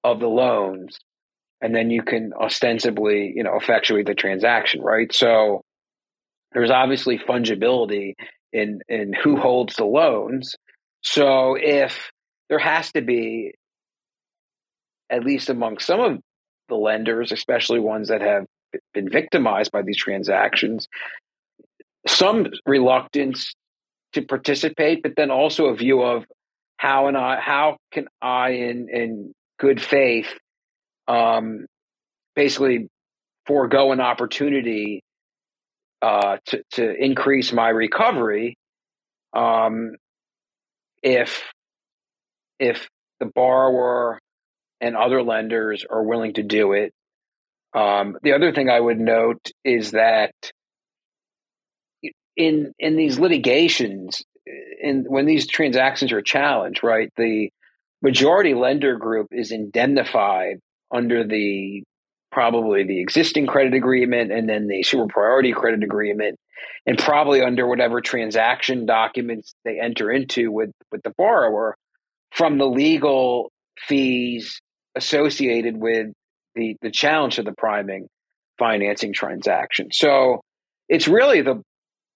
of 0.03 0.19
the 0.19 0.27
loans 0.27 0.97
and 1.63 1.73
then 1.73 1.89
you 1.89 2.03
can 2.03 2.33
ostensibly, 2.33 3.31
you 3.33 3.41
know, 3.41 3.55
effectuate 3.55 4.05
the 4.05 4.13
transaction, 4.13 4.81
right? 4.81 5.11
So 5.13 5.61
there's 6.51 6.69
obviously 6.69 7.17
fungibility 7.17 8.15
in 8.51 8.81
in 8.89 9.13
who 9.13 9.37
holds 9.37 9.77
the 9.77 9.85
loans. 9.85 10.55
So 11.03 11.55
if 11.55 12.11
there 12.49 12.59
has 12.59 12.91
to 12.91 13.01
be 13.01 13.53
at 15.09 15.23
least 15.23 15.49
among 15.49 15.79
some 15.79 16.01
of 16.01 16.19
the 16.67 16.75
lenders, 16.75 17.31
especially 17.31 17.79
ones 17.79 18.09
that 18.09 18.21
have 18.21 18.45
been 18.93 19.09
victimized 19.09 19.71
by 19.71 19.83
these 19.83 19.97
transactions, 19.97 20.89
some 22.07 22.47
reluctance 22.65 23.53
to 24.13 24.21
participate, 24.21 25.01
but 25.01 25.13
then 25.15 25.31
also 25.31 25.67
a 25.67 25.75
view 25.75 26.01
of 26.01 26.25
how 26.75 27.07
and 27.07 27.15
I 27.15 27.39
how 27.39 27.77
can 27.93 28.09
I 28.21 28.49
in 28.49 28.89
in 28.89 29.33
good 29.59 29.81
faith 29.81 30.27
um, 31.07 31.65
basically 32.35 32.87
forego 33.45 33.91
an 33.91 33.99
opportunity 33.99 35.01
uh, 36.01 36.37
to, 36.47 36.63
to 36.71 36.93
increase 37.03 37.53
my 37.53 37.69
recovery 37.69 38.57
um, 39.33 39.95
if 41.01 41.51
if 42.59 42.87
the 43.19 43.25
borrower 43.25 44.19
and 44.81 44.95
other 44.95 45.23
lenders 45.23 45.85
are 45.89 46.03
willing 46.03 46.33
to 46.33 46.43
do 46.43 46.73
it. 46.73 46.91
Um, 47.73 48.17
the 48.21 48.33
other 48.33 48.53
thing 48.53 48.69
I 48.69 48.79
would 48.79 48.99
note 48.99 49.51
is 49.63 49.91
that 49.91 50.33
in 52.35 52.73
in 52.79 52.95
these 52.95 53.17
litigations, 53.17 54.23
in 54.81 55.05
when 55.07 55.25
these 55.25 55.47
transactions 55.47 56.11
are 56.11 56.21
challenged, 56.21 56.83
right, 56.83 57.09
the 57.17 57.49
majority 58.01 58.53
lender 58.53 58.97
group 58.97 59.27
is 59.31 59.51
indemnified 59.51 60.59
under 60.93 61.25
the 61.25 61.83
probably 62.31 62.83
the 62.83 62.99
existing 62.99 63.45
credit 63.45 63.73
agreement 63.73 64.31
and 64.31 64.49
then 64.49 64.67
the 64.67 64.83
super 64.83 65.07
priority 65.07 65.51
credit 65.51 65.83
agreement 65.83 66.37
and 66.85 66.97
probably 66.97 67.41
under 67.41 67.67
whatever 67.67 68.01
transaction 68.01 68.85
documents 68.85 69.53
they 69.65 69.79
enter 69.79 70.11
into 70.11 70.51
with 70.51 70.71
with 70.91 71.01
the 71.03 71.13
borrower 71.17 71.75
from 72.31 72.57
the 72.57 72.65
legal 72.65 73.51
fees 73.77 74.61
associated 74.95 75.77
with 75.77 76.07
the 76.55 76.75
the 76.81 76.91
challenge 76.91 77.37
of 77.37 77.45
the 77.45 77.53
priming 77.53 78.07
financing 78.57 79.13
transaction 79.13 79.89
so 79.91 80.41
it's 80.89 81.07
really 81.07 81.41
the 81.41 81.61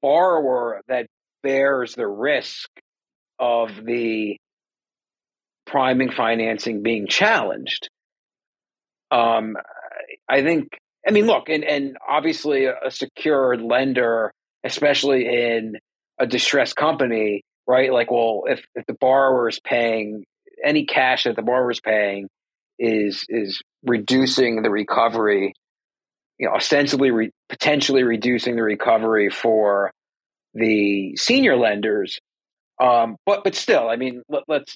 borrower 0.01 0.81
that 0.87 1.07
bears 1.43 1.95
the 1.95 2.07
risk 2.07 2.69
of 3.39 3.69
the 3.85 4.37
priming 5.65 6.11
financing 6.11 6.81
being 6.81 7.07
challenged. 7.07 7.89
Um, 9.11 9.55
I 10.29 10.41
think, 10.43 10.77
I 11.07 11.11
mean, 11.11 11.27
look, 11.27 11.49
and, 11.49 11.63
and 11.63 11.97
obviously 12.07 12.65
a, 12.65 12.91
secured 12.91 13.61
lender, 13.61 14.31
especially 14.63 15.27
in 15.27 15.77
a 16.19 16.27
distressed 16.27 16.75
company, 16.75 17.43
right? 17.67 17.91
Like, 17.93 18.11
well, 18.11 18.43
if, 18.47 18.65
if 18.75 18.85
the 18.85 18.95
borrower 18.99 19.47
is 19.49 19.59
paying 19.59 20.25
any 20.63 20.85
cash 20.85 21.25
that 21.25 21.35
the 21.35 21.41
borrower 21.41 21.71
is 21.71 21.79
paying 21.79 22.27
is 22.79 23.25
is 23.29 23.61
reducing 23.83 24.61
the 24.61 24.69
recovery, 24.69 25.53
you 26.39 26.47
know, 26.47 26.55
ostensibly 26.55 27.11
re- 27.11 27.31
potentially 27.49 28.03
reducing 28.03 28.55
the 28.55 28.63
recovery 28.63 29.29
for 29.29 29.91
the 30.53 31.15
senior 31.17 31.55
lenders, 31.55 32.19
Um, 32.81 33.17
but 33.25 33.43
but 33.43 33.55
still, 33.55 33.89
I 33.89 33.95
mean, 33.95 34.21
let, 34.29 34.43
let's 34.47 34.75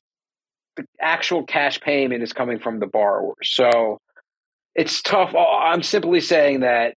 the 0.77 0.86
actual 0.99 1.43
cash 1.45 1.79
payment 1.82 2.23
is 2.23 2.34
coming 2.34 2.59
from 2.59 2.79
the 2.79 2.88
borrower, 2.88 3.36
so 3.43 3.99
it's 4.76 5.01
tough. 5.01 5.34
Oh, 5.36 5.59
I'm 5.59 5.84
simply 5.84 6.22
saying 6.22 6.61
that 6.61 6.95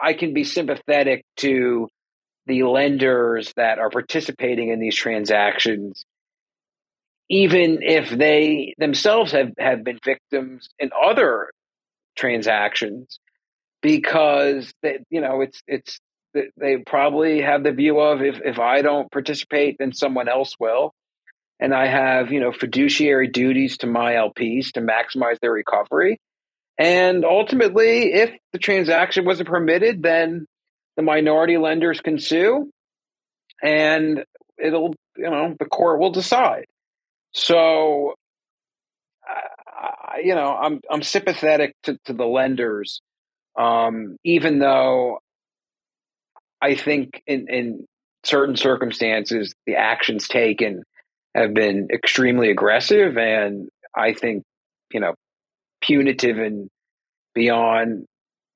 I 0.00 0.14
can 0.14 0.34
be 0.34 0.44
sympathetic 0.44 1.24
to 1.38 1.88
the 2.46 2.62
lenders 2.64 3.52
that 3.56 3.78
are 3.78 3.90
participating 3.90 4.70
in 4.70 4.80
these 4.80 4.96
transactions, 4.96 6.04
even 7.28 7.82
if 7.82 8.10
they 8.10 8.74
themselves 8.78 9.32
have, 9.32 9.52
have 9.58 9.84
been 9.84 9.98
victims 10.04 10.68
in 10.78 10.90
other 11.00 11.50
transactions, 12.16 13.20
because 13.82 14.72
they, 14.82 14.98
you 15.10 15.20
know 15.20 15.42
it's 15.42 15.62
it's 15.68 16.00
they 16.56 16.78
probably 16.78 17.40
have 17.40 17.62
the 17.62 17.72
view 17.72 18.00
of 18.00 18.22
if 18.22 18.40
if 18.44 18.58
I 18.58 18.82
don't 18.82 19.10
participate, 19.10 19.76
then 19.78 19.92
someone 19.92 20.28
else 20.28 20.54
will, 20.58 20.92
and 21.60 21.74
I 21.74 21.86
have 21.86 22.32
you 22.32 22.40
know 22.40 22.50
fiduciary 22.50 23.28
duties 23.28 23.78
to 23.78 23.86
my 23.86 24.14
LPs 24.14 24.72
to 24.72 24.80
maximize 24.80 25.38
their 25.40 25.52
recovery. 25.52 26.18
And 26.78 27.24
ultimately, 27.24 28.12
if 28.12 28.30
the 28.52 28.58
transaction 28.58 29.24
wasn't 29.24 29.48
permitted, 29.48 30.02
then 30.02 30.46
the 30.96 31.02
minority 31.02 31.56
lenders 31.56 32.00
can 32.00 32.18
sue 32.18 32.70
and 33.62 34.24
it'll, 34.62 34.94
you 35.16 35.30
know, 35.30 35.54
the 35.58 35.64
court 35.64 35.98
will 35.98 36.12
decide. 36.12 36.66
So, 37.32 38.14
uh, 39.28 40.18
you 40.22 40.34
know, 40.34 40.56
I'm, 40.56 40.80
I'm 40.90 41.02
sympathetic 41.02 41.74
to, 41.84 41.98
to 42.06 42.12
the 42.12 42.24
lenders, 42.24 43.00
um, 43.58 44.16
even 44.24 44.60
though 44.60 45.18
I 46.62 46.76
think 46.76 47.22
in, 47.26 47.48
in 47.48 47.86
certain 48.24 48.56
circumstances, 48.56 49.54
the 49.66 49.76
actions 49.76 50.28
taken 50.28 50.84
have 51.34 51.54
been 51.54 51.88
extremely 51.92 52.50
aggressive 52.50 53.16
and 53.16 53.68
I 53.94 54.12
think, 54.14 54.44
you 54.92 55.00
know, 55.00 55.14
punitive 55.80 56.38
and 56.38 56.68
beyond 57.34 58.04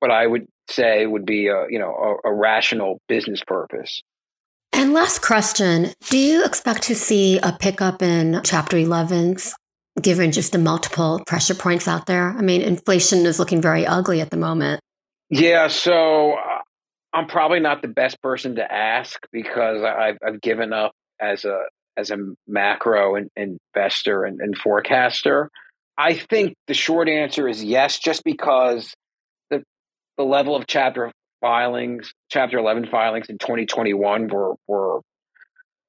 what 0.01 0.11
I 0.11 0.27
would 0.27 0.47
say 0.69 1.07
would 1.07 1.27
be 1.27 1.49
a 1.49 1.67
you 1.69 1.79
know 1.79 2.19
a, 2.25 2.29
a 2.29 2.35
rational 2.35 3.01
business 3.09 3.43
purpose. 3.47 4.03
And 4.73 4.93
last 4.93 5.23
question: 5.23 5.93
Do 6.09 6.19
you 6.19 6.45
expect 6.45 6.83
to 6.85 6.95
see 6.95 7.39
a 7.39 7.53
pickup 7.53 8.03
in 8.03 8.41
Chapter 8.45 8.77
11s, 8.77 9.53
given 10.01 10.33
just 10.33 10.53
the 10.53 10.59
multiple 10.59 11.23
pressure 11.27 11.55
points 11.55 11.87
out 11.87 12.07
there? 12.07 12.31
I 12.31 12.43
mean, 12.43 12.63
inflation 12.63 13.27
is 13.27 13.39
looking 13.39 13.61
very 13.61 13.87
ugly 13.87 14.21
at 14.21 14.31
the 14.31 14.37
moment. 14.37 14.81
Yeah, 15.29 15.69
so 15.69 16.33
uh, 16.33 16.59
I'm 17.13 17.27
probably 17.27 17.61
not 17.61 17.83
the 17.83 17.89
best 17.89 18.21
person 18.23 18.57
to 18.57 18.73
ask 18.73 19.19
because 19.33 19.83
I've, 19.83 20.19
I've 20.27 20.41
given 20.41 20.73
up 20.73 20.93
as 21.21 21.45
a 21.45 21.65
as 21.97 22.11
a 22.11 22.17
macro 22.49 23.17
and, 23.17 23.31
investor 23.37 24.25
and, 24.25 24.41
and 24.41 24.57
forecaster. 24.57 25.51
I 25.97 26.15
think 26.15 26.55
the 26.67 26.75
short 26.75 27.09
answer 27.09 27.49
is 27.49 27.63
yes, 27.63 27.99
just 27.99 28.25
because 28.25 28.95
the 29.51 29.63
the 30.17 30.25
level 30.25 30.57
of 30.57 30.67
chapter 30.67 31.13
filings, 31.43 32.15
chapter 32.31 32.57
11 32.57 32.87
filings 32.87 33.29
in 33.29 33.37
2021 33.37 34.29
were, 34.29 34.55
were 34.67 35.01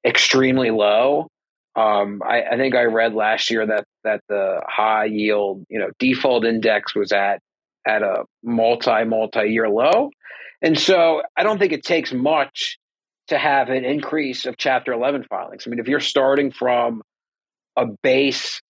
extremely 0.06 0.72
low. 0.72 1.28
Um, 1.76 2.22
I, 2.26 2.42
I, 2.42 2.58
think 2.58 2.76
I 2.76 2.84
read 2.84 3.14
last 3.14 3.50
year 3.50 3.66
that, 3.66 3.86
that 4.04 4.22
the 4.28 4.62
high 4.68 5.06
yield, 5.06 5.64
you 5.70 5.80
know, 5.80 5.90
default 5.98 6.46
index 6.46 6.94
was 6.94 7.12
at, 7.12 7.40
at 7.88 8.04
a 8.04 8.26
multi, 8.44 9.06
multi 9.06 9.48
year 9.50 9.70
low. 9.70 10.10
And 10.62 10.78
so 10.78 11.22
I 11.38 11.44
don't 11.44 11.58
think 11.58 11.72
it 11.72 11.84
takes 11.84 12.14
much 12.14 12.78
to 13.28 13.38
have 13.38 13.70
an 13.70 13.86
increase 13.86 14.46
of 14.46 14.58
chapter 14.58 14.92
11 14.92 15.26
filings. 15.30 15.64
I 15.66 15.70
mean, 15.70 15.80
if 15.80 15.88
you're 15.88 16.00
starting 16.00 16.52
from 16.52 17.02
a 17.76 17.86
base 18.04 18.62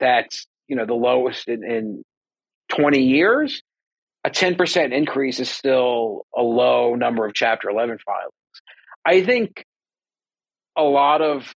that's, 0.00 0.46
you 0.70 0.76
know, 0.76 0.86
the 0.86 0.94
lowest 0.94 1.48
in, 1.48 1.64
in 1.64 2.02
20 2.68 3.02
years, 3.02 3.60
a 4.24 4.30
10% 4.30 4.92
increase 4.92 5.40
is 5.40 5.50
still 5.50 6.24
a 6.34 6.40
low 6.40 6.94
number 6.94 7.26
of 7.26 7.34
Chapter 7.34 7.68
11 7.68 7.98
filings. 8.06 8.32
I 9.04 9.24
think 9.24 9.64
a 10.76 10.82
lot 10.82 11.22
of 11.22 11.52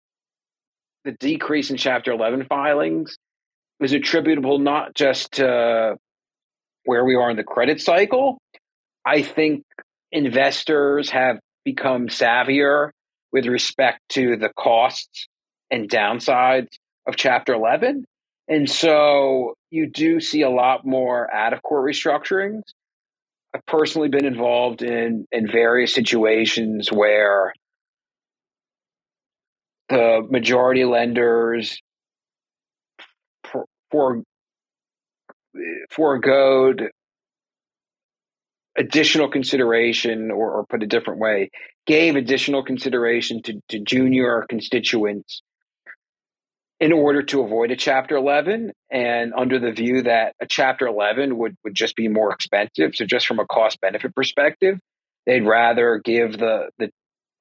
the 1.05 1.11
decrease 1.11 1.69
in 1.69 1.77
Chapter 1.77 2.11
11 2.11 2.47
filings 2.49 3.17
is 3.79 3.93
attributable 3.93 4.57
not 4.57 4.95
just 4.95 5.33
to 5.33 5.95
where 6.85 7.05
we 7.05 7.15
are 7.15 7.29
in 7.29 7.37
the 7.37 7.43
credit 7.43 7.81
cycle. 7.81 8.39
I 9.05 9.21
think 9.21 9.63
investors 10.11 11.11
have 11.11 11.39
become 11.63 12.07
savvier 12.07 12.89
with 13.31 13.45
respect 13.45 13.99
to 14.09 14.37
the 14.37 14.49
costs 14.57 15.27
and 15.69 15.87
downsides 15.87 16.69
of 17.05 17.15
Chapter 17.15 17.53
11. 17.53 18.05
And 18.47 18.69
so 18.69 19.55
you 19.69 19.89
do 19.89 20.19
see 20.19 20.41
a 20.41 20.49
lot 20.49 20.85
more 20.85 21.33
out 21.33 21.53
of 21.53 21.61
court 21.63 21.89
restructurings. 21.89 22.61
I've 23.53 23.65
personally 23.65 24.09
been 24.09 24.25
involved 24.25 24.81
in 24.81 25.25
in 25.31 25.49
various 25.49 25.93
situations 25.93 26.91
where 26.91 27.53
the 29.89 30.25
majority 30.29 30.85
lenders 30.85 31.79
for, 33.43 33.65
for 33.91 34.23
foregoed 35.91 36.89
additional 38.75 39.29
consideration 39.29 40.31
or, 40.31 40.51
or, 40.51 40.65
put 40.65 40.81
a 40.81 40.87
different 40.87 41.19
way 41.19 41.51
gave 41.85 42.15
additional 42.15 42.63
consideration 42.63 43.43
to, 43.43 43.61
to 43.69 43.79
junior 43.79 44.45
constituents 44.49 45.43
in 46.83 46.91
order 46.91 47.23
to 47.23 47.41
avoid 47.41 47.71
a 47.71 47.77
chapter 47.77 48.17
11 48.17 48.73
and 48.91 49.33
under 49.33 49.57
the 49.57 49.71
view 49.71 50.01
that 50.01 50.35
a 50.41 50.45
chapter 50.45 50.85
11 50.85 51.37
would, 51.37 51.55
would 51.63 51.73
just 51.73 51.95
be 51.95 52.09
more 52.09 52.33
expensive. 52.33 52.93
So 52.93 53.05
just 53.05 53.25
from 53.25 53.39
a 53.39 53.45
cost 53.45 53.79
benefit 53.79 54.13
perspective 54.13 54.79
they'd 55.25 55.45
rather 55.45 56.01
give 56.03 56.37
the, 56.37 56.69
the 56.77 56.89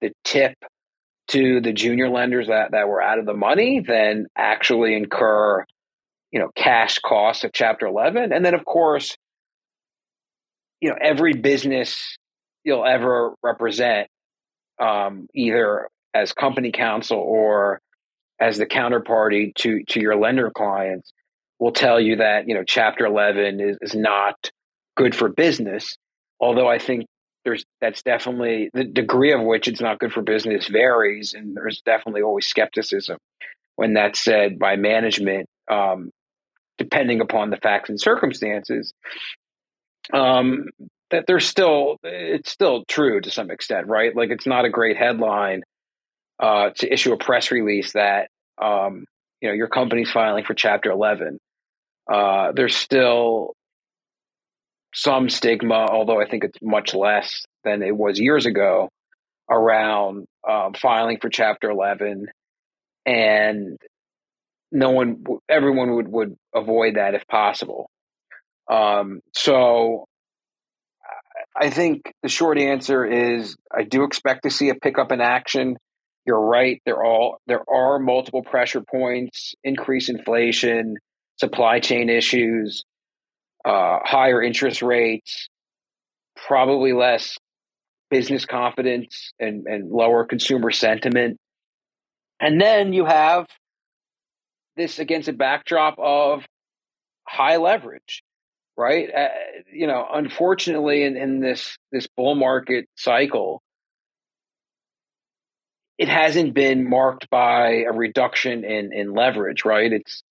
the 0.00 0.12
tip 0.22 0.54
to 1.28 1.60
the 1.60 1.72
junior 1.72 2.08
lenders 2.08 2.46
that, 2.46 2.70
that 2.70 2.86
were 2.86 3.02
out 3.02 3.18
of 3.18 3.26
the 3.26 3.34
money 3.34 3.80
than 3.80 4.26
actually 4.38 4.94
incur 4.94 5.64
you 6.30 6.38
know 6.38 6.50
cash 6.54 7.00
costs 7.00 7.42
of 7.42 7.50
chapter 7.52 7.86
11 7.86 8.32
and 8.32 8.44
then 8.44 8.54
of 8.54 8.64
course 8.64 9.16
you 10.80 10.88
know 10.88 10.96
every 11.00 11.32
business 11.32 12.16
you'll 12.62 12.86
ever 12.86 13.34
represent 13.42 14.06
um, 14.80 15.26
either 15.34 15.88
as 16.14 16.32
company 16.32 16.70
counsel 16.70 17.18
or 17.18 17.80
as 18.42 18.58
the 18.58 18.66
counterparty 18.66 19.54
to 19.54 19.84
to 19.88 20.00
your 20.00 20.16
lender 20.16 20.50
clients 20.50 21.12
will 21.60 21.72
tell 21.72 22.00
you 22.00 22.16
that 22.16 22.48
you 22.48 22.54
know 22.54 22.64
chapter 22.66 23.06
11 23.06 23.60
is, 23.60 23.78
is 23.80 23.94
not 23.94 24.50
good 24.96 25.14
for 25.14 25.28
business. 25.28 25.96
Although 26.40 26.68
i 26.68 26.78
think 26.78 27.06
there's 27.44 27.64
that's 27.80 28.02
definitely 28.02 28.70
the 28.74 28.84
degree 28.84 29.32
of 29.32 29.40
which 29.40 29.68
it's 29.68 29.80
not 29.80 29.98
good 29.98 30.12
for 30.12 30.22
business 30.22 30.68
varies 30.68 31.34
and 31.34 31.56
there's 31.56 31.80
definitely 31.84 32.22
always 32.22 32.46
skepticism 32.46 33.18
when 33.76 33.94
that's 33.94 34.20
said 34.20 34.58
by 34.58 34.76
management 34.76 35.48
um, 35.70 36.10
depending 36.78 37.20
upon 37.20 37.50
the 37.50 37.56
facts 37.56 37.88
and 37.88 38.00
circumstances 38.00 38.92
um, 40.12 40.66
that 41.10 41.24
there's 41.26 41.46
still 41.46 41.96
it's 42.02 42.50
still 42.50 42.84
true 42.88 43.20
to 43.20 43.30
some 43.30 43.50
extent 43.50 43.86
right? 43.86 44.14
Like 44.16 44.30
it's 44.30 44.46
not 44.46 44.64
a 44.64 44.70
great 44.70 44.96
headline 44.96 45.62
uh, 46.40 46.70
to 46.76 46.92
issue 46.92 47.12
a 47.12 47.16
press 47.16 47.50
release 47.50 47.92
that 47.92 48.28
um, 48.60 49.04
you 49.40 49.48
know 49.48 49.54
your 49.54 49.68
company's 49.68 50.10
filing 50.10 50.44
for 50.44 50.54
Chapter 50.54 50.90
11. 50.90 51.38
Uh, 52.12 52.52
there's 52.54 52.74
still 52.74 53.54
some 54.94 55.28
stigma, 55.28 55.86
although 55.90 56.20
I 56.20 56.28
think 56.28 56.44
it's 56.44 56.58
much 56.62 56.94
less 56.94 57.44
than 57.64 57.82
it 57.82 57.96
was 57.96 58.18
years 58.18 58.46
ago, 58.46 58.88
around 59.50 60.26
um, 60.48 60.74
filing 60.74 61.18
for 61.20 61.28
Chapter 61.28 61.70
11, 61.70 62.26
and 63.06 63.78
no 64.70 64.90
one, 64.90 65.24
everyone 65.48 65.94
would 65.96 66.08
would 66.08 66.36
avoid 66.54 66.96
that 66.96 67.14
if 67.14 67.26
possible. 67.26 67.88
Um, 68.70 69.20
so 69.34 70.06
I 71.54 71.70
think 71.70 72.12
the 72.22 72.28
short 72.28 72.58
answer 72.58 73.04
is 73.04 73.56
I 73.70 73.82
do 73.82 74.04
expect 74.04 74.44
to 74.44 74.50
see 74.50 74.70
a 74.70 74.74
pickup 74.74 75.12
in 75.12 75.20
action. 75.20 75.76
You're 76.26 76.40
right. 76.40 76.80
There 76.86 77.04
all 77.04 77.38
there 77.46 77.64
are 77.68 77.98
multiple 77.98 78.42
pressure 78.42 78.82
points: 78.82 79.54
increased 79.64 80.08
inflation, 80.08 80.96
supply 81.38 81.80
chain 81.80 82.08
issues, 82.08 82.84
uh, 83.64 83.98
higher 84.04 84.42
interest 84.42 84.82
rates, 84.82 85.48
probably 86.36 86.92
less 86.92 87.36
business 88.10 88.44
confidence 88.44 89.32
and, 89.40 89.66
and 89.66 89.90
lower 89.90 90.24
consumer 90.24 90.70
sentiment. 90.70 91.38
And 92.40 92.60
then 92.60 92.92
you 92.92 93.06
have 93.06 93.46
this 94.76 94.98
against 94.98 95.28
a 95.28 95.32
backdrop 95.32 95.98
of 95.98 96.44
high 97.26 97.56
leverage, 97.56 98.22
right? 98.76 99.08
Uh, 99.14 99.28
you 99.72 99.86
know, 99.86 100.06
unfortunately, 100.12 101.04
in, 101.04 101.16
in 101.16 101.40
this 101.40 101.76
this 101.90 102.06
bull 102.16 102.34
market 102.34 102.86
cycle, 102.96 103.62
it 105.98 106.08
hasn't 106.08 106.54
been 106.54 106.88
marked 106.88 107.28
by 107.30 107.84
a 107.88 107.92
reduction 107.92 108.64
in 108.64 108.92
in 108.92 109.12
leverage, 109.12 109.64
right? 109.64 109.92
It's 109.92 110.22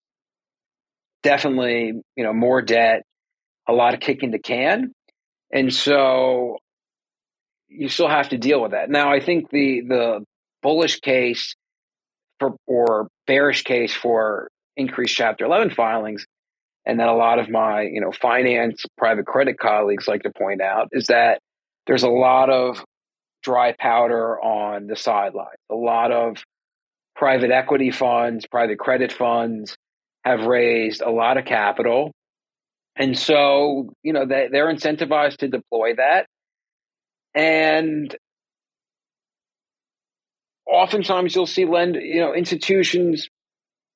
definitely 1.24 2.02
you 2.16 2.24
know 2.24 2.34
more 2.34 2.62
debt, 2.62 3.04
a 3.68 3.74
lot 3.74 3.94
of 3.94 4.00
kicking 4.00 4.32
the 4.32 4.40
can, 4.40 4.94
and 5.52 5.74
so 5.74 6.58
you 7.68 7.88
still 7.88 8.10
have 8.10 8.30
to 8.30 8.38
deal 8.38 8.62
with 8.62 8.72
that. 8.72 8.90
Now, 8.90 9.12
I 9.12 9.20
think 9.20 9.50
the 9.50 9.82
the 9.82 10.26
bullish 10.62 11.00
case 11.00 11.56
for 12.40 12.56
or 12.68 13.08
bearish 13.28 13.64
case 13.64 13.94
for 13.94 14.50
increased 14.76 15.16
Chapter 15.16 15.46
11 15.46 15.72
filings, 15.72 16.26
and 16.86 17.00
that 17.00 17.08
a 17.08 17.14
lot 17.14 17.40
of 17.40 17.50
my 17.50 17.84
you 17.84 18.02
know 18.02 18.12
finance 18.12 18.84
private 18.98 19.26
credit 19.26 19.58
colleagues 19.60 20.08
like 20.08 20.24
to 20.24 20.32
point 20.32 20.62
out 20.62 20.90
is 20.92 21.08
that 21.08 21.40
there's 21.88 22.04
a 22.04 22.10
lot 22.10 22.50
of 22.50 22.84
dry 23.42 23.74
powder 23.78 24.42
on 24.42 24.88
the 24.88 24.96
sideline. 24.96 25.48
A 25.70 25.76
lot 25.76 26.12
of 26.12 26.38
private 27.16 27.52
equity 27.52 27.92
funds, 27.92 28.46
private 28.48 28.80
credit 28.80 29.12
funds 29.12 29.76
have 30.24 30.46
raised 30.46 31.02
a 31.02 31.10
lot 31.10 31.38
of 31.38 31.46
capital. 31.46 32.12
And 32.96 33.18
so, 33.18 33.94
you 34.04 34.14
know, 34.14 34.26
they, 34.26 34.50
they're 34.52 34.74
incentivized 34.74 35.38
to 35.38 35.48
deploy 35.48 35.96
that. 35.96 36.28
And 37.34 38.16
oftentimes 40.68 41.36
you'll 41.36 41.48
see 41.48 41.66
lend, 41.66 41.96
you 41.96 42.20
know, 42.20 42.34
institutions 42.34 43.30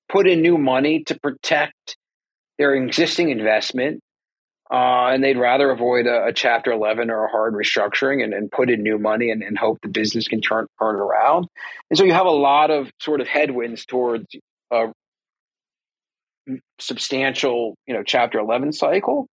put 0.10 0.28
in 0.28 0.42
new 0.42 0.58
money 0.58 1.04
to 1.06 1.20
protect 1.20 1.98
their 2.58 2.74
existing 2.74 3.30
investment 3.30 4.02
uh, 4.72 5.10
and 5.14 5.24
they'd 5.24 5.38
rather 5.38 5.70
avoid 5.70 6.08
a, 6.08 6.26
a, 6.26 6.34
Chapter 6.34 6.72
11 6.72 7.12
or 7.12 7.26
a 7.26 7.30
hard 7.30 7.54
restructuring 7.54 8.24
and, 8.24 8.34
and 8.34 8.52
put 8.52 8.70
in 8.70 8.82
new 8.82 8.98
money 8.98 9.30
and, 9.30 9.44
and, 9.44 9.58
hope 9.58 9.80
the 9.82 9.88
business 9.88 10.28
can 10.28 10.42
turn, 10.42 10.66
turn 10.80 10.96
it 10.96 11.00
around. 11.00 11.48
And 11.90 11.98
so 11.98 12.04
you 12.04 12.14
have 12.14 12.26
a 12.26 12.32
lot 12.32 12.72
of 12.72 12.90
sort 13.00 13.22
of 13.22 13.28
headwinds 13.28 13.86
towards 13.86 14.26
a 14.72 14.88
substantial, 16.80 17.76
you 17.86 17.94
know, 17.94 18.02
Chapter 18.02 18.40
11 18.40 18.74
cycle. 18.74 19.28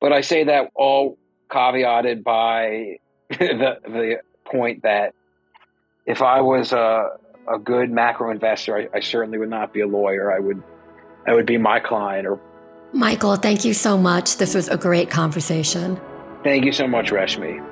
But 0.00 0.12
I 0.12 0.20
say 0.20 0.44
that 0.44 0.70
all 0.76 1.18
caveated 1.50 2.22
by 2.22 2.98
the, 3.30 3.78
the 3.84 4.16
point 4.44 4.84
that 4.84 5.14
if 6.06 6.22
I 6.22 6.40
was 6.40 6.72
a, 6.72 7.08
a 7.52 7.58
good 7.58 7.90
macro 7.90 8.30
investor, 8.30 8.76
I, 8.76 8.96
I 8.96 9.00
certainly 9.00 9.38
would 9.38 9.50
not 9.50 9.72
be 9.72 9.80
a 9.80 9.88
lawyer. 9.88 10.32
I 10.32 10.38
would, 10.38 10.62
I 11.26 11.34
would 11.34 11.46
be 11.46 11.58
my 11.58 11.80
client 11.80 12.28
or 12.28 12.40
Michael, 12.92 13.36
thank 13.36 13.64
you 13.64 13.72
so 13.72 13.96
much. 13.96 14.36
This 14.36 14.54
was 14.54 14.68
a 14.68 14.76
great 14.76 15.08
conversation. 15.08 15.98
Thank 16.44 16.64
you 16.64 16.72
so 16.72 16.86
much, 16.86 17.10
Reshmi. 17.10 17.66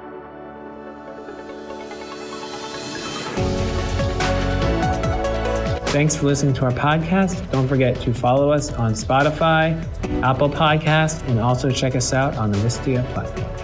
Thanks 5.89 6.15
for 6.15 6.27
listening 6.27 6.55
to 6.55 6.65
our 6.65 6.71
podcast. 6.71 7.51
Don't 7.51 7.67
forget 7.67 8.01
to 8.03 8.15
follow 8.15 8.53
us 8.53 8.73
on 8.73 8.93
Spotify, 8.93 9.77
Apple 10.23 10.49
Podcast, 10.49 11.27
and 11.29 11.41
also 11.41 11.69
check 11.69 11.97
us 11.97 12.13
out 12.13 12.37
on 12.37 12.53
the 12.53 12.59
Wistia 12.59 13.05
platform. 13.13 13.60